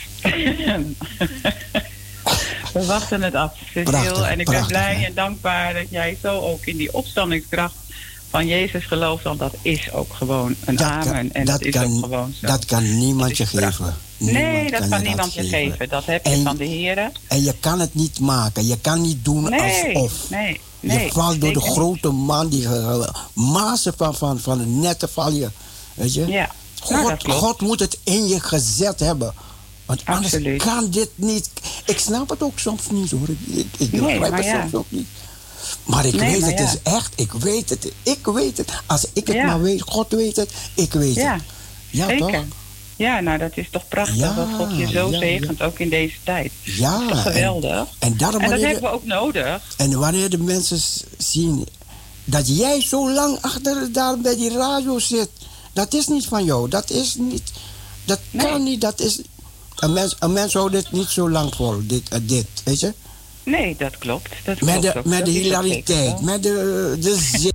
We 2.73 2.87
wachten 2.87 3.23
het 3.23 3.35
af. 3.35 3.53
Prachtig, 3.85 4.29
en 4.29 4.41
ik 4.41 4.51
ben 4.51 4.67
blij 4.67 4.95
hè? 4.95 5.05
en 5.07 5.15
dankbaar 5.15 5.75
dat 5.75 5.91
jij 5.91 6.19
zo 6.23 6.41
ook 6.41 6.67
in 6.67 6.77
die 6.77 6.95
opstandingskracht 6.95 7.75
van 8.37 8.47
Jezus 8.47 8.85
gelooft. 8.85 9.25
Want 9.25 9.39
dat 9.39 9.55
is 9.63 9.93
ook 9.93 10.13
gewoon 10.15 10.55
een 10.65 10.77
Dat 10.77 10.87
amen. 10.87 11.13
kan, 11.13 11.31
en 11.33 11.45
dat, 11.45 11.63
is 11.63 11.77
ook 11.77 11.83
gewoon 11.83 12.35
zo. 12.41 12.47
dat 12.47 12.65
kan 12.65 12.99
niemand 12.99 13.37
je 13.37 13.47
geven. 13.47 13.97
nee, 14.17 14.71
dat 14.71 14.89
kan 14.89 15.03
niemand 15.03 15.35
je 15.35 15.43
geven. 15.43 15.89
Dat 15.89 16.05
heb 16.05 16.27
je 16.27 16.33
En- 16.33 16.43
van 16.43 16.57
de 16.57 16.65
Heren. 16.65 17.13
En 17.29 17.43
je 17.43 17.55
kan 17.61 17.81
het 17.81 17.95
niet 17.95 18.21
maken. 18.21 18.67
Je 18.67 18.79
kan 18.81 19.01
niet 19.01 19.25
doen 19.25 19.43
Nee, 19.51 19.97
alsof. 19.97 20.31
nee, 20.31 20.61
nee. 20.81 21.05
je 21.05 21.13
valt 21.13 21.41
door 21.41 21.53
de 21.53 21.61
grote 21.61 22.11
man, 22.11 22.49
die 22.49 22.69
mazen 23.33 23.95
van, 23.97 24.15
van, 24.15 24.39
van 24.39 24.59
de 24.59 24.67
netten 24.67 25.09
val 25.09 25.33
je. 25.33 25.49
Weet 25.95 26.15
je? 26.15 26.27
Ja, 26.27 26.51
nou, 26.89 27.05
God, 27.05 27.23
klopt. 27.23 27.39
God 27.39 27.61
moet 27.61 27.81
het 27.81 27.99
in 28.03 28.29
je 28.29 28.41
gezet 28.41 29.01
hebben. 29.01 29.35
Want 29.87 30.03
anders 30.05 30.35
Absoluut. 30.35 30.63
kan 30.63 30.91
dit 30.91 31.11
niet. 31.15 31.51
Ik 31.85 31.99
snap 31.99 32.31
het 32.31 32.43
ook 32.43 32.59
soms 32.59 32.83
niet 32.91 33.11
hoor. 33.11 33.29
Ik, 33.47 33.67
ik, 33.79 33.91
begrijp 33.91 34.37
het 34.37 34.45
ja. 34.45 34.61
soms 34.61 34.75
ook 34.75 34.87
niet. 34.89 35.07
Maar 35.87 36.05
ik 36.07 36.15
Nee, 36.15 36.31
weet 36.31 36.41
maar 36.41 36.51
het 36.51 36.59
ja. 36.59 36.65
is 36.65 36.77
echt. 36.83 37.13
Ik 37.17 37.33
weet 37.33 37.71
het. 37.71 37.93
Ik 38.03 38.27
weet 38.27 38.57
het. 38.57 38.73
Als 38.87 39.05
ik 39.13 39.27
het 39.27 39.37
Ja. 39.37 39.47
maar 39.47 39.63
weet, 39.63 39.83
God 39.83 40.11
weet 40.13 40.37
het. 40.37 40.51
Ik 40.75 40.93
weet 40.93 41.15
Ja, 41.15 41.33
het. 41.33 41.43
Ja, 41.91 42.07
zeker. 42.09 42.27
toch? 42.33 42.45
Ja, 42.97 43.21
nou 43.21 43.39
dat 43.39 43.51
is 43.55 43.69
toch 43.71 43.89
prachtig 43.89 44.35
dat 44.35 44.49
God 44.57 44.77
je 44.77 44.87
zo 44.89 45.13
zegent, 45.13 45.63
ook 45.63 45.79
in 45.79 45.89
deze 45.89 46.17
tijd. 46.23 46.53
Ja. 46.63 47.15
Geweldig. 47.15 47.71
En, 47.71 47.87
en 47.99 48.17
daarom 48.17 48.41
En 48.43 48.51
dat 48.51 48.61
hebben 48.61 48.83
we 48.83 48.89
ook 48.89 49.05
nodig. 49.05 49.63
En 49.77 49.99
wanneer 49.99 50.31
de 50.31 50.39
mensen 50.39 50.81
zien 51.19 51.67
dat 52.25 52.57
jij 52.57 52.83
zo 52.83 53.11
lang 53.13 53.39
achter 53.41 53.93
daar 53.93 54.19
bij 54.19 54.37
die 54.37 54.51
radio 54.57 54.99
zit, 54.99 55.29
dat 55.73 55.95
is 55.95 56.07
niet 56.07 56.27
van 56.27 56.45
jou. 56.45 56.69
Dat 56.69 56.91
is 56.91 57.15
niet. 57.15 57.51
Dat 58.05 58.19
Nee. 58.31 58.47
kan 58.47 58.63
niet. 58.63 58.81
Dat 58.81 59.01
is. 59.01 59.21
Een 59.77 59.93
mens, 59.93 60.17
een 60.19 60.33
mens 60.33 60.53
houdt 60.53 60.73
dit 60.73 60.93
niet 60.93 61.09
zo 61.09 61.31
lang 61.31 61.55
vol, 61.55 61.77
dit, 61.83 62.09
eh, 62.09 62.19
dit 62.23 62.47
weet 62.65 62.81
je? 62.81 62.95
Nee, 63.47 63.75
dat 63.79 63.99
klopt. 63.99 64.29
Dat 64.45 64.61
Met 64.61 64.71
klopt 64.79 64.93
de, 64.93 64.99
ook. 64.99 65.05
met 65.05 65.17
Dat 65.19 65.27
de 65.27 65.31
hilariteit, 65.33 66.21
met 66.21 66.43
de, 66.43 66.97
de 67.01 67.17
zin. 67.17 67.53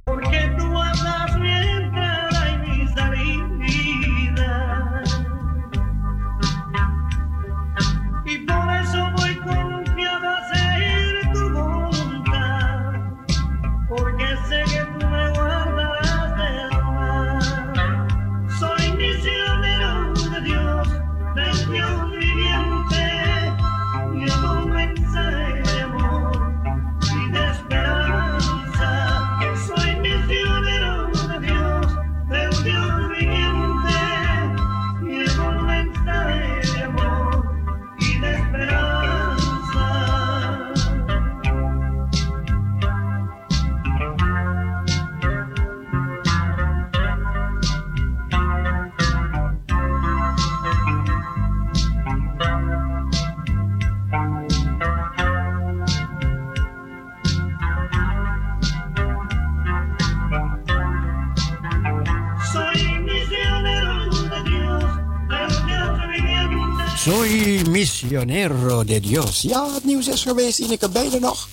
De 68.12 69.00
Dios. 69.00 69.42
Ja, 69.42 69.74
het 69.74 69.86
nieuws 69.86 70.08
is 70.08 70.22
geweest, 70.24 70.60
Ineke, 70.60 70.90
ben 70.90 71.04
je 71.04 71.12
er 71.12 71.20
nog? 71.20 71.48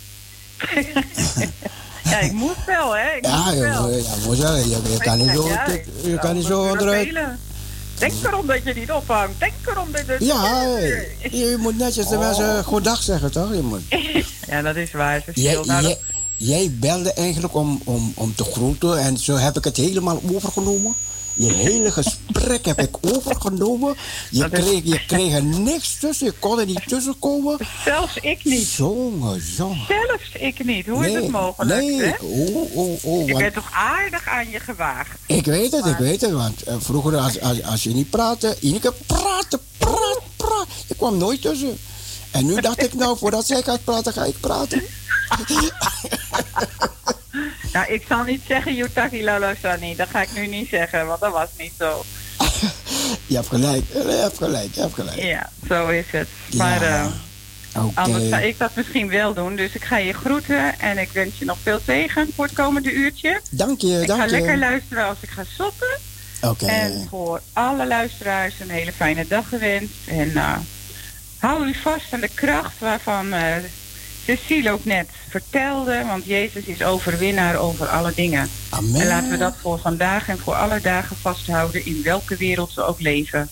Ja, 2.05 2.19
ik 2.19 2.33
moet 2.33 2.57
wel, 2.67 2.97
hè? 2.97 3.17
Ik 3.17 3.25
Ja, 3.27 3.45
moet 3.45 3.55
je, 3.55 3.61
ja, 3.61 4.15
moet 4.27 4.37
je, 4.37 4.91
je 4.93 4.99
kan 4.99 5.19
niet 5.19 5.31
zo, 5.31 5.47
ik 5.73 5.85
je 6.03 6.19
kan 6.19 6.35
niet 6.35 6.45
zo 6.47 6.61
onderuit. 6.71 7.15
Denk 7.99 8.13
erom 8.25 8.47
dat 8.47 8.61
je 8.65 8.75
niet 8.75 8.91
ophangt. 8.93 9.41
Denk 9.41 9.53
erom 9.67 9.93
dat 9.93 10.03
je... 10.07 10.17
Ja, 10.25 10.67
je 11.31 11.57
moet 11.59 11.79
netjes 11.79 12.09
de 12.09 12.15
Oh. 12.15 12.21
mensen 12.21 12.65
goedendag 12.65 13.03
zeggen, 13.03 13.31
toch? 13.31 13.55
Je 13.55 13.63
moet. 13.63 13.83
Ja, 14.49 14.63
dat 14.63 14.77
is 14.77 14.93
waar. 14.93 15.25
Nou, 15.35 15.83
jij, 15.83 15.99
jij 16.37 16.71
belde 16.81 17.13
eigenlijk 17.13 17.55
om, 17.55 17.81
om, 17.85 18.13
om 18.15 18.35
te 18.35 18.45
groeten 18.45 18.99
en 18.99 19.19
zo 19.19 19.37
heb 19.37 19.57
ik 19.57 19.65
het 19.65 19.77
helemaal 19.77 20.21
overgenomen. 20.35 20.95
Je 21.35 21.53
hele 21.53 21.93
gesprek 21.93 22.38
heb 22.49 22.81
ik 22.81 22.97
overgenomen. 23.01 23.97
Je, 24.31 24.39
Dat 24.41 24.53
is- 24.53 24.59
kreeg, 24.65 24.81
je 24.85 25.05
kreeg 25.07 25.33
er 25.33 25.43
niks 25.45 25.99
tussen, 25.99 26.27
je 26.27 26.33
kon 26.39 26.59
er 26.61 26.67
niet 26.67 26.83
tussenkomen. 26.87 27.59
Zelfs 27.85 28.17
ik 28.17 28.45
niet. 28.45 28.73
Jongen, 28.73 29.43
jongen. 29.57 29.87
Zelfs 29.89 30.33
ik 30.33 30.65
niet. 30.65 30.87
Hoe 30.87 31.07
is 31.09 31.15
het 31.15 31.29
mogelijk? 31.29 31.81
nee, 31.81 32.01
hè? 32.03 32.13
oh, 32.21 32.77
oh, 32.77 33.05
oh, 33.05 33.29
Ik 33.29 33.33
want- 33.39 33.55
toch 33.55 33.71
aardig 33.73 34.29
aan 34.29 34.51
je 34.51 34.61
gewaagd. 34.61 35.19
Ik 35.27 35.45
weet 35.45 35.73
het, 35.73 35.87
ik 35.87 35.97
weet 35.97 36.21
het. 36.21 36.33
Want 36.33 36.63
eh, 36.63 36.75
vroeger, 36.79 37.17
als, 37.17 37.41
als, 37.41 37.63
als 37.63 37.83
je 37.83 37.91
niet 37.91 38.11
praatte, 38.11 38.57
Ineke 38.61 38.93
praten, 39.07 39.61
praat, 39.79 40.21
praat. 40.37 40.67
Ik 40.87 40.97
kwam 40.97 41.17
nooit 41.19 41.43
tussen. 41.43 41.79
En 42.31 42.47
nu 42.47 42.61
dacht 42.61 42.83
ik, 42.83 42.95
nou, 42.95 43.19
voordat 43.19 43.47
zij 43.47 43.63
gaat 43.63 43.85
praten, 43.85 44.13
ga 44.13 44.25
ik 44.25 44.41
praten. 44.41 44.83
Nou, 47.73 47.93
ik 47.93 48.05
zal 48.09 48.23
niet 48.25 48.43
zeggen 48.49 48.75
Yutaki 48.75 49.25
Lalosani. 49.25 49.97
Dat 49.97 50.09
ga 50.09 50.23
ik 50.23 50.29
nu 50.35 50.47
niet 50.47 50.69
zeggen, 50.69 51.07
want 51.07 51.21
dat 51.21 51.33
was 51.33 51.49
niet 51.59 51.73
zo. 51.79 52.05
Je 53.27 53.35
hebt 53.35 53.47
gelijk, 53.49 53.85
je 53.93 54.19
hebt 54.23 54.37
gelijk, 54.37 54.75
je 54.75 54.81
hebt 54.81 54.95
gelijk. 54.95 55.19
Ja, 55.19 55.51
zo 55.69 55.89
is 55.89 56.05
het. 56.11 56.29
Maar 56.57 56.83
Ja, 56.83 57.11
eh, 57.73 57.83
anders 57.95 58.29
zou 58.29 58.43
ik 58.43 58.59
dat 58.59 58.71
misschien 58.75 59.09
wel 59.09 59.35
doen. 59.35 59.57
Dus 59.57 59.73
ik 59.75 59.85
ga 59.85 59.97
je 59.99 60.13
groeten 60.13 60.79
en 60.79 60.99
ik 60.99 61.09
wens 61.13 61.39
je 61.39 61.45
nog 61.45 61.57
veel 61.63 61.81
zegen 61.87 62.29
voor 62.35 62.45
het 62.45 62.55
komende 62.55 62.93
uurtje. 62.93 63.41
Dank 63.51 63.81
je, 63.81 64.01
ik 64.01 64.07
dank 64.07 64.21
ga 64.21 64.25
je. 64.27 64.31
lekker 64.31 64.59
luisteren 64.59 65.07
als 65.07 65.19
ik 65.21 65.29
ga 65.31 65.45
soppen. 65.57 65.99
Oké. 66.43 66.67
En 66.67 67.07
voor 67.11 67.41
alle 67.53 67.87
luisteraars 67.87 68.55
een 68.61 68.71
hele 68.71 68.93
fijne 68.93 69.27
dag 69.27 69.49
gewenst. 69.49 69.93
En 70.07 70.37
eh, 70.37 70.57
hou 71.39 71.67
u 71.69 71.75
vast 71.75 72.13
aan 72.13 72.21
de 72.21 72.31
kracht 72.35 72.79
waarvan 72.79 73.33
Cecile 74.29 74.71
ook 74.71 74.85
net 74.85 75.09
vertelde. 75.29 76.05
Want 76.07 76.25
Jezus 76.25 76.65
is 76.65 76.83
overwinnaar 76.83 77.57
over 77.57 77.87
alle 77.87 78.13
dingen. 78.15 78.49
Amen. 78.69 79.01
En 79.01 79.07
laten 79.07 79.31
we 79.31 79.37
dat 79.37 79.55
voor 79.61 79.79
vandaag 79.79 80.29
en 80.29 80.39
voor 80.39 80.55
alle 80.55 80.81
dagen 80.81 81.17
vasthouden 81.17 81.87
in 81.87 82.03
welke 82.03 82.37
wereld 82.37 82.75
we 82.75 82.83
ook 82.83 83.01
leven. 83.01 83.51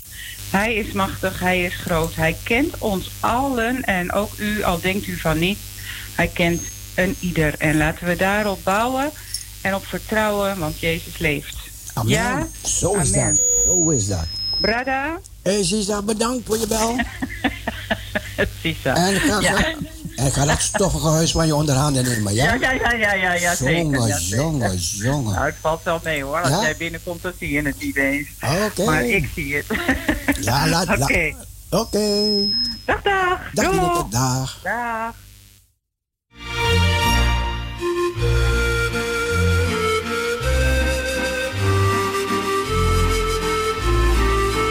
Hij 0.51 0.75
is 0.75 0.93
machtig, 0.93 1.41
hij 1.41 1.65
is 1.65 1.75
groot, 1.75 2.15
hij 2.15 2.37
kent 2.43 2.79
ons 2.79 3.11
allen 3.21 3.85
en 3.85 4.13
ook 4.13 4.33
u, 4.39 4.63
al 4.63 4.81
denkt 4.81 5.07
u 5.07 5.17
van 5.17 5.39
niet. 5.39 5.59
Hij 6.15 6.29
kent 6.29 6.63
een 6.95 7.17
ieder. 7.21 7.55
En 7.59 7.77
laten 7.77 8.07
we 8.07 8.17
daarop 8.17 8.65
bouwen 8.65 9.11
en 9.61 9.75
op 9.75 9.87
vertrouwen, 9.87 10.59
want 10.59 10.81
Jezus 10.81 11.19
leeft. 11.19 11.57
Amen. 11.93 12.13
Ja? 12.13 12.49
Zo 12.63 12.95
is 12.95 13.13
dat. 13.13 13.41
Zo 13.65 13.91
is 13.91 14.07
dat. 14.07 14.27
Brada? 14.61 15.21
Hé, 15.43 15.65
Sisa, 15.65 16.03
bedankt 16.03 16.47
voor 16.47 16.59
je 16.59 16.67
bel. 16.67 16.97
Sisa. 18.63 18.95
En 18.95 19.41
Ja. 19.41 19.75
En 20.17 20.27
ik 20.27 20.33
ga 20.33 20.45
dat 20.45 20.61
stoffige 20.61 21.09
huis 21.09 21.33
van 21.33 21.47
je 21.47 21.55
onder 21.55 21.75
handen 21.75 22.05
nemen, 22.05 22.35
ja? 22.35 22.55
Ja, 22.55 22.71
ja, 22.73 22.73
ja, 22.73 22.93
ja, 22.93 23.13
ja, 23.15 23.33
ja, 23.33 23.55
zeker. 23.55 23.77
Jongen, 23.83 24.21
jongen, 24.23 24.77
jongen. 24.79 25.35
Nou, 25.35 25.47
het 25.47 25.55
valt 25.61 25.83
wel 25.83 26.01
mee 26.05 26.23
hoor. 26.23 26.41
Als 26.41 26.49
Ja? 26.49 26.61
jij 26.63 26.77
binnenkomt, 26.77 27.23
dan 27.23 27.33
zie 27.39 27.51
je 27.53 27.63
het 27.63 27.79
niet 27.83 27.97
eens. 27.97 28.29
Oké. 28.67 28.85
Maar 28.85 29.05
ik 29.05 29.29
zie 29.35 29.55
het. 29.55 29.65
Ja, 30.41 30.69
laat... 30.69 30.87
la- 30.99 31.05
Oké. 31.05 31.35
Oké. 31.71 32.49
Dag, 32.85 33.03
dag. 33.03 33.41
Dag, 33.53 33.65
Doeg. 33.65 33.75
Ineke, 33.75 34.07
dag. 34.11 34.61
Dag. 34.63 35.15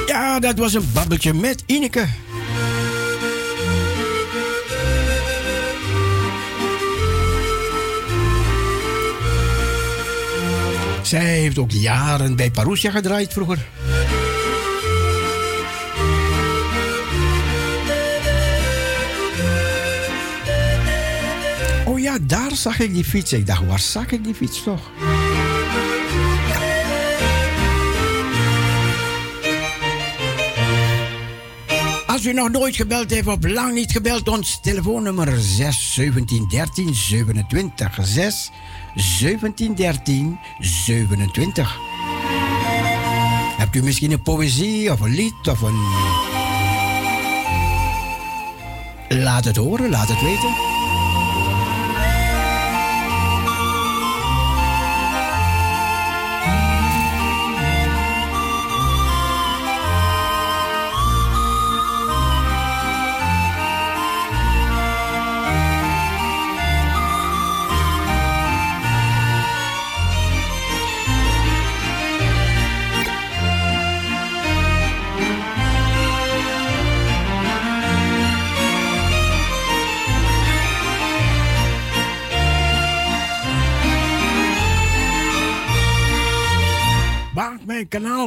Ja, 0.07 0.39
dat 0.39 0.57
was 0.57 0.73
een 0.73 0.89
babbeltje 0.93 1.33
met 1.33 1.63
Ineke. 1.65 2.07
Zij 11.05 11.25
heeft 11.25 11.57
ook 11.57 11.71
jaren 11.71 12.35
bij 12.35 12.51
Parousia 12.51 12.91
gedraaid 12.91 13.33
vroeger. 13.33 13.65
Oh 21.85 21.99
ja, 21.99 22.17
daar 22.21 22.51
zag 22.55 22.79
ik 22.79 22.93
die 22.93 23.03
fiets. 23.03 23.33
Ik 23.33 23.47
dacht, 23.47 23.65
waar 23.65 23.79
zag 23.79 24.11
ik 24.11 24.23
die 24.23 24.35
fiets 24.35 24.63
toch? 24.63 24.91
Als 32.25 32.33
u 32.33 32.37
nog 32.37 32.51
nooit 32.51 32.75
gebeld 32.75 33.09
heeft 33.09 33.27
of 33.27 33.37
lang 33.41 33.73
niet 33.73 33.91
gebeld, 33.91 34.27
ons 34.27 34.59
telefoonnummer 34.61 35.39
6 35.39 35.93
17 35.93 36.47
13 36.47 36.95
27 36.95 37.99
6 38.01 38.51
17 38.95 39.75
13 39.75 40.39
27. 40.59 41.77
Hebt 43.57 43.75
u 43.75 43.83
misschien 43.83 44.11
een 44.11 44.21
poëzie 44.21 44.91
of 44.91 44.99
een 44.99 45.15
lied 45.15 45.47
of 45.47 45.61
een. 45.61 45.75
Laat 49.23 49.45
het 49.45 49.55
horen, 49.55 49.89
laat 49.89 50.07
het 50.07 50.21
weten. 50.21 50.74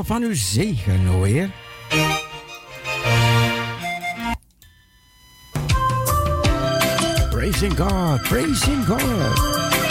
Van 0.08 0.22
uw 0.22 0.34
zegen, 0.34 1.22
Heer. 1.22 1.50
Praising 7.30 7.76
God, 7.76 8.22
praising 8.22 8.86
God. 8.86 9.87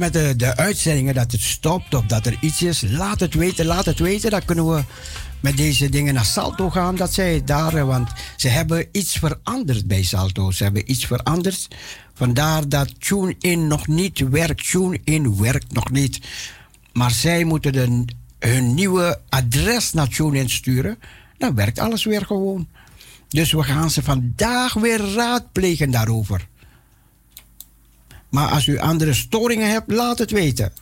met 0.00 0.12
de, 0.12 0.36
de 0.36 0.56
uitzendingen, 0.56 1.14
dat 1.14 1.32
het 1.32 1.40
stopt 1.40 1.94
of 1.94 2.04
dat 2.04 2.26
er 2.26 2.36
iets 2.40 2.62
is, 2.62 2.82
laat 2.88 3.20
het 3.20 3.34
weten, 3.34 3.66
laat 3.66 3.84
het 3.84 3.98
weten. 3.98 4.30
Dan 4.30 4.44
kunnen 4.44 4.70
we 4.74 4.82
met 5.40 5.56
deze 5.56 5.88
dingen 5.88 6.14
naar 6.14 6.24
Salto 6.24 6.70
gaan. 6.70 6.96
Dat 6.96 7.12
zij 7.12 7.44
daar, 7.44 7.86
want 7.86 8.10
ze 8.36 8.48
hebben 8.48 8.88
iets 8.92 9.18
veranderd 9.18 9.86
bij 9.86 10.02
Salto. 10.02 10.50
Ze 10.50 10.62
hebben 10.62 10.90
iets 10.90 11.06
veranderd. 11.06 11.68
Vandaar 12.14 12.68
dat 12.68 13.00
TuneIn 13.00 13.66
nog 13.66 13.86
niet 13.86 14.18
werkt. 14.18 14.70
TuneIn 14.70 15.40
werkt 15.40 15.72
nog 15.72 15.90
niet. 15.90 16.20
Maar 16.92 17.10
zij 17.10 17.44
moeten 17.44 18.06
hun 18.38 18.74
nieuwe 18.74 19.20
adres 19.28 19.92
naar 19.92 20.08
TuneIn 20.08 20.50
sturen. 20.50 20.98
Dan 21.38 21.54
werkt 21.54 21.78
alles 21.78 22.04
weer 22.04 22.26
gewoon. 22.26 22.68
Dus 23.28 23.52
we 23.52 23.62
gaan 23.62 23.90
ze 23.90 24.02
vandaag 24.02 24.72
weer 24.72 25.12
raadplegen 25.14 25.90
daarover. 25.90 26.48
Maar 28.30 28.48
als 28.48 28.66
u 28.66 28.78
andere 28.78 29.14
storingen 29.14 29.70
hebt, 29.70 29.90
laat 29.92 30.18
het 30.18 30.30
weten. 30.30 30.72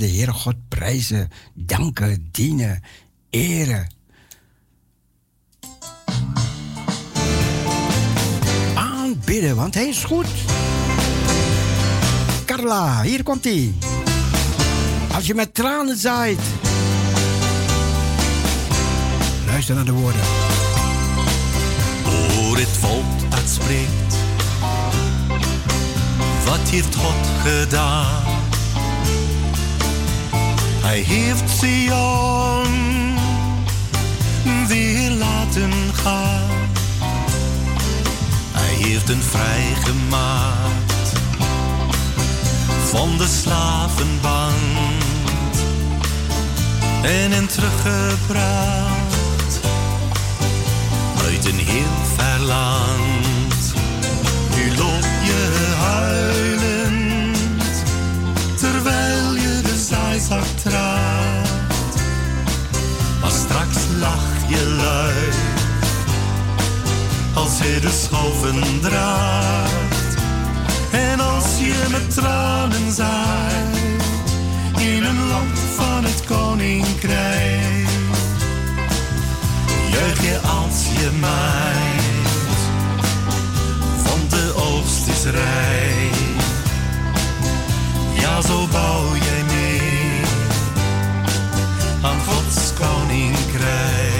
de 0.00 0.08
Heere 0.08 0.32
God 0.32 0.54
prijzen, 0.68 1.28
danken, 1.54 2.28
dienen, 2.32 2.82
eren. 3.30 3.88
Aanbidden, 8.74 9.56
want 9.56 9.74
hij 9.74 9.88
is 9.88 10.04
goed. 10.04 10.26
Carla, 12.44 13.02
hier 13.02 13.22
komt 13.22 13.44
hij. 13.44 13.74
Als 15.14 15.26
je 15.26 15.34
met 15.34 15.54
tranen 15.54 15.96
zaait, 15.96 16.40
luister 19.46 19.74
naar 19.74 19.84
de 19.84 19.92
woorden. 19.92 20.22
Oor 22.06 22.58
het 22.58 22.68
volk 22.68 23.30
dat 23.30 23.48
spreekt, 23.48 24.14
wat 26.44 26.68
heeft 26.68 26.94
God 26.94 27.26
gedaan? 27.44 28.29
Hij 30.90 31.00
heeft 31.00 31.50
Sion 31.50 32.66
weer 34.66 35.10
laten 35.10 35.72
gaan. 35.92 36.68
Hij 38.52 38.74
heeft 38.74 39.08
een 39.08 39.22
vrijgemaakt 39.22 41.12
van 42.84 43.18
de 43.18 43.26
slavenband 43.26 44.54
en 47.02 47.32
een 47.32 47.46
teruggebracht 47.46 49.60
uit 51.24 51.44
een 51.44 51.58
heel 51.58 52.04
ver 52.16 52.40
land. 52.40 53.19
Lach 64.00 64.48
je 64.48 64.66
luid 64.76 65.34
als 67.34 67.58
je 67.58 67.80
de 67.80 67.90
schoven 67.90 68.80
draagt. 68.80 70.14
En 70.90 71.20
als 71.20 71.58
je 71.58 71.86
met 71.90 72.14
tranen 72.14 72.92
zaait 72.92 74.02
in 74.78 75.04
een 75.04 75.28
land 75.28 75.58
van 75.74 76.04
het 76.04 76.24
koninkrijk, 76.26 77.88
juich 79.90 80.22
je 80.22 80.38
als 80.38 80.86
je 80.98 81.10
maait, 81.20 82.60
want 84.04 84.30
de 84.30 84.52
oogst 84.54 85.06
is 85.06 85.24
rijk. 85.24 86.18
Ja, 88.12 88.40
zo 88.40 88.66
bouw 88.66 89.16
jij 89.16 89.39
koninkrijk. 92.80 94.10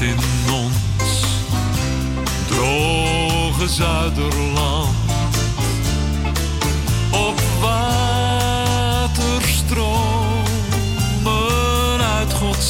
In 0.00 0.16
ons 0.52 1.24
droge 2.48 3.68
zuiderland 3.68 4.99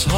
uit 0.00 0.12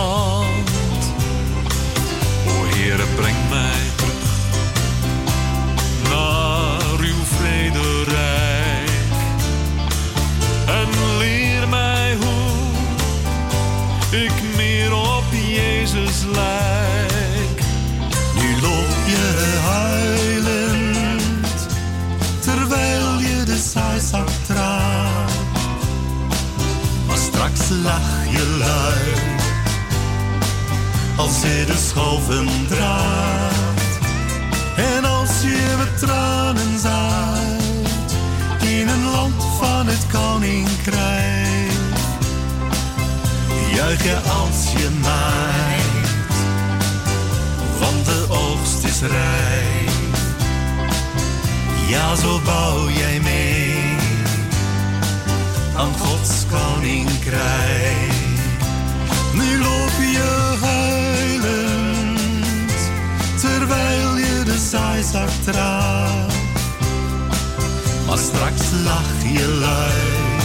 de 31.43 31.77
schoven 31.89 32.49
draagt. 32.69 33.99
En 34.77 35.05
als 35.05 35.41
je 35.43 35.75
met 35.79 35.99
tranen 35.99 36.79
zaait, 36.79 38.13
in 38.61 38.89
een 38.89 39.05
land 39.11 39.45
van 39.59 39.87
het 39.87 40.07
koninkrijk 40.13 41.43
juich 43.75 44.03
je 44.03 44.17
als 44.17 44.73
je 44.73 44.89
maait, 45.03 46.37
want 47.79 48.05
de 48.05 48.27
oogst 48.29 48.85
is 48.85 49.01
rijk. 49.01 49.91
Ja, 51.89 52.15
zo 52.15 52.41
bouw 52.45 52.91
jij 52.91 53.21
mee 53.21 53.75
aan 55.77 55.93
Gods 55.99 56.47
koninkrijk. 56.51 58.13
Nu 59.33 59.59
loop 59.59 59.97
je 60.13 60.42
draagt. 65.45 66.35
Maar 68.07 68.19
straks 68.19 68.63
lach 68.85 69.33
je 69.33 69.49
luid 69.49 70.43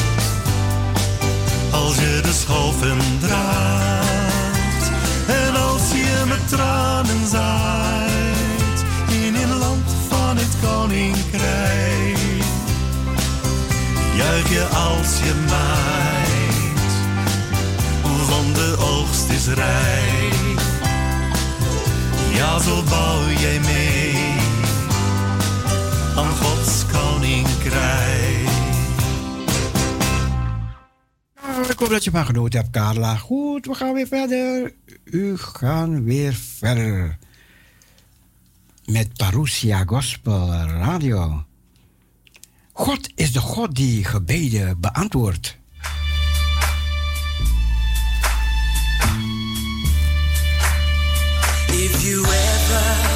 als 1.71 1.95
je 1.95 2.19
de 2.23 2.33
schoven 2.33 2.97
draagt. 3.19 4.91
En 5.27 5.55
als 5.55 5.91
je 5.91 6.23
met 6.27 6.47
tranen 6.47 7.27
zaait 7.27 8.85
in 9.09 9.35
een 9.35 9.57
land 9.57 9.95
van 10.07 10.37
het 10.37 10.55
koninkrijk. 10.61 12.17
Juich 14.15 14.49
je 14.49 14.65
als 14.65 15.19
je 15.19 15.33
maait, 15.49 16.91
want 18.27 18.55
de 18.55 18.75
oogst 18.79 19.29
is 19.29 19.47
rijk. 19.47 20.46
Ja, 22.37 22.59
zo 22.59 22.83
bouw 22.83 23.29
jij 23.29 23.59
mee 23.59 24.15
aan 26.15 26.35
Gods 26.35 26.85
koninkrijk. 26.85 28.49
Nou, 31.41 31.69
ik 31.69 31.79
hoop 31.79 31.89
dat 31.89 32.03
je 32.03 32.11
van 32.11 32.25
genoten 32.25 32.59
hebt, 32.59 32.71
Carla. 32.71 33.15
Goed, 33.15 33.65
we 33.65 33.73
gaan 33.73 33.93
weer 33.93 34.07
verder. 34.07 34.73
U 35.03 35.37
gaan 35.37 36.03
weer 36.03 36.33
verder. 36.33 37.17
Met 38.85 39.13
Parousia 39.13 39.83
Gospel 39.85 40.53
Radio. 40.53 41.43
God 42.73 43.09
is 43.15 43.33
de 43.33 43.39
God 43.39 43.75
die 43.75 44.03
gebeden 44.03 44.79
beantwoordt. 44.79 45.57
If 51.79 52.03
you 52.03 52.25
ever 52.25 53.06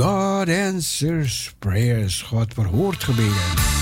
God 0.00 0.48
answers 0.48 1.52
prayers. 1.58 2.22
God 2.30 2.54
verhoort 2.54 3.04
gebeden. 3.04 3.79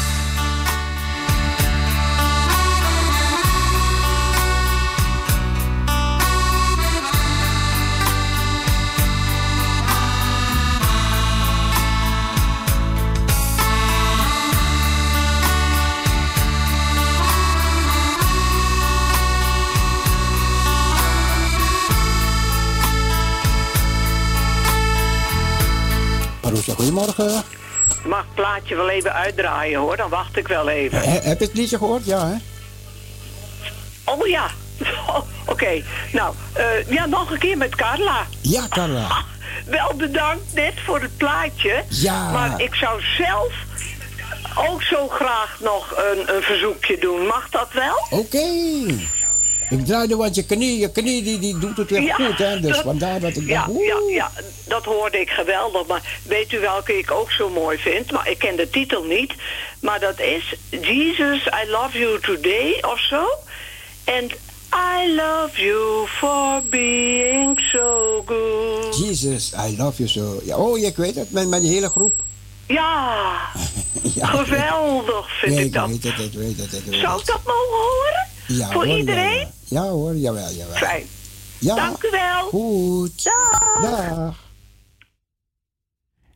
Goedemorgen. 26.75 27.43
Mag 28.07 28.19
het 28.21 28.35
plaatje 28.35 28.75
wel 28.77 28.89
even 28.89 29.13
uitdraaien 29.13 29.79
hoor, 29.81 29.97
dan 29.97 30.09
wacht 30.11 30.37
ik 30.37 30.49
wel 30.49 30.69
even. 30.69 30.99
He- 31.01 31.21
heb 31.29 31.39
je 31.39 31.45
het 31.47 31.55
liedje 31.55 31.79
gehoord? 31.79 32.05
Ja, 32.05 32.27
hè? 32.27 32.35
Oh 34.05 34.27
ja, 34.27 34.51
Oh, 35.07 35.19
oké. 35.53 35.83
Nou, 36.13 36.35
eh, 36.53 36.91
ja, 36.91 37.07
nog 37.07 37.31
een 37.31 37.39
keer 37.39 37.57
met 37.57 37.75
Carla. 37.77 38.27
Ja, 38.41 38.67
Carla. 38.69 39.25
Wel 39.67 39.95
bedankt 39.97 40.55
net 40.55 40.75
voor 40.85 41.01
het 41.01 41.17
plaatje. 41.17 41.85
Ja. 41.89 42.31
Maar 42.31 42.61
ik 42.61 42.75
zou 42.75 43.01
zelf 43.19 43.53
ook 44.55 44.83
zo 44.83 45.09
graag 45.09 45.57
nog 45.61 45.95
een, 45.97 46.35
een 46.37 46.43
verzoekje 46.43 46.99
doen. 46.99 47.27
Mag 47.27 47.49
dat 47.51 47.69
wel? 47.73 48.07
Oké. 48.19 48.47
Ik 49.71 49.85
draaide 49.87 50.17
wat 50.17 50.35
je 50.35 50.45
knie, 50.45 50.79
je 50.79 50.91
knie 50.93 51.23
die, 51.23 51.39
die 51.39 51.59
doet 51.59 51.77
het 51.77 51.91
weer 51.91 52.03
Ja, 52.03 52.15
goed, 52.15 52.39
hè? 52.39 52.61
Dus 52.61 52.71
dat- 52.75 52.85
vandaar 52.85 53.21
dat 53.21 53.37
ik 53.37 53.47
Ja, 53.47 53.67
dacht, 53.67 53.79
ja, 53.81 53.97
ja, 54.09 54.31
dat 54.67 54.85
hoorde 54.85 55.21
ik 55.21 55.31
geweldig. 55.31 55.87
Maar 55.87 56.19
weet 56.23 56.53
u 56.53 56.59
welke 56.59 56.99
ik 56.99 57.11
ook 57.11 57.31
zo 57.31 57.49
mooi 57.51 57.79
vind? 57.79 58.11
Maar 58.13 58.29
ik 58.31 58.39
ken 58.39 58.57
de 58.57 58.71
titel 58.71 59.03
niet. 59.05 59.33
Maar 59.81 60.01
dat 60.01 60.21
is 60.21 60.55
Jesus, 60.71 61.47
I 61.65 61.71
love 61.71 61.99
you 61.99 62.21
today 62.21 62.83
of 62.93 63.01
zo. 63.01 63.25
En 64.05 64.25
I 65.05 65.15
love 65.15 65.63
you 65.63 66.07
for 66.09 66.63
being 66.71 67.61
so 67.73 68.23
good. 68.27 68.97
Jesus, 69.07 69.53
I 69.69 69.77
love 69.77 69.97
you 69.97 70.09
so. 70.09 70.41
Ja, 70.45 70.57
oh, 70.57 70.79
ik 70.79 70.97
weet 70.97 71.15
het, 71.15 71.31
met, 71.31 71.49
met 71.49 71.61
die 71.61 71.71
hele 71.73 71.89
groep. 71.89 72.21
Ja, 72.67 73.37
Ja, 74.15 74.27
geweldig 74.27 75.39
vind 75.41 75.59
ik 75.59 75.73
dat. 75.73 75.89
weet 75.89 76.03
het, 76.03 76.19
ik 76.19 76.33
weet 76.33 76.57
het, 76.57 76.73
ik 76.73 76.85
weet 76.85 77.01
Zou 77.01 77.21
ik 77.21 77.27
dat 77.27 77.41
mogen 77.45 77.69
horen? 77.79 78.28
Ja, 78.49 78.71
voor 78.71 78.87
hoor, 78.87 78.99
iedereen? 78.99 79.25
Ja, 79.25 79.51
ja. 79.65 79.83
Ja, 79.83 79.89
hoor, 79.89 80.17
jawel, 80.17 80.53
jawel. 80.53 80.77
Fijn. 80.77 81.05
Ja. 81.59 81.75
Dank 81.75 82.03
u 82.03 82.11
wel. 82.11 82.49
Goed. 82.49 83.23
Dag. 83.23 83.83
Dag. 83.83 84.47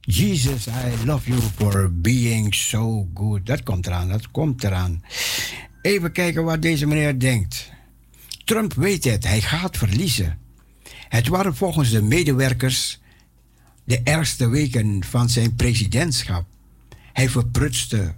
Jesus, 0.01 0.67
I 0.67 1.05
love 1.07 1.31
you 1.31 1.41
for 1.57 1.91
being 1.93 2.55
so 2.55 3.09
good. 3.15 3.47
Dat 3.47 3.63
komt 3.63 3.87
eraan, 3.87 4.09
dat 4.09 4.31
komt 4.31 4.65
eraan. 4.65 5.03
Even 5.83 6.13
kijken 6.13 6.45
wat 6.45 6.63
deze 6.63 6.87
meneer 6.87 7.19
denkt. 7.19 7.71
Trump 8.45 8.75
weet 8.75 9.05
het, 9.05 9.25
hij 9.25 9.41
gaat 9.41 9.77
verliezen. 9.77 10.39
Het 11.09 11.29
waren 11.29 11.57
volgens 11.57 11.91
de 11.91 12.03
medewerkers 12.03 13.01
de 13.85 14.01
ergste 14.05 14.49
weken 14.49 15.05
van 15.05 15.29
zijn 15.29 15.57
presidentschap. 15.57 16.45
Hij 17.13 17.29
verprutste 17.29 18.15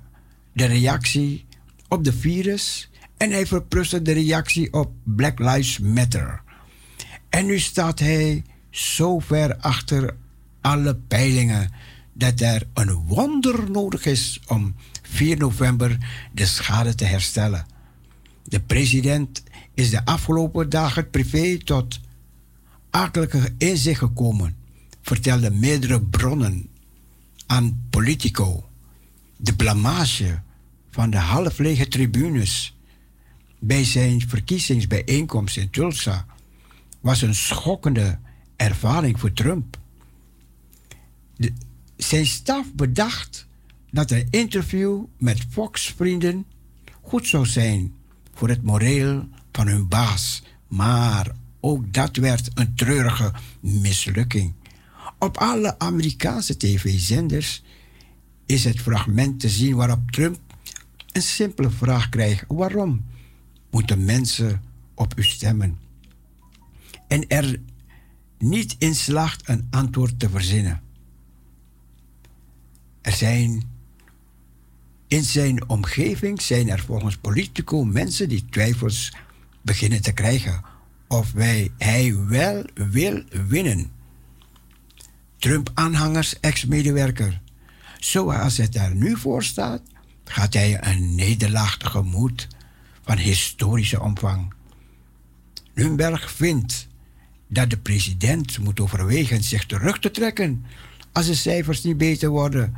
de 0.52 0.64
reactie 0.64 1.44
op 1.88 2.04
de 2.04 2.12
virus 2.12 2.90
en 3.16 3.30
hij 3.30 3.46
verprutste 3.46 4.02
de 4.02 4.12
reactie 4.12 4.72
op 4.72 4.92
Black 5.02 5.38
Lives 5.38 5.78
Matter. 5.78 6.42
En 7.28 7.46
nu 7.46 7.58
staat 7.58 7.98
hij 7.98 8.44
zo 8.70 9.18
ver 9.18 9.56
achter 9.56 10.16
alle 10.60 10.94
peilingen 10.94 11.70
dat 12.12 12.40
er 12.40 12.66
een 12.74 12.94
wonder 12.94 13.70
nodig 13.70 14.04
is 14.06 14.40
om 14.46 14.74
4 15.02 15.36
november 15.36 15.98
de 16.32 16.46
schade 16.46 16.94
te 16.94 17.04
herstellen. 17.04 17.66
De 18.42 18.60
president 18.60 19.42
is 19.74 19.90
de 19.90 20.04
afgelopen 20.04 20.68
dagen 20.68 21.10
privé 21.10 21.58
tot 21.58 22.00
akelige 22.90 23.54
inzicht 23.58 23.98
gekomen, 23.98 24.56
vertelden 25.02 25.58
meerdere 25.58 26.00
bronnen 26.00 26.68
aan 27.46 27.86
Politico. 27.90 28.68
De 29.36 29.54
blamage 29.54 30.40
van 30.90 31.10
de 31.10 31.16
halflege 31.16 31.88
tribunes 31.88 32.73
bij 33.66 33.84
zijn 33.84 34.28
verkiezingsbijeenkomst 34.28 35.56
in 35.56 35.70
Tulsa 35.70 36.26
was 37.00 37.22
een 37.22 37.34
schokkende 37.34 38.18
ervaring 38.56 39.20
voor 39.20 39.32
Trump. 39.32 39.78
Zijn 41.96 42.26
staf 42.26 42.72
bedacht 42.72 43.46
dat 43.90 44.10
een 44.10 44.26
interview 44.30 45.04
met 45.18 45.46
Fox-vrienden 45.50 46.46
goed 47.00 47.26
zou 47.26 47.46
zijn 47.46 47.94
voor 48.34 48.48
het 48.48 48.62
moreel 48.62 49.28
van 49.52 49.66
hun 49.66 49.88
baas, 49.88 50.42
maar 50.68 51.36
ook 51.60 51.92
dat 51.92 52.16
werd 52.16 52.50
een 52.54 52.74
treurige 52.74 53.32
mislukking. 53.60 54.52
Op 55.18 55.36
alle 55.36 55.78
Amerikaanse 55.78 56.56
tv-zenders 56.56 57.62
is 58.46 58.64
het 58.64 58.80
fragment 58.80 59.40
te 59.40 59.48
zien 59.48 59.76
waarop 59.76 60.10
Trump 60.10 60.38
een 61.12 61.22
simpele 61.22 61.70
vraag 61.70 62.08
krijgt: 62.08 62.44
waarom 62.48 63.04
moeten 63.74 64.04
mensen 64.04 64.62
op 64.94 65.18
u 65.18 65.22
stemmen? 65.22 65.78
En 67.08 67.28
er 67.28 67.60
niet 68.38 68.76
in 68.78 68.94
slaagt 68.94 69.48
een 69.48 69.66
antwoord 69.70 70.18
te 70.18 70.30
verzinnen. 70.30 70.82
Er 73.00 73.12
zijn 73.12 73.62
in 75.06 75.24
zijn 75.24 75.68
omgeving 75.68 76.42
zijn 76.42 76.68
er 76.68 76.80
volgens 76.80 77.16
Politico 77.16 77.84
mensen 77.84 78.28
die 78.28 78.44
twijfels 78.50 79.12
beginnen 79.62 80.02
te 80.02 80.12
krijgen 80.12 80.62
of 81.08 81.32
wij, 81.32 81.70
hij 81.78 82.16
wel 82.26 82.64
wil 82.74 83.22
winnen. 83.48 83.92
Trump-aanhangers, 85.38 86.40
ex-medewerker. 86.40 87.40
Zoals 87.98 88.56
het 88.56 88.74
er 88.74 88.94
nu 88.94 89.16
voor 89.16 89.42
staat, 89.42 89.82
gaat 90.24 90.54
hij 90.54 90.84
een 90.84 91.14
nederlaag 91.14 91.76
tegemoet 91.76 92.48
van 93.04 93.18
historische 93.18 94.00
omvang. 94.00 94.52
Nürnberg 95.74 96.30
vindt 96.30 96.86
dat 97.48 97.70
de 97.70 97.78
president 97.78 98.58
moet 98.58 98.80
overwegen 98.80 99.42
zich 99.42 99.66
terug 99.66 99.98
te 99.98 100.10
trekken 100.10 100.64
als 101.12 101.26
de 101.26 101.34
cijfers 101.34 101.82
niet 101.82 101.98
beter 101.98 102.28
worden. 102.28 102.74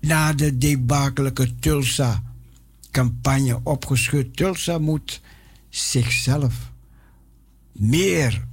Na 0.00 0.32
de 0.32 0.58
debakelijke 0.58 1.54
Tulsa-campagne 1.54 3.60
opgeschud, 3.62 4.36
Tulsa 4.36 4.78
moet 4.78 5.20
zichzelf 5.68 6.72
meer 7.72 8.46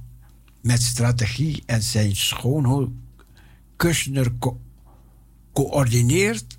met 0.60 0.82
strategie 0.82 1.62
en 1.66 1.82
zijn 1.82 2.16
schoonhoed 2.16 2.90
Kushner 3.76 4.32
co- 4.38 4.60
coördineert 5.52 6.58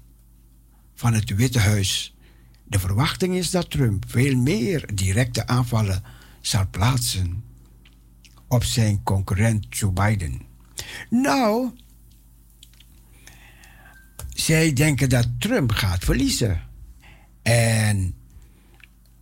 van 0.95 1.13
het 1.13 1.35
Witte 1.35 1.59
Huis 1.59 2.15
De 2.69 2.79
verwachting 2.79 3.35
is 3.35 3.51
dat 3.51 3.69
Trump 3.69 4.05
veel 4.07 4.35
meer 4.35 4.95
directe 4.95 5.47
aanvallen 5.47 6.03
zal 6.41 6.67
plaatsen 6.71 7.43
op 8.47 8.63
zijn 8.63 9.03
concurrent 9.03 9.65
Joe 9.69 9.91
Biden. 9.91 10.41
Nou, 11.09 11.71
zij 14.29 14.73
denken 14.73 15.09
dat 15.09 15.27
Trump 15.39 15.71
gaat 15.71 16.03
verliezen. 16.03 16.61
En 17.41 18.13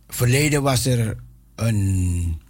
verleden 0.08 0.62
was 0.62 0.86
er 0.86 1.16
een, 1.54 2.40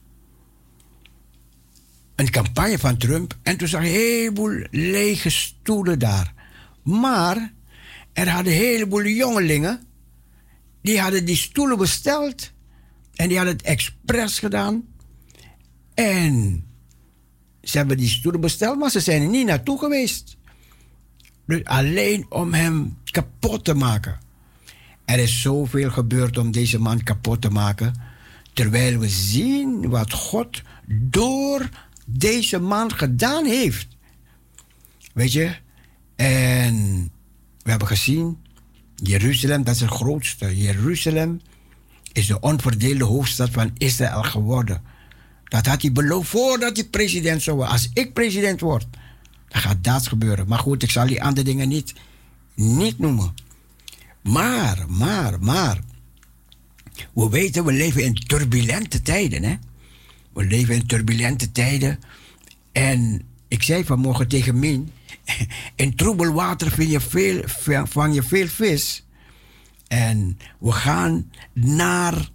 een 2.15 2.31
campagne 2.31 2.79
van 2.79 2.97
Trump 2.97 3.37
en 3.43 3.57
toen 3.57 3.69
zag 3.69 3.83
je 3.83 3.89
een 3.89 3.95
heleboel 3.95 4.67
lege 4.71 5.31
stoelen 5.31 5.99
daar. 5.99 6.35
Maar 6.83 7.53
er 8.13 8.29
hadden 8.29 8.53
een 8.53 8.59
heleboel 8.59 9.05
jongelingen 9.05 9.86
die 10.87 11.01
hadden 11.01 11.25
die 11.25 11.37
stoelen 11.37 11.79
besteld 11.79 12.53
en 13.15 13.29
die 13.29 13.37
hadden 13.37 13.57
het 13.57 13.67
expres 13.67 14.39
gedaan. 14.39 14.85
En 15.95 16.65
ze 17.63 17.77
hebben 17.77 17.97
die 17.97 18.09
stoelen 18.09 18.41
besteld, 18.41 18.79
maar 18.79 18.91
ze 18.91 19.01
zijn 19.01 19.23
er 19.23 19.29
niet 19.29 19.47
naartoe 19.47 19.79
geweest. 19.79 20.37
Dus 21.47 21.65
alleen 21.65 22.27
om 22.29 22.55
hem 22.55 22.99
kapot 23.05 23.65
te 23.65 23.75
maken. 23.75 24.19
Er 25.05 25.19
is 25.19 25.43
zoveel 25.43 25.91
gebeurd 25.91 26.39
om 26.39 26.51
deze 26.51 26.79
man 26.79 27.03
kapot 27.03 27.41
te 27.41 27.51
maken. 27.51 27.95
Terwijl 28.53 28.99
we 28.99 29.09
zien 29.09 29.89
wat 29.89 30.13
God 30.13 30.63
door 30.89 31.69
deze 32.07 32.59
man 32.59 32.93
gedaan 32.93 33.45
heeft. 33.45 33.89
Weet 35.15 35.33
je? 35.33 35.57
En 36.17 37.03
we 37.63 37.71
hebben 37.71 37.89
gezien, 37.89 38.39
Jeruzalem, 38.97 39.65
dat 39.65 39.75
is 39.75 39.81
het 39.81 39.91
grootste. 39.91 40.57
Jeruzalem 40.57 41.41
is 42.13 42.27
de 42.27 42.41
onverdeelde 42.41 43.05
hoofdstad 43.05 43.51
van 43.51 43.71
Israël 43.79 44.23
geworden. 44.23 44.83
Dat 45.45 45.67
had 45.67 45.83
hij 45.83 45.93
beloofd 45.93 46.29
voordat 46.29 46.77
hij 46.77 46.87
president 46.87 47.43
zou 47.43 47.57
worden. 47.57 47.75
Als 47.75 47.91
ik 47.93 48.13
president 48.13 48.61
word, 48.61 48.87
dan 49.49 49.61
gaat 49.61 49.85
dat 49.85 50.09
gebeuren. 50.09 50.49
Maar 50.49 50.59
goed, 50.59 50.83
ik 50.83 50.91
zal 50.91 51.07
die 51.07 51.23
andere 51.23 51.47
dingen 51.47 51.69
niet, 51.69 51.95
niet 52.55 52.99
noemen. 52.99 53.35
Maar, 54.23 54.85
maar, 54.89 55.41
maar. 55.41 55.81
We 57.13 57.29
weten, 57.29 57.65
we 57.65 57.73
leven 57.73 58.05
in 58.05 58.15
turbulente 58.15 59.03
tijden. 59.03 59.43
Hè? 59.43 59.57
We 60.33 60.45
leven 60.45 60.75
in 60.75 60.87
turbulente 60.87 61.53
tijden. 61.53 61.99
En 62.73 63.23
ik 63.49 63.63
zei 63.63 63.85
vanmorgen 63.85 64.29
tegen 64.29 64.59
Min... 64.59 64.91
In 65.83 65.95
troebel 65.95 66.33
water 66.33 66.71
vind 66.71 66.91
je 66.91 67.01
veel, 67.01 67.43
vang 67.87 68.15
je 68.15 68.23
veel 68.23 68.49
vis. 68.49 69.05
En 69.89 70.39
we 70.59 70.73
gaan 70.73 71.31
naar, 71.53 72.29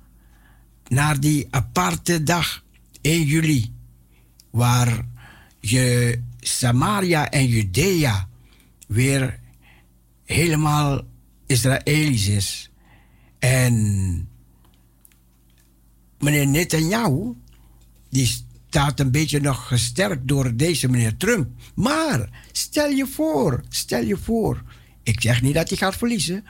naar 0.88 1.20
die 1.20 1.48
aparte 1.50 2.24
dag 2.24 2.64
1 3.02 3.24
juli. 3.24 3.74
Waar 4.50 5.06
je 5.60 6.20
Samaria 6.40 7.30
en 7.30 7.48
Judea 7.48 8.28
weer 8.88 9.40
helemaal 10.26 11.02
Israëlisch 11.46 12.28
is. 12.28 12.70
En 13.40 13.76
meneer 16.20 16.48
Netanyahu, 16.48 17.34
die 18.10 18.46
staat 18.72 19.00
een 19.00 19.12
beetje 19.12 19.40
nog 19.40 19.68
gesterkt 19.68 20.28
door 20.28 20.56
deze 20.56 20.90
meneer 20.90 21.18
Trump. 21.18 21.50
Maar 21.76 22.30
stel 22.52 22.90
je 22.90 23.08
voor, 23.08 23.64
stel 23.70 24.04
je 24.04 24.18
voor. 24.18 24.64
Ik 25.04 25.22
zeg 25.22 25.42
niet 25.42 25.54
dat 25.54 25.70
hij 25.70 25.78
gaat 25.78 25.96
verliezen, 25.96 26.46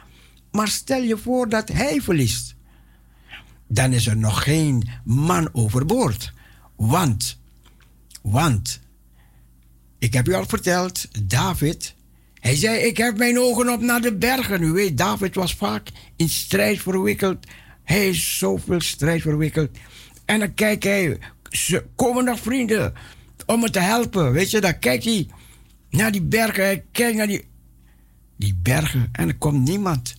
maar 0.51 0.67
stel 0.67 1.01
je 1.01 1.17
voor 1.17 1.49
dat 1.49 1.67
hij 1.67 2.01
verliest. 2.01 2.55
Dan 3.67 3.93
is 3.93 4.07
er 4.07 4.17
nog 4.17 4.43
geen 4.43 4.89
man 5.03 5.49
overboord. 5.51 6.33
Want, 6.75 7.39
want, 8.21 8.79
ik 9.99 10.13
heb 10.13 10.27
u 10.27 10.33
al 10.33 10.45
verteld, 10.45 11.07
David, 11.27 11.95
hij 12.39 12.55
zei, 12.55 12.79
ik 12.79 12.97
heb 12.97 13.17
mijn 13.17 13.39
ogen 13.39 13.69
op 13.69 13.81
naar 13.81 14.01
de 14.01 14.15
bergen. 14.15 14.63
U 14.63 14.71
weet, 14.71 14.97
David 14.97 15.35
was 15.35 15.55
vaak 15.55 15.89
in 16.15 16.29
strijd 16.29 16.81
verwikkeld. 16.81 17.45
Hij 17.83 18.09
is 18.09 18.37
zoveel 18.37 18.81
strijd 18.81 19.21
verwikkeld. 19.21 19.69
En 20.25 20.39
dan 20.39 20.53
kijkt 20.53 20.83
hij, 20.83 21.19
ze 21.51 21.85
komen 21.95 22.25
nog 22.25 22.39
vrienden 22.39 22.93
om 23.45 23.59
me 23.59 23.69
te 23.69 23.79
helpen. 23.79 24.31
Weet 24.31 24.51
je, 24.51 24.61
dan 24.61 24.79
kijkt 24.79 25.03
hij 25.03 25.27
naar 25.89 26.11
die 26.11 26.21
bergen. 26.21 26.63
Hij 26.63 26.83
kijkt 26.91 27.17
naar 27.17 27.27
die, 27.27 27.47
die 28.35 28.55
bergen 28.55 29.09
en 29.11 29.27
er 29.27 29.37
komt 29.37 29.67
niemand. 29.67 30.15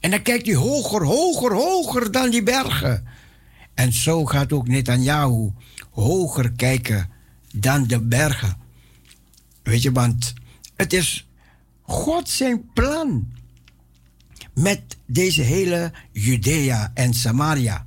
En 0.00 0.10
dan 0.10 0.22
kijkt 0.22 0.46
hij 0.46 0.54
hoger, 0.54 1.04
hoger, 1.04 1.52
hoger 1.52 2.12
dan 2.12 2.30
die 2.30 2.42
bergen. 2.42 3.06
En 3.74 3.92
zo 3.92 4.24
gaat 4.24 4.52
ook 4.52 4.68
Netanyahu 4.68 5.50
hoger 5.90 6.52
kijken 6.52 7.10
dan 7.54 7.86
de 7.86 8.00
bergen. 8.00 8.56
Weet 9.62 9.82
je, 9.82 9.92
want 9.92 10.34
het 10.76 10.92
is 10.92 11.28
God 11.82 12.28
zijn 12.28 12.72
plan 12.72 13.32
met 14.54 14.96
deze 15.06 15.42
hele 15.42 15.92
Judea 16.12 16.90
en 16.94 17.14
Samaria. 17.14 17.86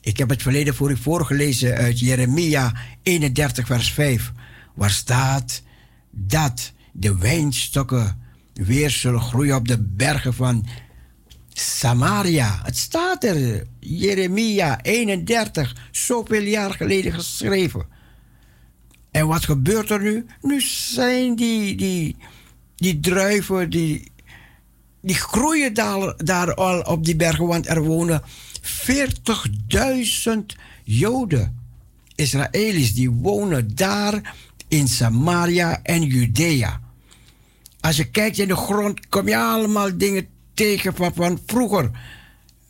Ik 0.00 0.16
heb 0.16 0.28
het 0.28 0.42
verleden 0.42 0.74
voor 0.74 0.90
u 0.90 0.96
voorgelezen 0.96 1.74
uit 1.74 1.98
Jeremia 1.98 2.72
31, 3.02 3.66
vers 3.66 3.92
5, 3.92 4.32
waar 4.74 4.90
staat 4.90 5.62
dat 6.10 6.72
de 6.92 7.16
wijnstokken 7.18 8.22
weer 8.52 8.90
zullen 8.90 9.20
groeien 9.20 9.56
op 9.56 9.68
de 9.68 9.82
bergen 9.82 10.34
van 10.34 10.66
Samaria. 11.48 12.60
Het 12.62 12.76
staat 12.76 13.24
er, 13.24 13.66
Jeremia 13.80 14.82
31, 14.82 15.76
zoveel 15.90 16.42
jaar 16.42 16.74
geleden 16.74 17.12
geschreven. 17.12 17.86
En 19.10 19.26
wat 19.26 19.44
gebeurt 19.44 19.90
er 19.90 20.00
nu? 20.00 20.26
Nu 20.42 20.60
zijn 20.60 21.36
die, 21.36 21.76
die, 21.76 22.16
die 22.76 23.00
druiven, 23.00 23.70
die, 23.70 24.12
die 25.02 25.14
groeien 25.14 25.74
daar, 25.74 26.14
daar 26.16 26.54
al 26.54 26.80
op 26.80 27.04
die 27.04 27.16
bergen, 27.16 27.46
want 27.46 27.68
er 27.68 27.82
wonen 27.82 28.22
40.000 28.62 30.56
Joden, 30.84 31.58
Israëli's, 32.14 32.94
die 32.94 33.10
wonen 33.10 33.74
daar 33.74 34.34
in 34.68 34.88
Samaria 34.88 35.82
en 35.82 36.02
Judea. 36.02 36.80
Als 37.80 37.96
je 37.96 38.04
kijkt 38.04 38.38
in 38.38 38.48
de 38.48 38.56
grond, 38.56 39.08
kom 39.08 39.28
je 39.28 39.36
allemaal 39.36 39.96
dingen 39.98 40.26
tegen 40.54 40.94
van, 40.94 41.12
van 41.14 41.38
vroeger. 41.46 41.90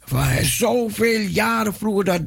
Van 0.05 0.45
zoveel 0.45 1.21
jaren 1.21 1.75
vroeger 1.75 2.05
dat, 2.05 2.23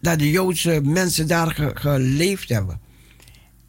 dat 0.00 0.18
de 0.18 0.30
Joodse 0.30 0.80
mensen 0.84 1.26
daar 1.28 1.50
ge- 1.50 1.70
geleefd 1.74 2.48
hebben. 2.48 2.80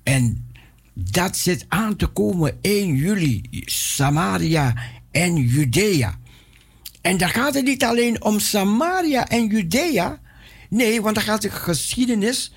En 0.04 0.52
dat 0.94 1.38
zit 1.38 1.66
aan 1.68 1.96
te 1.96 2.06
komen 2.08 2.58
1 2.62 2.96
juli, 2.96 3.42
Samaria 3.66 4.76
en 5.12 5.36
Judea. 5.36 6.18
En 7.04 7.18
dan 7.18 7.30
gaat 7.30 7.54
het 7.54 7.64
niet 7.64 7.84
alleen 7.84 8.24
om 8.24 8.40
Samaria 8.40 9.28
en 9.28 9.48
Judea. 9.48 10.22
Nee, 10.70 11.02
want 11.02 11.16
dan 11.16 11.24
gaat 11.24 11.42
de 11.42 11.50
geschiedenis, 11.50 12.54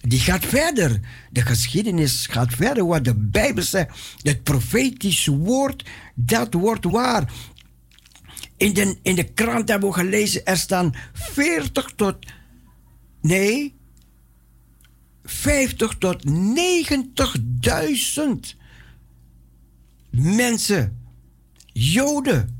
die 0.00 0.20
gaat 0.20 0.44
verder. 0.44 1.00
De 1.30 1.42
geschiedenis 1.42 2.26
gaat 2.26 2.54
verder, 2.54 2.86
wat 2.86 3.04
de 3.04 3.14
Bijbel 3.14 3.62
zegt. 3.62 3.98
Het 4.22 4.42
profetische 4.42 5.36
woord, 5.36 5.84
dat 6.14 6.54
wordt 6.54 6.84
waar. 6.84 7.32
In 8.56 8.72
de, 8.72 8.98
in 9.02 9.14
de 9.14 9.32
krant 9.32 9.68
hebben 9.68 9.88
we 9.88 9.94
gelezen, 9.94 10.46
er 10.46 10.56
staan 10.56 10.94
40 11.12 11.92
tot, 11.96 12.16
nee, 13.20 13.74
50 15.24 15.94
tot 15.98 16.24
90.000 16.26 16.32
mensen, 20.10 20.98
Joden, 21.72 22.57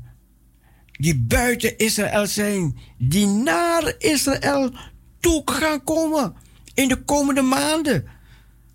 die 0.99 1.19
buiten 1.19 1.77
Israël 1.77 2.27
zijn, 2.27 2.77
die 2.97 3.25
naar 3.25 3.93
Israël 3.97 4.71
toe 5.19 5.41
gaan 5.45 5.83
komen 5.83 6.35
in 6.73 6.87
de 6.87 7.03
komende 7.03 7.41
maanden. 7.41 8.05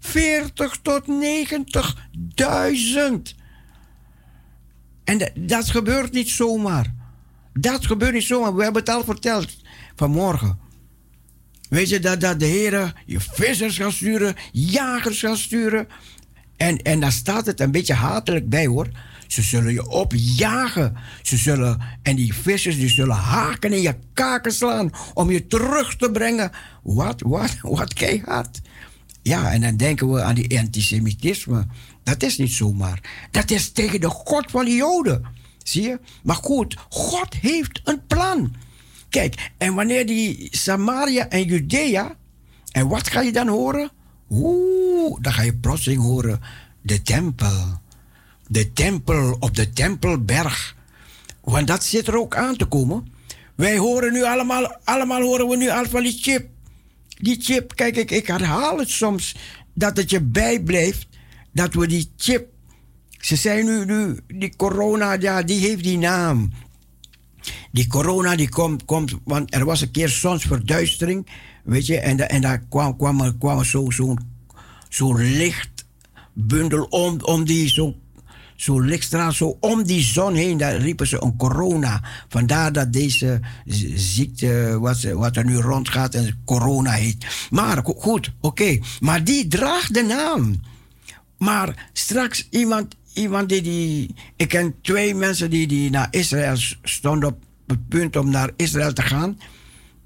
40 0.01 0.79
tot 0.83 1.05
90.000. 1.07 1.13
En 5.05 5.33
dat, 5.35 5.71
gebeurt 5.71 6.13
niet 6.13 6.29
zomaar. 6.29 6.95
Dat 7.53 7.87
gebeurt 7.87 8.13
niet 8.13 8.23
zomaar. 8.23 8.55
We 8.55 8.63
hebben 8.63 8.83
het 8.83 8.95
al 8.95 9.05
verteld 9.05 9.57
vanmorgen. 9.97 10.59
Weet 11.69 11.89
je 11.89 12.01
dat, 12.01 12.21
dat 12.21 12.41
de 12.41 12.47
Heer 12.47 13.03
je 13.07 13.21
vissers 13.21 13.77
gaat 13.77 13.93
sturen, 13.93 14.35
jagers 14.53 15.21
gaat 15.21 15.39
sturen. 15.39 15.89
En, 16.57 16.83
en 16.83 17.01
daar 17.01 17.13
staat 17.13 17.47
het 17.47 17.61
een 17.61 17.71
beetje 17.71 17.95
hatelijk 17.95 18.49
bij 18.49 18.67
hoor. 18.67 18.89
Ze 19.35 19.43
zullen 19.43 19.73
je 19.73 19.89
opjagen. 19.89 20.97
Ze 21.23 21.37
zullen, 21.37 21.81
en 22.03 22.17
die 22.17 22.35
vissers 22.35 22.77
die 22.77 22.89
zullen 22.89 23.17
haken 23.17 23.73
in 23.73 23.81
je 23.81 23.95
kaken 24.13 24.53
slaan 24.53 24.91
om 25.15 25.31
je 25.31 25.47
terug 25.47 25.97
te 25.97 26.11
brengen. 26.11 26.51
Wat, 26.83 27.21
wat, 27.21 27.57
wat 27.61 27.93
keihard. 27.93 28.61
Ja, 29.23 29.53
en 29.53 29.61
dan 29.61 29.77
denken 29.77 30.13
we 30.13 30.23
aan 30.23 30.35
die 30.35 30.59
antisemitisme. 30.59 31.67
Dat 32.03 32.23
is 32.23 32.39
niet 32.39 32.53
zomaar. 32.53 33.01
Dat 33.31 33.51
is 33.51 33.73
tegen 33.73 34.01
de 34.01 34.09
God 34.09 34.51
van 34.51 34.65
de 34.65 34.75
Joden. 34.75 35.25
Zie 35.63 35.83
je? 35.83 36.01
Maar 36.23 36.37
goed, 36.37 36.77
God 36.89 37.35
heeft 37.35 37.81
een 37.85 38.07
plan. 38.07 38.55
Kijk, 39.09 39.51
en 39.59 39.75
wanneer 39.75 40.07
die 40.07 40.49
Samaria 40.51 41.29
en 41.29 41.45
Judea, 41.45 42.17
en 42.73 42.89
wat 42.89 43.09
ga 43.09 43.21
je 43.21 43.33
dan 43.33 43.49
horen? 43.49 43.91
Oeh, 44.31 45.19
dan 45.21 45.33
ga 45.33 45.43
je 45.43 45.55
plotseling 45.55 46.03
horen 46.03 46.41
de 46.83 47.03
tempel. 47.03 47.83
De 48.49 48.73
tempel 48.73 49.37
op 49.41 49.55
de 49.55 49.71
tempelberg. 49.71 50.77
Want 51.41 51.67
dat 51.67 51.85
zit 51.85 52.07
er 52.07 52.19
ook 52.19 52.37
aan 52.37 52.57
te 52.57 52.65
komen. 52.65 53.13
Wij 53.55 53.77
horen 53.77 54.13
nu 54.13 54.25
allemaal, 54.25 54.77
allemaal 54.85 55.21
horen 55.23 55.49
we 55.49 55.57
nu 55.57 55.69
al 55.69 55.85
van 55.89 56.03
die 56.03 56.19
chip. 56.21 56.49
Die 57.09 57.41
chip, 57.41 57.75
kijk, 57.75 57.97
ik, 57.97 58.11
ik 58.11 58.27
herhaal 58.27 58.79
het 58.79 58.89
soms 58.91 59.37
dat 59.75 59.97
het 59.97 60.11
je 60.11 60.21
bijblijft 60.21 61.07
dat 61.53 61.75
we 61.75 61.87
die 61.87 62.11
chip. 62.17 62.47
Ze 63.19 63.37
zijn 63.37 63.65
nu, 63.65 63.85
nu, 63.85 64.19
die 64.27 64.57
corona, 64.57 65.13
ja, 65.13 65.43
die 65.43 65.59
heeft 65.61 65.83
die 65.83 65.99
naam. 65.99 66.53
Die 67.73 67.87
corona 67.87 68.37
die 68.37 68.49
komt, 68.49 68.85
komt 68.85 69.15
want 69.25 69.55
er 69.55 69.65
was 69.65 69.81
een 69.81 69.91
keer 69.91 70.09
zonsverduistering, 70.09 71.27
weet 71.65 71.87
je, 71.87 71.99
en, 71.99 72.29
en 72.29 72.41
daar 72.41 72.59
kwam, 72.69 72.97
kwam, 72.97 73.39
kwam 73.39 73.65
zo- 73.65 73.91
zo'n 73.91 74.19
zo 74.89 75.13
lichtbundel 75.15 76.85
om, 76.85 77.21
om 77.23 77.45
die, 77.45 77.69
zo, 77.69 77.95
zo 78.57 78.81
lichtstraal, 78.81 79.33
zo 79.33 79.57
om 79.61 79.83
die 79.83 80.03
zon 80.03 80.35
heen, 80.35 80.57
daar 80.57 80.77
riepen 80.77 81.07
ze 81.07 81.23
een 81.23 81.37
corona. 81.37 82.03
Vandaar 82.29 82.73
dat 82.73 82.93
deze 82.93 83.41
ziekte, 83.95 84.77
wat, 84.81 85.03
wat 85.03 85.37
er 85.37 85.45
nu 85.45 85.57
rondgaat, 85.57 86.15
en 86.15 86.41
corona 86.45 86.91
heet. 86.91 87.27
Maar 87.51 87.85
go- 87.85 87.95
goed, 87.99 88.33
oké, 88.41 88.79
maar 89.01 89.25
die 89.25 89.47
draagt 89.49 89.95
de 89.95 90.03
naam. 90.03 90.61
Maar 91.39 91.89
straks 91.93 92.47
iemand, 92.51 92.95
iemand 93.13 93.49
die, 93.49 93.63
die. 93.63 94.15
Ik 94.37 94.49
ken 94.49 94.75
twee 94.83 95.15
mensen 95.15 95.51
die, 95.51 95.67
die 95.67 95.91
naar 95.91 96.09
Israël 96.11 96.57
stonden 96.83 97.29
op 97.29 97.39
het 97.67 97.89
punt 97.89 98.17
om 98.17 98.31
naar 98.31 98.51
Israël 98.57 98.93
te 98.93 99.03
gaan. 99.03 99.39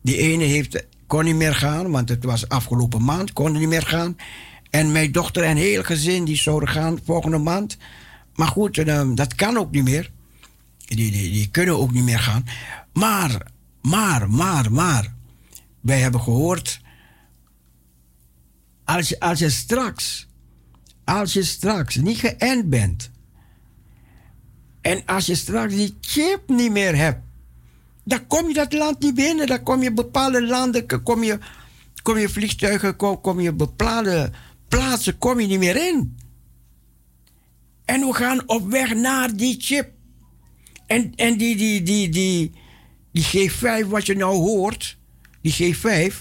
Die 0.02 0.16
ene 0.16 0.44
heeft, 0.44 0.86
kon 1.06 1.24
niet 1.24 1.34
meer 1.34 1.54
gaan, 1.54 1.90
want 1.90 2.08
het 2.08 2.24
was 2.24 2.48
afgelopen 2.48 3.04
maand, 3.04 3.32
kon 3.32 3.52
niet 3.52 3.68
meer 3.68 3.86
gaan. 3.86 4.16
En 4.70 4.92
mijn 4.92 5.12
dochter 5.12 5.42
en 5.42 5.56
heel 5.56 5.82
gezin 5.82 6.24
die 6.24 6.36
zouden 6.36 6.68
gaan 6.68 6.98
volgende 7.04 7.38
maand. 7.38 7.76
Maar 8.38 8.48
goed, 8.48 8.78
eh, 8.78 9.08
dat 9.14 9.34
kan 9.34 9.56
ook 9.56 9.70
niet 9.70 9.84
meer. 9.84 10.10
Die, 10.78 11.10
die, 11.10 11.32
die 11.32 11.48
kunnen 11.50 11.78
ook 11.78 11.92
niet 11.92 12.04
meer 12.04 12.18
gaan. 12.18 12.44
Maar, 12.92 13.52
maar, 13.82 14.30
maar, 14.30 14.72
maar. 14.72 15.14
Wij 15.80 16.00
hebben 16.00 16.20
gehoord. 16.20 16.80
Als 18.84 19.08
je, 19.08 19.20
als 19.20 19.38
je 19.38 19.50
straks 19.50 20.28
als 21.08 21.32
je 21.32 21.42
straks 21.42 21.96
niet 21.96 22.18
geënt 22.18 22.70
bent 22.70 23.10
en 24.80 25.02
als 25.06 25.26
je 25.26 25.34
straks 25.34 25.74
die 25.74 25.96
chip 26.00 26.42
niet 26.46 26.70
meer 26.70 26.96
hebt, 26.96 27.20
dan 28.04 28.26
kom 28.26 28.48
je 28.48 28.54
dat 28.54 28.72
land 28.72 29.00
niet 29.00 29.14
binnen. 29.14 29.46
Dan 29.46 29.62
kom 29.62 29.82
je 29.82 29.92
bepaalde 29.92 30.46
landen, 30.46 31.02
kom 31.02 31.22
je, 31.22 31.38
kom 32.02 32.18
je 32.18 32.28
vliegtuigen, 32.28 32.96
kom, 32.96 33.20
kom 33.20 33.40
je 33.40 33.52
bepaalde 33.52 34.30
plaatsen, 34.68 35.18
kom 35.18 35.40
je 35.40 35.46
niet 35.46 35.58
meer 35.58 35.88
in. 35.88 36.16
En 37.88 38.00
we 38.00 38.14
gaan 38.14 38.42
op 38.46 38.70
weg 38.70 38.94
naar 38.94 39.36
die 39.36 39.56
chip. 39.60 39.90
En, 40.86 41.12
en 41.14 41.36
die, 41.36 41.56
die, 41.56 41.82
die, 41.82 42.08
die, 42.08 42.52
die 43.12 43.24
G5, 43.24 43.86
wat 43.88 44.06
je 44.06 44.16
nou 44.16 44.34
hoort, 44.36 44.96
die 45.42 45.74
G5, 45.74 46.14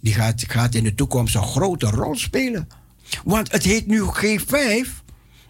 die 0.00 0.14
gaat, 0.14 0.44
gaat 0.48 0.74
in 0.74 0.84
de 0.84 0.94
toekomst 0.94 1.34
een 1.34 1.42
grote 1.42 1.86
rol 1.86 2.16
spelen. 2.16 2.68
Want 3.24 3.52
het 3.52 3.62
heet 3.62 3.86
nu 3.86 4.02
G5. 4.02 4.88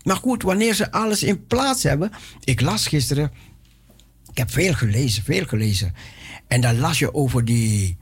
Maar 0.03 0.17
goed, 0.17 0.43
wanneer 0.43 0.75
ze 0.75 0.93
alles 0.93 1.23
in 1.23 1.47
plaats 1.47 1.83
hebben. 1.83 2.11
Ik 2.45 2.61
las 2.61 2.87
gisteren. 2.87 3.33
Ik 4.31 4.39
heb 4.39 4.51
veel 4.51 4.75
gelezen, 4.75 5.23
veel 5.23 5.47
gelezen. 5.47 5.95
En 6.47 6.61
dan 6.61 6.79
las 6.79 6.99
je 6.99 7.15
over 7.15 7.45
die. 7.45 7.97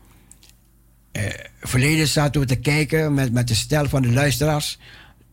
eh, 1.13 1.23
verleden 1.61 2.09
zaten 2.09 2.47
te 2.47 2.57
kijken 2.57 3.15
met, 3.15 3.33
met 3.33 3.49
de 3.49 3.55
stel 3.55 3.89
van 3.89 4.03
de 4.03 4.13
luisteraars. 4.13 4.79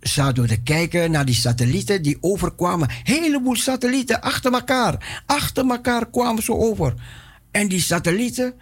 Zaten 0.03 0.43
we 0.43 0.49
te 0.49 0.61
kijken 0.61 1.11
naar 1.11 1.25
die 1.25 1.35
satellieten 1.35 2.01
die 2.01 2.17
overkwamen. 2.21 2.89
heleboel 3.03 3.55
satellieten 3.55 4.21
achter 4.21 4.53
elkaar. 4.53 5.23
Achter 5.25 5.69
elkaar 5.69 6.09
kwamen 6.09 6.43
ze 6.43 6.53
over. 6.53 6.93
En 7.51 7.67
die 7.67 7.81
satellieten. 7.81 8.53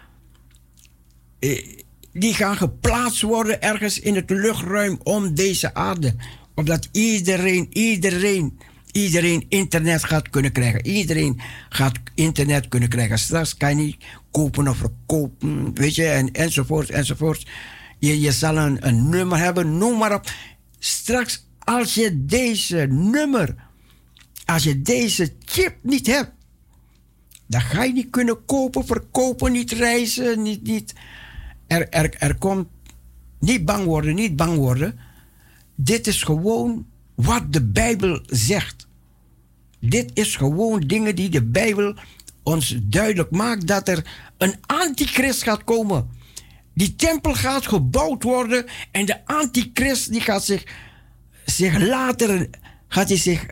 eh, 1.38 1.80
die 2.12 2.34
gaan 2.34 2.56
geplaatst 2.56 3.22
worden 3.22 3.62
ergens 3.62 4.00
in 4.00 4.14
het 4.14 4.30
luchtruim 4.30 4.98
om 5.02 5.34
deze 5.34 5.74
aarde. 5.74 6.14
Opdat 6.54 6.88
iedereen, 6.92 7.66
iedereen, 7.72 8.58
iedereen 8.92 9.46
internet 9.48 10.04
gaat 10.04 10.30
kunnen 10.30 10.52
krijgen. 10.52 10.86
Iedereen 10.86 11.40
gaat 11.68 11.98
internet 12.14 12.68
kunnen 12.68 12.88
krijgen. 12.88 13.18
Straks 13.18 13.56
kan 13.56 13.68
je 13.68 13.74
niet 13.74 13.96
kopen 14.30 14.68
of 14.68 14.76
verkopen, 14.76 15.74
weet 15.74 15.94
je, 15.94 16.06
en, 16.06 16.32
enzovoort, 16.32 16.90
enzovoort. 16.90 17.46
Je, 17.98 18.20
je 18.20 18.32
zal 18.32 18.56
een, 18.56 18.86
een 18.86 19.08
nummer 19.08 19.38
hebben, 19.38 19.78
noem 19.78 19.98
maar 19.98 20.14
op. 20.14 20.30
Straks, 20.84 21.46
als 21.58 21.94
je 21.94 22.24
deze 22.26 22.86
nummer, 22.90 23.54
als 24.44 24.62
je 24.62 24.82
deze 24.82 25.32
chip 25.44 25.76
niet 25.82 26.06
hebt, 26.06 26.32
dan 27.46 27.60
ga 27.60 27.82
je 27.82 27.92
niet 27.92 28.10
kunnen 28.10 28.44
kopen, 28.44 28.86
verkopen, 28.86 29.52
niet 29.52 29.72
reizen, 29.72 30.42
niet, 30.42 30.62
niet. 30.62 30.92
Er, 31.66 31.88
er, 31.88 32.14
er 32.18 32.38
komt 32.38 32.68
niet 33.38 33.64
bang 33.64 33.84
worden, 33.84 34.14
niet 34.14 34.36
bang 34.36 34.56
worden. 34.56 34.98
Dit 35.74 36.06
is 36.06 36.22
gewoon 36.22 36.86
wat 37.14 37.52
de 37.52 37.64
Bijbel 37.64 38.22
zegt. 38.26 38.86
Dit 39.80 40.10
is 40.14 40.36
gewoon 40.36 40.80
dingen 40.80 41.14
die 41.14 41.28
de 41.28 41.44
Bijbel 41.44 41.94
ons 42.42 42.76
duidelijk 42.82 43.30
maakt 43.30 43.66
dat 43.66 43.88
er 43.88 44.06
een 44.38 44.54
antichrist 44.66 45.42
gaat 45.42 45.64
komen. 45.64 46.08
Die 46.74 46.96
tempel 46.96 47.34
gaat 47.34 47.66
gebouwd 47.66 48.22
worden 48.22 48.66
en 48.90 49.06
de 49.06 49.26
antichrist 49.26 50.12
die 50.12 50.20
gaat 50.20 50.44
zich, 50.44 50.64
zich 51.44 51.78
later 51.78 52.48
gaat 52.88 53.08
hij 53.08 53.18
zich 53.18 53.46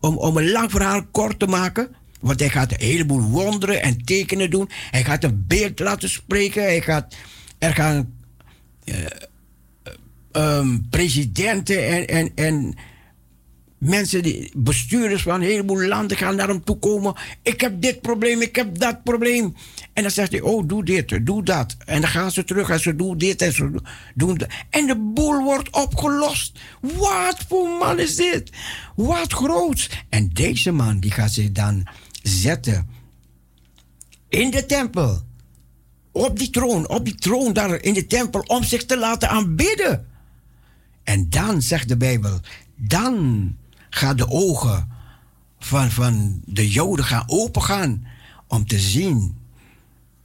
om, 0.00 0.16
om 0.16 0.36
een 0.36 0.50
lang 0.50 0.70
verhaal 0.70 1.06
kort 1.06 1.38
te 1.38 1.46
maken. 1.46 1.94
Want 2.20 2.40
hij 2.40 2.48
gaat 2.48 2.72
een 2.72 2.86
heleboel 2.86 3.22
wonderen 3.22 3.82
en 3.82 4.04
tekenen 4.04 4.50
doen. 4.50 4.70
Hij 4.90 5.04
gaat 5.04 5.24
een 5.24 5.44
beeld 5.46 5.78
laten 5.78 6.08
spreken. 6.08 6.62
Hij 6.62 6.80
gaat, 6.80 7.14
er 7.58 7.74
gaan 7.74 8.14
eh, 8.84 8.94
ehm, 10.32 10.78
presidenten 10.90 11.86
en, 11.86 12.06
en, 12.06 12.32
en 12.34 12.74
mensen, 13.82 14.22
die, 14.22 14.52
bestuurders 14.56 15.22
van 15.22 15.34
een 15.34 15.46
heleboel 15.46 15.82
landen 15.82 16.16
gaan 16.16 16.36
naar 16.36 16.48
hem 16.48 16.64
toe 16.64 16.78
komen. 16.78 17.14
Ik 17.42 17.60
heb 17.60 17.82
dit 17.82 18.00
probleem, 18.00 18.40
ik 18.40 18.56
heb 18.56 18.78
dat 18.78 19.02
probleem. 19.02 19.54
En 19.92 20.02
dan 20.02 20.10
zegt 20.10 20.30
hij, 20.30 20.40
oh, 20.40 20.68
doe 20.68 20.84
dit, 20.84 21.26
doe 21.26 21.42
dat. 21.42 21.76
En 21.84 22.00
dan 22.00 22.10
gaan 22.10 22.30
ze 22.30 22.44
terug 22.44 22.68
en 22.68 22.80
ze 22.80 22.96
doen 22.96 23.18
dit 23.18 23.42
en 23.42 23.52
ze 23.52 23.70
doen 24.14 24.36
dat. 24.36 24.48
En 24.70 24.86
de 24.86 24.96
boel 24.98 25.42
wordt 25.42 25.70
opgelost. 25.70 26.58
Wat 26.80 27.44
voor 27.48 27.68
man 27.68 27.98
is 27.98 28.16
dit? 28.16 28.50
Wat 28.96 29.32
groots. 29.32 29.90
En 30.08 30.28
deze 30.28 30.72
man, 30.72 31.00
die 31.00 31.10
gaat 31.10 31.32
zich 31.32 31.52
dan 31.52 31.86
zetten 32.22 32.88
in 34.28 34.50
de 34.50 34.66
tempel. 34.66 35.20
Op 36.12 36.38
die 36.38 36.50
troon, 36.50 36.88
op 36.88 37.04
die 37.04 37.14
troon 37.14 37.52
daar 37.52 37.82
in 37.82 37.94
de 37.94 38.06
tempel, 38.06 38.40
om 38.40 38.64
zich 38.64 38.84
te 38.84 38.98
laten 38.98 39.28
aanbidden. 39.28 40.06
En 41.02 41.30
dan, 41.30 41.62
zegt 41.62 41.88
de 41.88 41.96
Bijbel, 41.96 42.40
dan 42.76 43.56
gaan 43.94 44.16
de 44.16 44.28
ogen 44.28 44.88
van, 45.58 45.90
van 45.90 46.42
de 46.44 46.68
Joden 46.68 47.04
gaan 47.04 47.24
opengaan 47.26 48.06
om 48.46 48.66
te 48.66 48.78
zien 48.78 49.36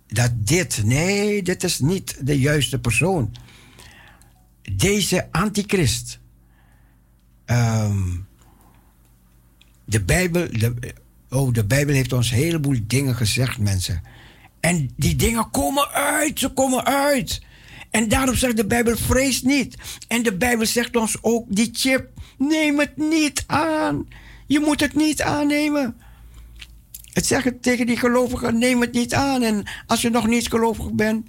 dat 0.07 0.31
dit, 0.37 0.83
nee, 0.83 1.43
dit 1.43 1.63
is 1.63 1.79
niet 1.79 2.17
de 2.21 2.39
juiste 2.39 2.79
persoon. 2.79 3.35
Deze 4.71 5.27
antichrist. 5.31 6.19
ehm, 7.45 8.07
de 9.85 10.03
Bijbel, 10.03 10.47
de, 10.51 10.93
oh, 11.29 11.53
de 11.53 11.65
Bijbel 11.65 11.95
heeft 11.95 12.13
ons 12.13 12.31
een 12.31 12.37
heleboel 12.37 12.79
dingen 12.83 13.15
gezegd, 13.15 13.57
mensen. 13.57 14.01
En 14.59 14.89
die 14.95 15.15
dingen 15.15 15.49
komen 15.51 15.87
uit, 15.91 16.39
ze 16.39 16.49
komen 16.49 16.85
uit. 16.85 17.41
En 17.91 18.07
daarom 18.07 18.35
zegt 18.35 18.57
de 18.57 18.65
Bijbel, 18.65 18.97
vrees 18.97 19.41
niet. 19.41 19.75
En 20.07 20.23
de 20.23 20.37
Bijbel 20.37 20.65
zegt 20.65 20.95
ons 20.95 21.17
ook, 21.21 21.45
die 21.49 21.69
chip, 21.73 22.09
neem 22.37 22.79
het 22.79 22.97
niet 22.97 23.43
aan. 23.47 24.07
Je 24.45 24.59
moet 24.59 24.79
het 24.79 24.95
niet 24.95 25.21
aannemen. 25.21 25.95
Het 27.13 27.25
zegt 27.25 27.61
tegen 27.61 27.85
die 27.85 27.97
gelovigen, 27.97 28.57
neem 28.57 28.81
het 28.81 28.93
niet 28.93 29.13
aan. 29.13 29.41
En 29.43 29.67
als 29.85 30.01
je 30.01 30.09
nog 30.09 30.27
niet 30.27 30.47
gelovig 30.47 30.91
bent, 30.91 31.27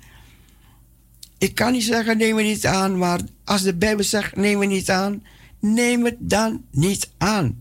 ik 1.39 1.55
kan 1.55 1.73
niet 1.73 1.85
zeggen, 1.85 2.17
neem 2.17 2.37
het 2.37 2.47
niet 2.47 2.67
aan. 2.67 2.99
Maar 2.99 3.21
als 3.45 3.63
de 3.63 3.75
Bijbel 3.75 4.05
zegt, 4.05 4.37
neem 4.37 4.61
het 4.61 4.69
niet 4.69 4.91
aan, 4.91 5.23
neem 5.61 6.05
het 6.05 6.17
dan 6.19 6.65
niet 6.71 7.11
aan. 7.19 7.59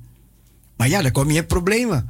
Maar 0.76 0.88
ja, 0.88 1.02
dan 1.02 1.12
kom 1.12 1.32
je 1.32 1.40
in 1.40 1.46
problemen. 1.46 2.10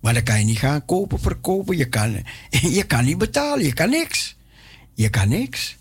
Maar 0.00 0.14
dan 0.14 0.22
kan 0.22 0.38
je 0.38 0.44
niet 0.44 0.58
gaan 0.58 0.84
kopen, 0.84 1.20
verkopen. 1.20 1.76
Je 1.76 1.88
kan, 1.88 2.22
je 2.78 2.84
kan 2.86 3.04
niet 3.04 3.18
betalen, 3.18 3.64
je 3.64 3.72
kan 3.72 3.90
niks. 3.90 4.36
Je 4.94 5.10
kan 5.10 5.28
niks. 5.28 5.76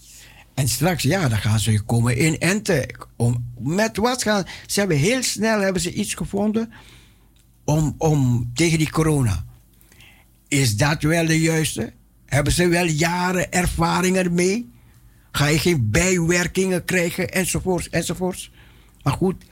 En 0.56 0.68
straks, 0.68 1.04
ja, 1.04 1.30
dan 1.30 1.38
gaan 1.38 1.60
ze 1.60 1.82
komen 1.82 2.26
inenten. 2.26 2.86
Om, 3.16 3.52
met 3.60 3.98
wat 3.98 4.24
gaan 4.24 4.46
ze? 4.66 4.80
hebben 4.80 4.98
heel 4.98 5.24
snel 5.24 5.60
hebben 5.60 5.82
ze 5.82 5.94
iets 5.94 6.14
gevonden 6.14 6.72
om, 7.64 7.96
om 7.98 8.52
tegen 8.54 8.78
die 8.78 8.92
corona. 8.92 9.46
Is 10.48 10.78
dat 10.78 11.02
wel 11.02 11.26
de 11.26 11.40
juiste? 11.40 11.94
Hebben 12.26 12.54
ze 12.54 12.68
wel 12.68 12.86
jaren 12.86 13.52
ervaring 13.52 14.18
ermee? 14.18 14.74
Ga 15.32 15.48
je 15.48 15.60
geen 15.60 15.90
bijwerkingen 15.90 16.86
krijgen, 16.86 17.32
enzovoorts, 17.32 17.90
enzovoorts. 17.90 18.52
Maar 19.04 19.14
goed, 19.14 19.44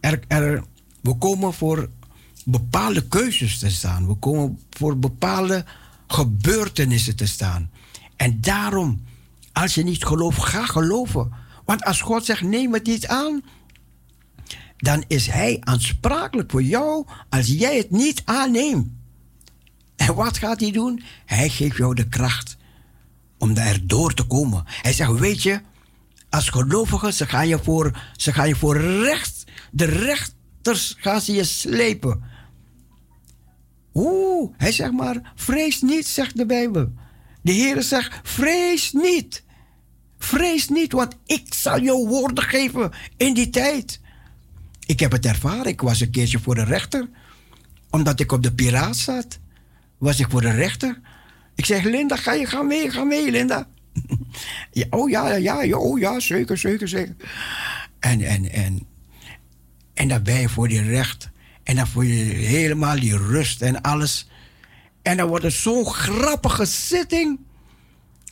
er, 0.00 0.20
er, 0.28 0.64
we 1.00 1.14
komen 1.14 1.54
voor 1.54 1.90
bepaalde 2.44 3.08
keuzes 3.08 3.58
te 3.58 3.70
staan. 3.70 4.06
We 4.06 4.14
komen 4.14 4.58
voor 4.70 4.98
bepaalde 4.98 5.64
gebeurtenissen 6.06 7.16
te 7.16 7.26
staan. 7.26 7.70
En 8.16 8.40
daarom, 8.40 9.04
als 9.62 9.74
je 9.74 9.82
niet 9.82 10.04
gelooft, 10.04 10.42
ga 10.42 10.66
geloven. 10.66 11.32
Want 11.64 11.84
als 11.84 12.00
God 12.00 12.24
zegt, 12.24 12.42
neem 12.42 12.72
het 12.72 12.86
niet 12.86 13.06
aan, 13.06 13.42
dan 14.76 15.04
is 15.06 15.26
Hij 15.26 15.56
aansprakelijk 15.60 16.50
voor 16.50 16.62
jou 16.62 17.06
als 17.28 17.46
jij 17.46 17.76
het 17.76 17.90
niet 17.90 18.22
aanneemt. 18.24 18.88
En 19.96 20.14
wat 20.14 20.38
gaat 20.38 20.60
Hij 20.60 20.70
doen? 20.70 21.02
Hij 21.26 21.48
geeft 21.48 21.76
jou 21.76 21.94
de 21.94 22.08
kracht 22.08 22.56
om 23.38 23.54
daar 23.54 23.78
door 23.82 24.14
te 24.14 24.26
komen. 24.26 24.64
Hij 24.66 24.92
zegt, 24.92 25.18
weet 25.18 25.42
je, 25.42 25.60
als 26.30 26.48
gelovige, 26.48 27.12
ze 27.12 27.26
gaan 27.26 27.48
je 27.48 27.58
voor, 27.62 28.00
ze 28.16 28.32
gaan 28.32 28.48
je 28.48 28.56
voor 28.56 28.80
recht, 28.80 29.44
de 29.70 29.84
rechters 29.84 30.96
gaan 30.98 31.20
ze 31.20 31.32
je 31.32 31.44
slepen. 31.44 32.22
Oeh, 33.94 34.52
hij 34.56 34.72
zegt 34.72 34.92
maar, 34.92 35.32
vrees 35.34 35.80
niet, 35.80 36.06
zegt 36.06 36.36
de 36.36 36.46
Bijbel. 36.46 36.92
De 37.42 37.52
Heer 37.52 37.82
zegt, 37.82 38.20
vrees 38.22 38.92
niet. 38.92 39.44
Vrees 40.18 40.68
niet, 40.68 40.92
want 40.92 41.16
ik 41.26 41.54
zal 41.54 41.80
jou 41.80 42.08
woorden 42.08 42.44
geven 42.44 42.90
in 43.16 43.34
die 43.34 43.50
tijd. 43.50 44.00
Ik 44.86 45.00
heb 45.00 45.12
het 45.12 45.26
ervaren. 45.26 45.66
Ik 45.66 45.80
was 45.80 46.00
een 46.00 46.10
keertje 46.10 46.38
voor 46.38 46.54
de 46.54 46.64
rechter. 46.64 47.08
Omdat 47.90 48.20
ik 48.20 48.32
op 48.32 48.42
de 48.42 48.52
piraat 48.52 48.96
zat, 48.96 49.38
was 49.98 50.20
ik 50.20 50.26
voor 50.30 50.40
de 50.40 50.50
rechter. 50.50 51.00
Ik 51.54 51.64
zeg, 51.64 51.82
Linda, 51.82 52.16
ga 52.16 52.32
je 52.32 52.46
gaan 52.46 52.66
mee, 52.66 52.90
ga 52.90 53.04
mee, 53.04 53.30
Linda. 53.30 53.68
ja, 54.72 54.86
oh 54.90 55.10
ja, 55.10 55.34
ja, 55.34 55.62
ja, 55.62 55.76
oh 55.76 55.98
ja, 55.98 56.20
zeker, 56.20 56.58
zeker, 56.58 56.88
zeker. 56.88 57.16
En, 57.98 58.20
en, 58.20 58.50
en, 58.52 58.86
en 59.94 60.08
dan 60.08 60.48
voor 60.48 60.68
die 60.68 60.82
recht. 60.82 61.30
En 61.62 61.76
dan 61.76 61.86
voel 61.86 62.02
je 62.02 62.24
helemaal 62.34 63.00
die 63.00 63.16
rust 63.16 63.62
en 63.62 63.80
alles. 63.80 64.28
En 65.02 65.16
dan 65.16 65.28
wordt 65.28 65.44
het 65.44 65.52
zo'n 65.52 65.86
grappige 65.86 66.64
zitting. 66.64 67.38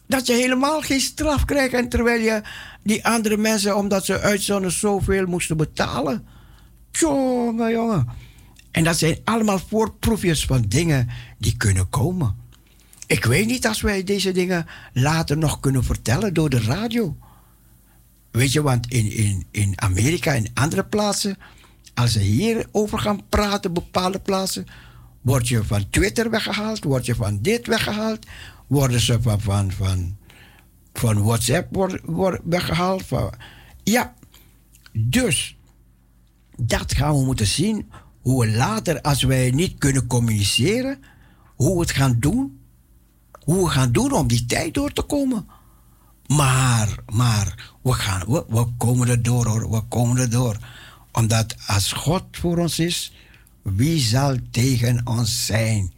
Dat 0.06 0.26
je 0.26 0.32
helemaal 0.32 0.80
geen 0.80 1.00
straf 1.00 1.44
krijgt. 1.44 1.74
En 1.74 1.88
terwijl 1.88 2.20
je 2.20 2.42
die 2.82 3.06
andere 3.06 3.36
mensen, 3.36 3.76
omdat 3.76 4.04
ze 4.04 4.20
uitzonden, 4.20 4.72
zoveel 4.72 5.26
moesten 5.26 5.56
betalen. 5.56 6.26
Jongen, 6.90 7.70
jongen. 7.70 8.08
En 8.70 8.84
dat 8.84 8.98
zijn 8.98 9.18
allemaal 9.24 9.58
voorproefjes 9.58 10.44
van 10.44 10.64
dingen 10.68 11.08
die 11.38 11.56
kunnen 11.56 11.88
komen. 11.88 12.36
Ik 13.06 13.24
weet 13.24 13.46
niet 13.46 13.66
als 13.66 13.80
wij 13.80 14.04
deze 14.04 14.32
dingen 14.32 14.66
later 14.92 15.38
nog 15.38 15.60
kunnen 15.60 15.84
vertellen 15.84 16.34
door 16.34 16.50
de 16.50 16.60
radio. 16.60 17.16
Weet 18.30 18.52
je, 18.52 18.62
want 18.62 18.86
in, 18.90 19.12
in, 19.12 19.46
in 19.50 19.72
Amerika 19.80 20.34
en 20.34 20.50
andere 20.54 20.84
plaatsen, 20.84 21.36
als 21.94 22.12
ze 22.12 22.18
hierover 22.18 22.98
gaan 22.98 23.28
praten, 23.28 23.72
bepaalde 23.72 24.20
plaatsen, 24.20 24.66
word 25.20 25.48
je 25.48 25.64
van 25.64 25.90
Twitter 25.90 26.30
weggehaald, 26.30 26.84
word 26.84 27.06
je 27.06 27.14
van 27.14 27.38
dit 27.42 27.66
weggehaald, 27.66 28.26
worden 28.74 29.00
ze 29.00 29.22
van, 29.22 29.40
van, 29.40 30.16
van, 30.92 31.22
WhatsApp 31.22 31.74
word, 31.74 32.00
word 32.04 32.40
weggehaald. 32.44 33.06
Van, 33.06 33.32
ja, 33.82 34.14
dus 34.92 35.56
dat 36.56 36.94
gaan 36.94 37.18
we 37.18 37.24
moeten 37.24 37.46
zien. 37.46 37.90
Hoe 38.20 38.46
we 38.46 38.56
later, 38.56 39.00
als 39.00 39.22
wij 39.22 39.50
niet 39.50 39.78
kunnen 39.78 40.06
communiceren, 40.06 40.98
hoe 41.54 41.74
we 41.74 41.80
het 41.80 41.90
gaan 41.90 42.16
doen. 42.18 42.58
Hoe 43.44 43.64
we 43.64 43.70
gaan 43.70 43.92
doen 43.92 44.12
om 44.12 44.26
die 44.26 44.46
tijd 44.46 44.74
door 44.74 44.92
te 44.92 45.02
komen. 45.02 45.46
Maar, 46.26 46.98
maar, 47.12 47.72
we, 47.82 47.92
gaan, 47.92 48.26
we, 48.26 48.44
we 48.48 48.66
komen 48.76 49.08
er 49.08 49.22
door 49.22 49.46
hoor, 49.46 49.70
we 49.70 49.80
komen 49.80 50.16
er 50.16 50.30
door. 50.30 50.58
Omdat 51.12 51.56
als 51.66 51.92
God 51.92 52.22
voor 52.30 52.58
ons 52.58 52.78
is, 52.78 53.12
wie 53.62 53.98
zal 53.98 54.36
tegen 54.50 55.06
ons 55.06 55.46
zijn? 55.46 55.93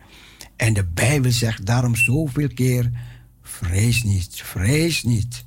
En 0.56 0.74
de 0.74 0.84
Bijbel 0.84 1.30
zegt 1.30 1.66
daarom 1.66 1.96
zoveel 1.96 2.48
keer, 2.54 2.90
vrees 3.42 4.02
niet, 4.02 4.42
vrees 4.42 5.02
niet. 5.02 5.44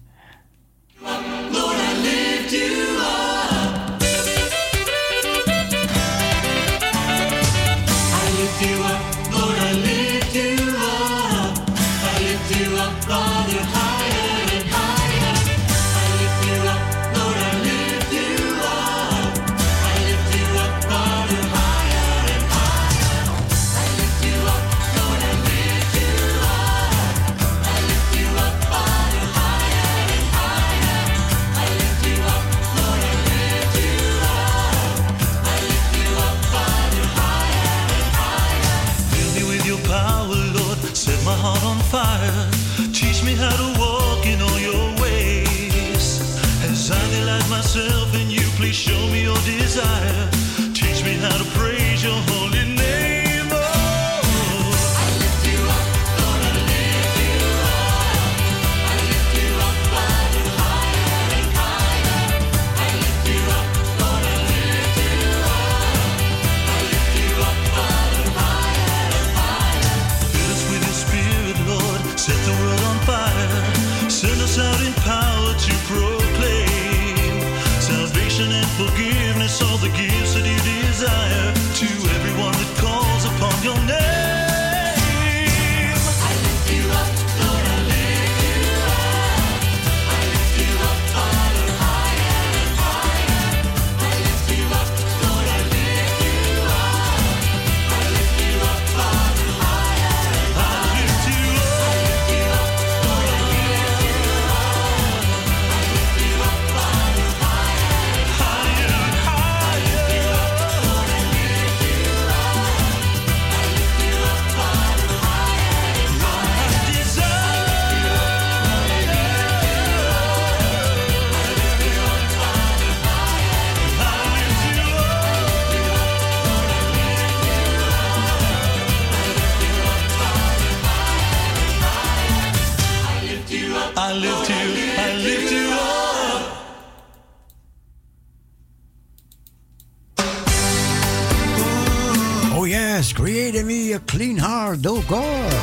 do 144.80 145.02
Gol. 145.10 145.59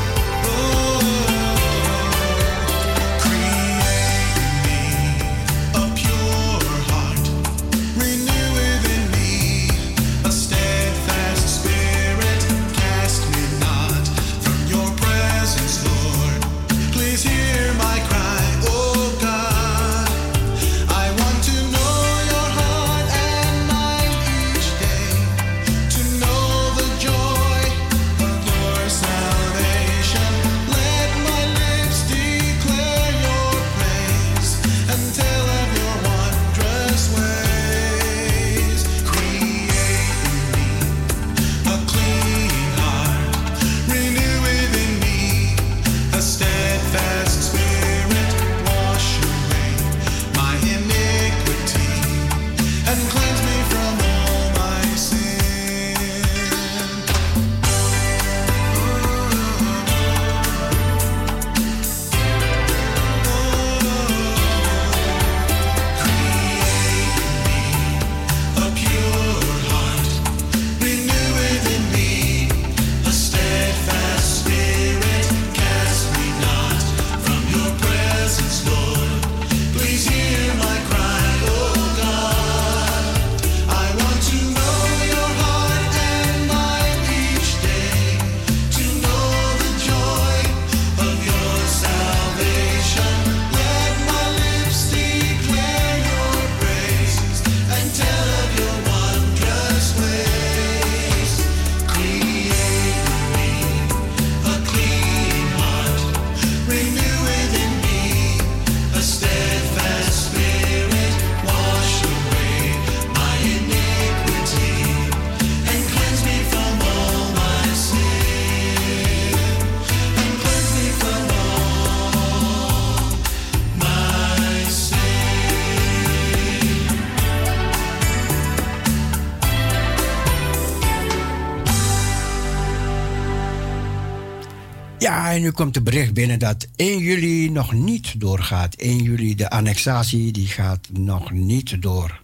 En 135.35 135.43
nu 135.43 135.51
komt 135.51 135.75
de 135.75 135.83
bericht 135.83 136.15
binnen 136.15 136.39
dat 136.39 136.67
1 136.77 136.99
juli 136.99 137.51
nog 137.51 137.73
niet 137.73 138.21
doorgaat. 138.21 138.75
1 138.75 139.03
juli, 139.03 139.35
de 139.35 139.51
annexatie, 139.51 140.33
die 140.33 140.47
gaat 140.47 140.89
nog 140.93 141.31
niet 141.31 141.83
door. 141.83 142.21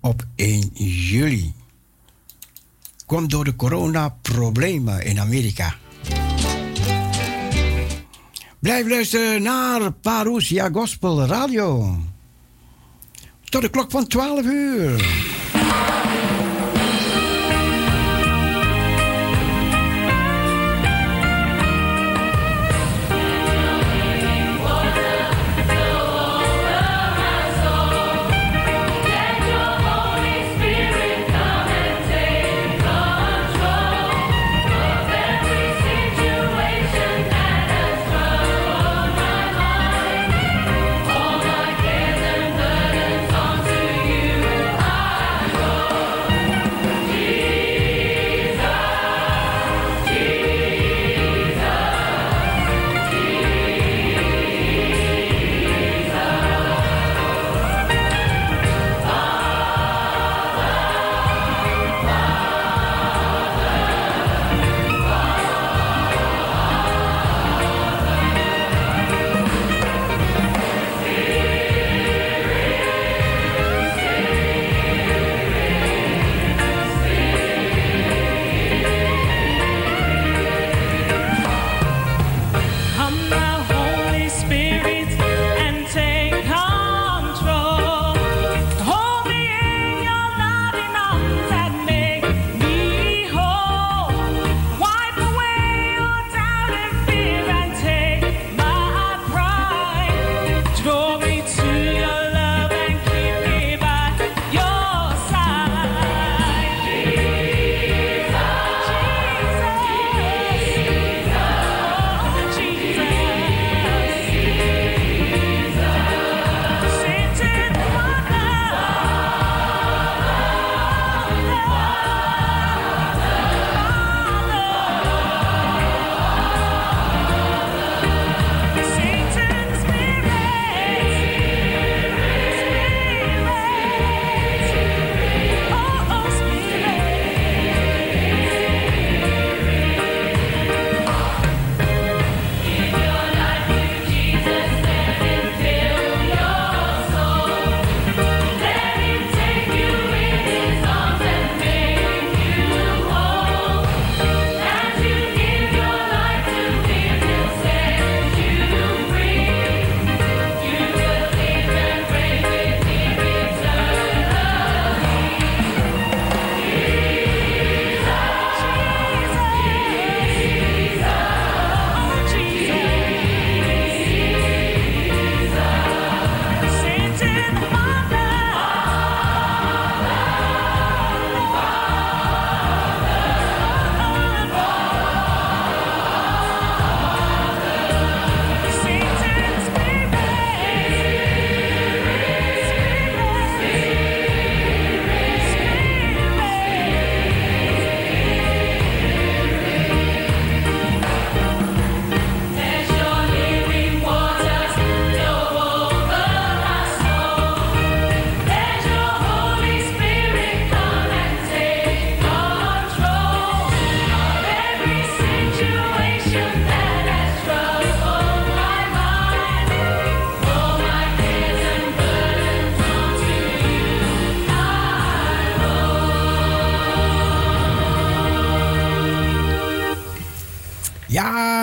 Op 0.00 0.26
1 0.34 0.70
juli. 0.74 1.52
Komt 3.06 3.30
door 3.30 3.44
de 3.44 3.56
coronaproblemen 3.56 5.04
in 5.04 5.20
Amerika. 5.20 5.74
Blijf 8.58 8.88
luisteren 8.88 9.42
naar 9.42 9.92
Parousia 9.92 10.68
Gospel 10.72 11.26
Radio. 11.26 11.96
Tot 13.44 13.62
de 13.62 13.68
klok 13.68 13.90
van 13.90 14.06
12 14.06 14.44
uur. 14.44 15.25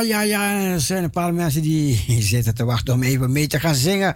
Ja, 0.05 0.21
ja. 0.21 0.61
Er 0.61 0.81
zijn 0.81 1.03
een 1.03 1.09
paar 1.09 1.33
mensen 1.33 1.61
die 1.61 2.05
zitten 2.33 2.55
te 2.55 2.65
wachten 2.65 2.93
om 2.93 3.03
even 3.03 3.31
mee 3.31 3.47
te 3.47 3.59
gaan 3.59 3.75
zingen. 3.75 4.15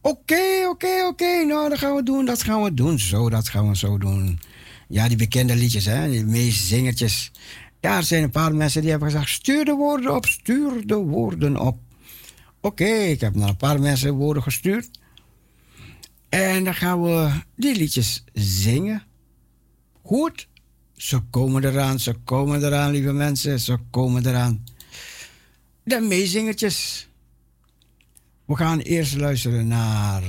Oké, 0.00 0.66
oké, 0.68 1.06
oké. 1.06 1.44
Nou, 1.44 1.68
dat 1.68 1.78
gaan 1.78 1.94
we 1.94 2.02
doen. 2.02 2.24
Dat 2.24 2.42
gaan 2.42 2.62
we 2.62 2.74
doen. 2.74 2.98
Zo, 2.98 3.30
dat 3.30 3.48
gaan 3.48 3.68
we 3.68 3.76
zo 3.76 3.98
doen. 3.98 4.40
Ja, 4.88 5.08
die 5.08 5.16
bekende 5.16 5.56
liedjes, 5.56 5.84
hè. 5.84 6.10
Die 6.10 6.24
meeste 6.24 6.64
zingertjes. 6.64 7.32
Ja, 7.80 7.96
er 7.96 8.02
zijn 8.02 8.22
een 8.22 8.30
paar 8.30 8.54
mensen 8.54 8.80
die 8.80 8.90
hebben 8.90 9.10
gezegd... 9.10 9.28
stuur 9.28 9.64
de 9.64 9.72
woorden 9.72 10.14
op, 10.14 10.26
stuur 10.26 10.86
de 10.86 10.94
woorden 10.94 11.56
op. 11.60 11.78
Oké, 12.60 12.88
ik 12.88 13.20
heb 13.20 13.34
naar 13.34 13.48
een 13.48 13.56
paar 13.56 13.80
mensen 13.80 14.14
woorden 14.14 14.42
gestuurd. 14.42 14.90
En 16.28 16.64
dan 16.64 16.74
gaan 16.74 17.02
we 17.02 17.30
die 17.56 17.76
liedjes 17.76 18.24
zingen. 18.32 19.02
Goed. 20.02 20.48
Ze 20.96 21.20
komen 21.30 21.64
eraan, 21.64 21.98
ze 21.98 22.14
komen 22.24 22.64
eraan, 22.64 22.90
lieve 22.90 23.12
mensen. 23.12 23.60
Ze 23.60 23.78
komen 23.90 24.26
eraan. 24.26 24.64
De 25.84 26.00
meezingertjes. 26.00 27.08
We 28.44 28.56
gaan 28.56 28.78
eerst 28.78 29.16
luisteren 29.16 29.66
naar. 29.66 30.22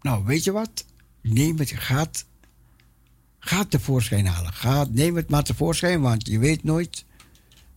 Nou, 0.00 0.24
weet 0.24 0.44
je 0.44 0.52
wat? 0.52 0.84
Neem 1.22 1.58
het, 1.58 1.70
gaat, 1.70 2.26
gaat 3.38 3.70
tevoorschijn 3.70 4.26
halen. 4.26 4.52
Gaat, 4.52 4.90
neem 4.90 5.16
het 5.16 5.30
maar 5.30 5.42
tevoorschijn, 5.44 6.00
want 6.00 6.26
je 6.26 6.38
weet 6.38 6.64
nooit. 6.64 7.04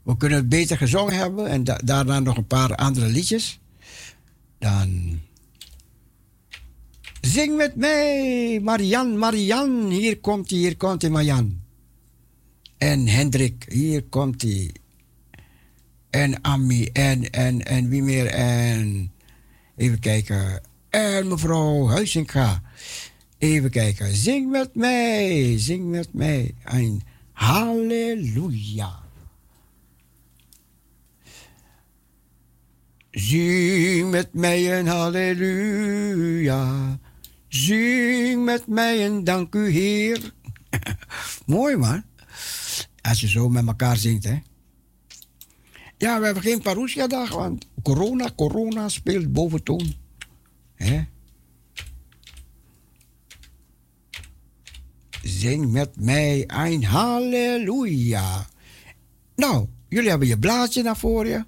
We 0.03 0.17
kunnen 0.17 0.37
het 0.37 0.49
beter 0.49 0.77
gezongen 0.77 1.13
hebben 1.13 1.47
en 1.47 1.63
da- 1.63 1.81
daarna 1.83 2.19
nog 2.19 2.37
een 2.37 2.47
paar 2.47 2.75
andere 2.75 3.07
liedjes. 3.07 3.59
Dan 4.59 5.19
Zing 7.21 7.55
met 7.55 7.75
mij, 7.75 8.59
Marian, 8.63 9.17
Marian. 9.17 9.89
Hier 9.89 10.19
komt 10.19 10.49
hij, 10.49 10.59
hier 10.59 10.77
komt 10.77 11.01
hij, 11.01 11.11
Marian. 11.11 11.61
En 12.77 13.07
Hendrik, 13.07 13.65
hier 13.69 14.03
komt 14.03 14.41
hij. 14.41 14.71
En 16.09 16.43
Ami 16.43 16.85
en, 16.85 17.29
en, 17.29 17.65
en 17.65 17.89
wie 17.89 18.03
meer? 18.03 18.25
En 18.25 19.11
even 19.75 19.99
kijken. 19.99 20.61
En 20.89 21.27
mevrouw 21.27 21.87
Huizinga. 21.87 22.61
Even 23.37 23.69
kijken. 23.69 24.15
Zing 24.15 24.49
met 24.49 24.75
mij. 24.75 25.59
Zing 25.59 25.89
met 25.89 26.13
mij. 26.13 26.55
Een 26.63 27.01
halleluja. 27.31 28.99
Zing 33.11 34.09
met 34.09 34.33
mij 34.33 34.79
een 34.79 34.87
halleluja. 34.87 36.99
Zing 37.47 38.43
met 38.43 38.67
mij 38.67 39.05
een 39.05 39.23
dank 39.23 39.55
u 39.55 39.69
Heer. 39.69 40.33
Mooi 41.45 41.75
man. 41.75 42.03
Als 43.07 43.19
je 43.21 43.27
zo 43.27 43.49
met 43.49 43.67
elkaar 43.67 43.97
zingt, 43.97 44.23
hè. 44.23 44.39
Ja, 45.97 46.19
we 46.19 46.25
hebben 46.25 46.43
geen 46.43 46.61
parousia-dag, 46.61 47.33
want 47.33 47.67
corona, 47.83 48.31
corona 48.35 48.89
speelt 48.89 49.31
boventoon. 49.31 49.93
Hè? 50.75 51.03
Zing 55.21 55.71
met 55.71 55.99
mij 55.99 56.43
een 56.47 56.83
halleluja. 56.83 58.49
Nou, 59.35 59.67
jullie 59.87 60.09
hebben 60.09 60.27
je 60.27 60.39
blaadje 60.39 60.83
naar 60.83 60.97
voor 60.97 61.27
je. 61.27 61.45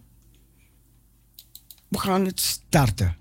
We 1.88 1.98
gaan 1.98 2.26
het 2.26 2.40
starten. 2.40 3.18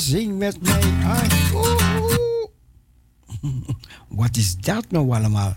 Zing 0.00 0.38
met 0.38 0.62
mij. 0.62 1.28
Oeh. 1.54 2.06
Wat 4.08 4.36
is 4.36 4.56
dat 4.56 4.90
nou 4.90 5.14
allemaal? 5.14 5.56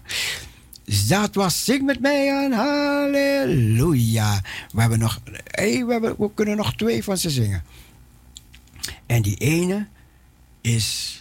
Dat 1.08 1.36
was 1.36 1.66
zing 1.66 1.86
met 1.86 2.00
mij 2.00 2.46
een 2.46 2.54
halleluja. 2.54 4.42
We 4.72 4.82
hebben 4.82 5.00
nog, 5.00 5.20
hey, 5.44 5.86
we, 5.86 6.16
we 6.18 6.34
kunnen 6.34 6.58
nog 6.58 6.76
twee 6.76 7.04
van 7.04 7.18
ze 7.18 7.30
zingen. 7.30 7.64
En 9.06 9.22
die 9.22 9.36
ene 9.36 9.88
is 10.62 11.20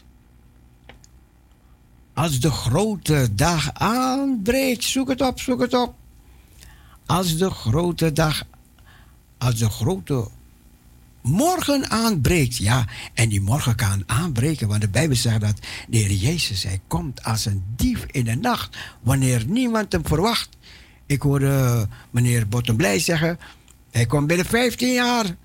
Als 2.15 2.40
de 2.40 2.51
grote 2.51 3.28
dag 3.35 3.74
aanbreekt, 3.74 4.85
zoek 4.85 5.09
het 5.09 5.20
op, 5.20 5.40
zoek 5.40 5.61
het 5.61 5.74
op. 5.74 5.95
Als 7.07 7.36
de 7.36 7.51
grote 7.51 8.12
dag, 8.12 8.43
als 9.39 9.55
de 9.55 9.70
grote 9.70 10.28
morgen 11.23 11.90
aanbreekt. 11.90 12.57
Ja, 12.57 12.86
en 13.15 13.28
die 13.28 13.40
morgen 13.40 13.74
kan 13.74 14.03
aanbreken, 14.07 14.69
want 14.69 14.81
de 14.81 14.89
Bijbel 14.89 15.16
zegt 15.16 15.40
dat 15.40 15.59
de 15.89 15.97
Heer 15.97 16.12
Jezus, 16.12 16.62
hij 16.62 16.81
komt 16.86 17.23
als 17.24 17.47
een 17.47 17.62
dief 17.77 18.07
in 18.11 18.24
de 18.24 18.35
nacht, 18.35 18.77
wanneer 19.03 19.45
niemand 19.47 19.93
hem 19.93 20.07
verwacht. 20.07 20.49
Ik 21.07 21.23
hoorde 21.23 21.47
eh, 21.47 21.82
meneer 22.11 22.49
Bottenblij 22.49 22.99
zeggen, 22.99 23.39
hij 23.90 24.07
komt 24.07 24.27
binnen 24.27 24.47
15 24.47 24.93
jaar. 24.93 25.36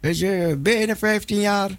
Weet 0.00 0.18
je, 0.18 0.58
binnen 0.62 0.96
15 0.96 1.40
jaar. 1.40 1.78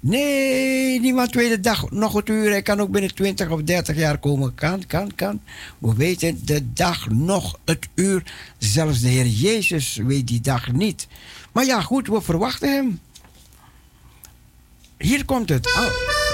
Nee, 0.00 1.00
niemand 1.00 1.34
weet 1.34 1.50
de 1.50 1.60
dag, 1.60 1.90
nog 1.90 2.12
het 2.12 2.28
uur. 2.28 2.50
Hij 2.50 2.62
kan 2.62 2.80
ook 2.80 2.90
binnen 2.90 3.14
20 3.14 3.50
of 3.50 3.62
30 3.62 3.96
jaar 3.96 4.18
komen. 4.18 4.54
Kan, 4.54 4.86
kan, 4.86 5.14
kan. 5.14 5.40
We 5.78 5.94
weten 5.94 6.40
de 6.44 6.72
dag, 6.72 7.08
nog 7.10 7.58
het 7.64 7.88
uur. 7.94 8.22
Zelfs 8.58 9.00
de 9.00 9.08
Heer 9.08 9.26
Jezus 9.26 9.96
weet 9.96 10.26
die 10.26 10.40
dag 10.40 10.72
niet. 10.72 11.06
Maar 11.52 11.64
ja, 11.64 11.80
goed, 11.80 12.08
we 12.08 12.20
verwachten 12.20 12.72
hem. 12.72 13.00
Hier 14.98 15.24
komt 15.24 15.48
het. 15.48 15.66
Oh. 15.66 16.27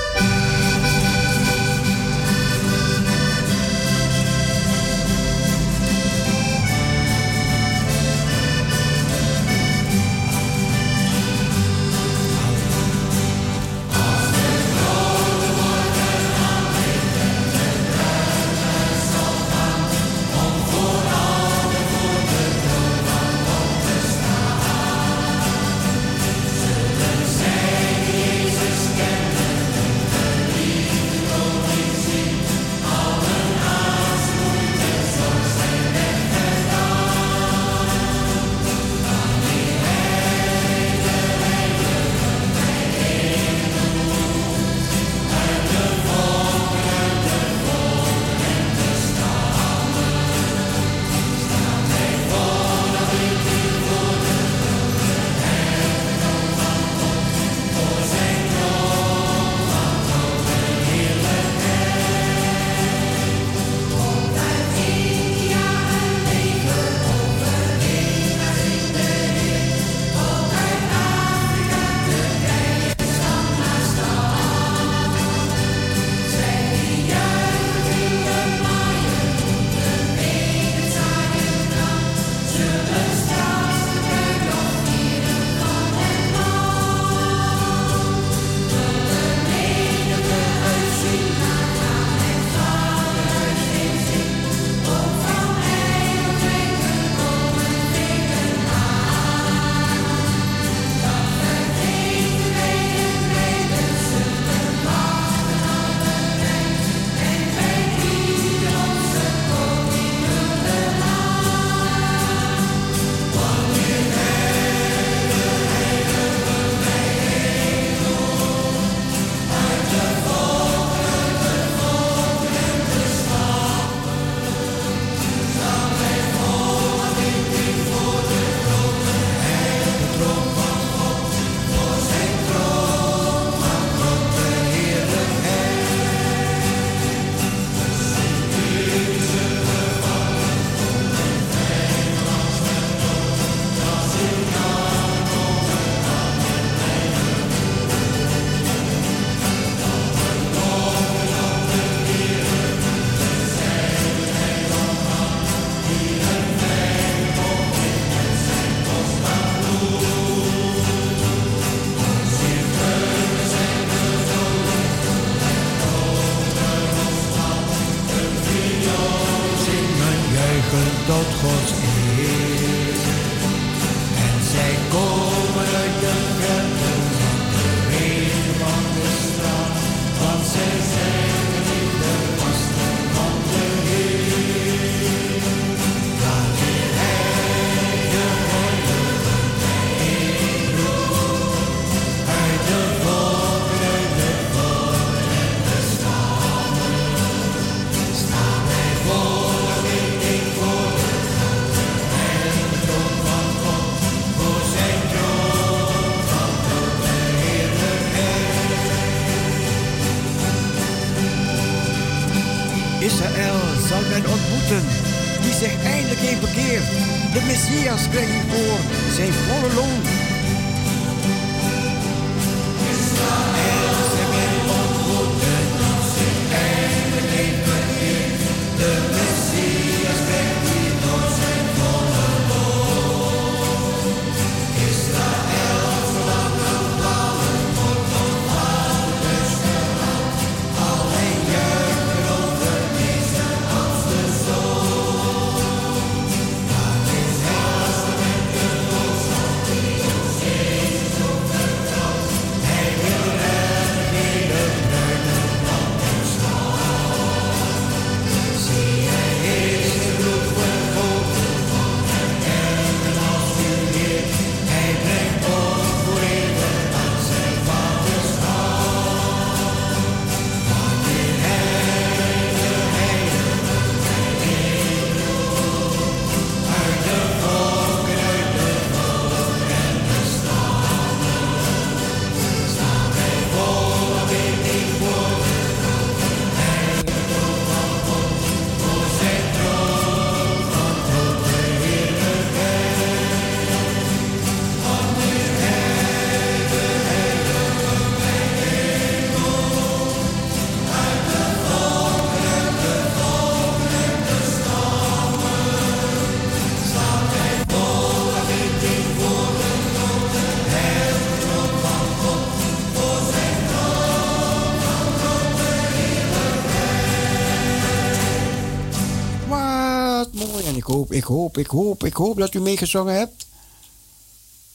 Ik 321.24 321.30
hoop, 321.30 321.59
ik 321.59 321.66
hoop, 321.66 322.05
ik 322.05 322.14
hoop 322.14 322.36
dat 322.38 322.55
u 322.55 322.60
meegezongen 322.60 323.14
hebt. 323.14 323.46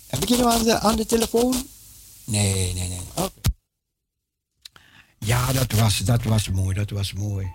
Heb 0.07 0.21
ik 0.21 0.30
iemand 0.30 0.53
aan 0.53 0.63
de, 0.63 0.80
aan 0.80 0.95
de 0.95 1.05
telefoon? 1.05 1.55
Nee, 2.23 2.73
nee, 2.73 2.88
nee. 2.88 2.99
Oké. 3.13 3.31
Ja, 5.19 5.53
dat 5.53 5.71
was, 5.71 5.97
dat 5.97 6.23
was 6.23 6.49
mooi, 6.49 6.76
dat 6.76 6.89
was 6.89 7.13
mooi. 7.13 7.47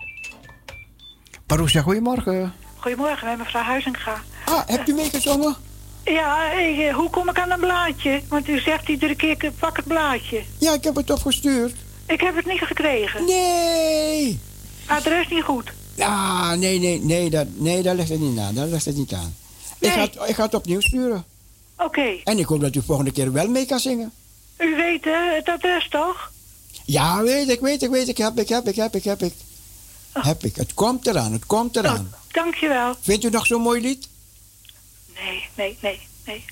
Parousia, 1.45 1.81
goedemorgen. 1.81 2.53
Goedemorgen, 2.77 3.27
met 3.27 3.37
mevrouw 3.37 3.61
Huizinga. 3.61 4.21
Ah, 4.45 4.67
hebt 4.67 4.89
u 4.89 4.93
meegezongen? 4.93 5.55
Ja, 6.03 6.51
ik, 6.51 6.79
eh, 6.79 6.95
hoe 6.95 7.09
kom 7.09 7.29
ik 7.29 7.39
aan 7.39 7.51
een 7.51 7.59
blaadje? 7.59 8.21
Want 8.27 8.47
u 8.47 8.59
zegt 8.59 8.89
iedere 8.89 9.15
keer, 9.15 9.51
pak 9.59 9.75
het 9.75 9.85
blaadje. 9.85 10.43
Ja, 10.57 10.73
ik 10.73 10.83
heb 10.83 10.95
het 10.95 11.09
opgestuurd. 11.09 11.75
Ik 12.07 12.21
heb 12.21 12.35
het 12.35 12.45
niet 12.45 12.61
gekregen. 12.61 13.25
Nee! 13.25 14.39
Adres 14.85 15.27
niet 15.27 15.43
goed. 15.43 15.71
Ja, 15.95 16.55
nee, 16.55 16.79
nee, 16.79 16.99
nee, 17.01 17.29
dat, 17.29 17.47
nee, 17.53 17.81
daar 17.81 17.95
ligt 17.95 18.09
het 18.09 18.19
niet 18.19 18.39
aan. 18.39 18.55
Daar 18.55 18.67
ligt 18.67 18.85
het 18.85 18.95
niet 18.95 19.13
aan. 19.13 19.35
Ik, 19.79 19.91
ga 19.91 20.01
het, 20.01 20.15
ik 20.27 20.35
ga 20.35 20.43
het 20.43 20.53
opnieuw 20.53 20.81
sturen. 20.81 21.25
Oké. 21.77 22.15
En 22.23 22.39
ik 22.39 22.45
hoop 22.45 22.61
dat 22.61 22.75
u 22.75 22.81
volgende 22.81 23.11
keer 23.11 23.31
wel 23.31 23.47
mee 23.47 23.65
kan 23.65 23.79
zingen. 23.79 24.11
U 24.57 24.75
weet 24.75 25.03
hè, 25.03 25.35
het 25.35 25.49
adres 25.49 25.87
toch? 25.89 26.31
Ja, 26.85 27.23
weet 27.23 27.49
ik, 27.49 27.59
weet 27.59 27.83
ik, 27.83 27.89
weet 27.89 28.07
ik. 28.07 28.17
Heb 28.17 28.39
ik, 28.39 28.49
heb 28.49 28.67
ik, 28.67 28.75
heb 28.75 28.95
ik, 28.95 29.03
heb 29.03 29.21
ik. 29.21 29.33
Heb 30.11 30.43
ik. 30.43 30.55
Het 30.55 30.73
komt 30.73 31.07
eraan, 31.07 31.31
het 31.31 31.45
komt 31.45 31.75
eraan. 31.75 32.13
Dankjewel. 32.31 32.95
Vindt 33.01 33.23
u 33.23 33.29
nog 33.29 33.45
zo'n 33.45 33.61
mooi 33.61 33.81
lied? 33.81 34.07
Nee, 35.15 35.47
nee, 35.55 35.77
nee, 35.81 35.99
nee. 36.25 36.45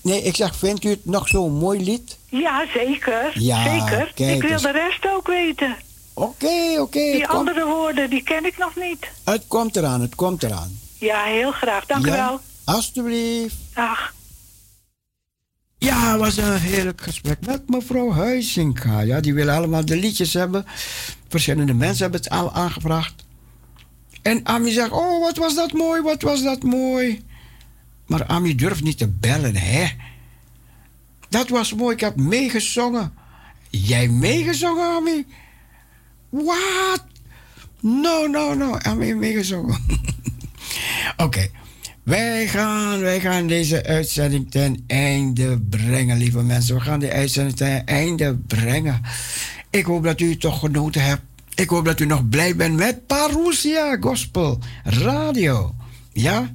Nee, 0.00 0.22
ik 0.22 0.36
zeg, 0.36 0.56
vindt 0.56 0.84
u 0.84 0.90
het 0.90 1.04
nog 1.04 1.28
zo'n 1.28 1.52
mooi 1.52 1.84
lied? 1.84 2.16
Ja, 2.28 2.66
zeker. 2.74 3.30
Ja, 3.34 3.62
zeker. 3.62 4.12
kijk 4.14 4.42
ik 4.42 4.48
wil 4.48 4.60
de 4.60 4.70
rest 4.70 5.06
ook 5.08 5.26
weten. 5.26 5.76
Oké, 6.18 6.80
oké. 6.80 6.98
Die 6.98 7.26
komt- 7.26 7.32
andere 7.38 7.64
woorden, 7.66 8.10
die 8.10 8.22
ken 8.22 8.44
ik 8.44 8.58
nog 8.58 8.76
niet. 8.76 9.06
het 9.24 9.44
komt 9.46 9.76
eraan, 9.76 10.00
het 10.00 10.14
komt 10.14 10.42
eraan. 10.42 10.78
Ja, 10.98 11.24
heel 11.24 11.52
graag. 11.52 11.86
Dank 11.86 12.06
u 12.06 12.10
Ja? 12.10 12.16
wel. 12.16 12.40
Alsjeblieft. 12.64 13.54
Ach. 13.74 14.14
Ja, 15.78 16.10
het 16.10 16.20
was 16.20 16.36
een 16.36 16.56
heerlijk 16.58 17.00
gesprek 17.00 17.46
met 17.46 17.68
mevrouw 17.68 18.12
Huizinga. 18.12 19.00
Ja, 19.00 19.20
die 19.20 19.34
willen 19.34 19.54
allemaal 19.54 19.84
de 19.84 19.96
liedjes 19.96 20.32
hebben. 20.32 20.64
Verschillende 21.28 21.74
mensen 21.74 22.02
hebben 22.02 22.20
het 22.20 22.30
al 22.30 22.52
aangevraagd. 22.52 23.14
En 24.22 24.46
Ami 24.46 24.70
zegt, 24.70 24.90
oh, 24.90 25.20
wat 25.20 25.36
was 25.36 25.54
dat 25.54 25.72
mooi, 25.72 26.02
wat 26.02 26.22
was 26.22 26.42
dat 26.42 26.62
mooi. 26.62 27.24
Maar 28.06 28.26
Ami 28.26 28.54
durft 28.54 28.82
niet 28.82 28.98
te 28.98 29.08
bellen, 29.08 29.56
hè. 29.56 29.86
Dat 31.28 31.48
was 31.48 31.74
mooi, 31.74 31.94
ik 31.94 32.00
heb 32.00 32.16
meegezongen. 32.16 33.14
Jij 33.70 34.08
meegezongen, 34.08 34.84
Ami? 34.86 35.26
Wat? 36.28 37.04
No, 37.80 38.26
no, 38.26 38.54
no, 38.54 38.78
Ami 38.78 39.14
meegezongen. 39.14 39.78
Oké. 41.16 41.48
Wij 42.02 42.48
gaan, 42.48 43.00
wij 43.00 43.20
gaan 43.20 43.46
deze 43.46 43.84
uitzending 43.84 44.50
ten 44.50 44.84
einde 44.86 45.60
brengen, 45.60 46.18
lieve 46.18 46.42
mensen. 46.42 46.74
We 46.74 46.80
gaan 46.80 47.00
de 47.00 47.12
uitzending 47.12 47.56
ten 47.56 47.86
einde 47.86 48.36
brengen. 48.46 49.00
Ik 49.70 49.84
hoop 49.84 50.04
dat 50.04 50.20
u 50.20 50.36
toch 50.36 50.58
genoten 50.58 51.02
hebt. 51.02 51.22
Ik 51.54 51.68
hoop 51.68 51.84
dat 51.84 52.00
u 52.00 52.06
nog 52.06 52.28
blij 52.28 52.56
bent 52.56 52.76
met 52.76 53.06
Parousia 53.06 53.96
Gospel 54.00 54.58
Radio. 54.84 55.74
Ja? 56.12 56.52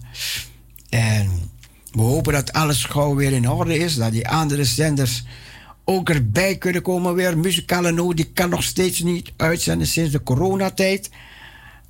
En 0.90 1.52
we 1.92 2.02
hopen 2.02 2.34
dat 2.34 2.54
alles 2.54 2.84
gauw 2.84 3.16
weer 3.16 3.32
in 3.32 3.50
orde 3.50 3.78
is. 3.78 3.96
Dat 3.96 4.12
die 4.12 4.30
andere 4.30 4.64
zenders 4.64 5.24
ook 5.86 6.10
erbij 6.10 6.58
kunnen 6.58 6.82
komen 6.82 7.14
weer. 7.14 7.38
Muzikale 7.38 7.92
noot, 7.92 8.16
die 8.16 8.32
kan 8.34 8.50
nog 8.50 8.64
steeds 8.64 9.00
niet 9.00 9.32
uitzenden 9.38 9.88
sinds 9.88 10.12
de 10.12 10.24
coronatijd. 10.24 11.10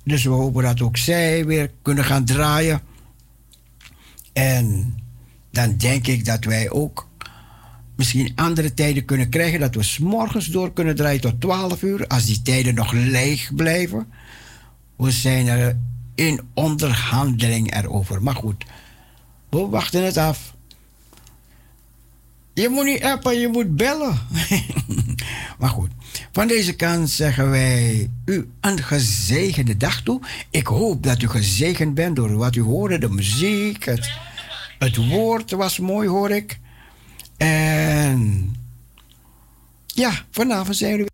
Dus 0.04 0.24
we 0.24 0.30
hopen 0.30 0.62
dat 0.62 0.80
ook 0.80 0.96
zij 0.96 1.46
weer 1.46 1.70
kunnen 1.82 2.04
gaan 2.04 2.24
draaien. 2.24 2.80
En 4.32 4.94
dan 5.50 5.76
denk 5.76 6.06
ik 6.06 6.24
dat 6.24 6.44
wij 6.44 6.70
ook 6.70 7.08
misschien 7.96 8.32
andere 8.34 8.74
tijden 8.74 9.04
kunnen 9.04 9.28
krijgen. 9.28 9.60
Dat 9.60 9.74
we 9.74 9.82
s'morgens 9.82 10.46
door 10.46 10.72
kunnen 10.72 10.96
draaien 10.96 11.20
tot 11.20 11.40
12 11.40 11.82
uur. 11.82 12.06
Als 12.06 12.24
die 12.24 12.42
tijden 12.42 12.74
nog 12.74 12.92
leeg 12.92 13.54
blijven. 13.54 14.06
We 14.96 15.10
zijn 15.10 15.46
er 15.46 15.76
in 16.14 16.40
onderhandeling 16.54 17.74
erover. 17.74 18.22
Maar 18.22 18.34
goed, 18.34 18.64
we 19.50 19.66
wachten 19.68 20.04
het 20.04 20.16
af. 20.16 20.53
Je 22.54 22.68
moet 22.68 22.84
niet 22.84 23.02
appen, 23.02 23.40
je 23.40 23.48
moet 23.48 23.76
bellen. 23.76 24.18
maar 25.58 25.68
goed, 25.68 25.90
van 26.32 26.46
deze 26.46 26.76
kant 26.76 27.10
zeggen 27.10 27.50
wij 27.50 28.10
u 28.24 28.48
een 28.60 28.82
gezegende 28.82 29.76
dag 29.76 30.02
toe. 30.02 30.20
Ik 30.50 30.66
hoop 30.66 31.02
dat 31.02 31.22
u 31.22 31.28
gezegend 31.28 31.94
bent 31.94 32.16
door 32.16 32.36
wat 32.36 32.54
u 32.54 32.60
hoorde, 32.60 32.98
de 32.98 33.10
muziek, 33.10 33.84
het, 34.78 34.96
woord 34.96 35.50
was 35.50 35.78
mooi 35.78 36.08
hoor 36.08 36.30
ik. 36.30 36.58
En 37.36 38.52
ja, 39.86 40.12
vanavond 40.30 40.76
zijn 40.76 40.92
we 40.92 40.98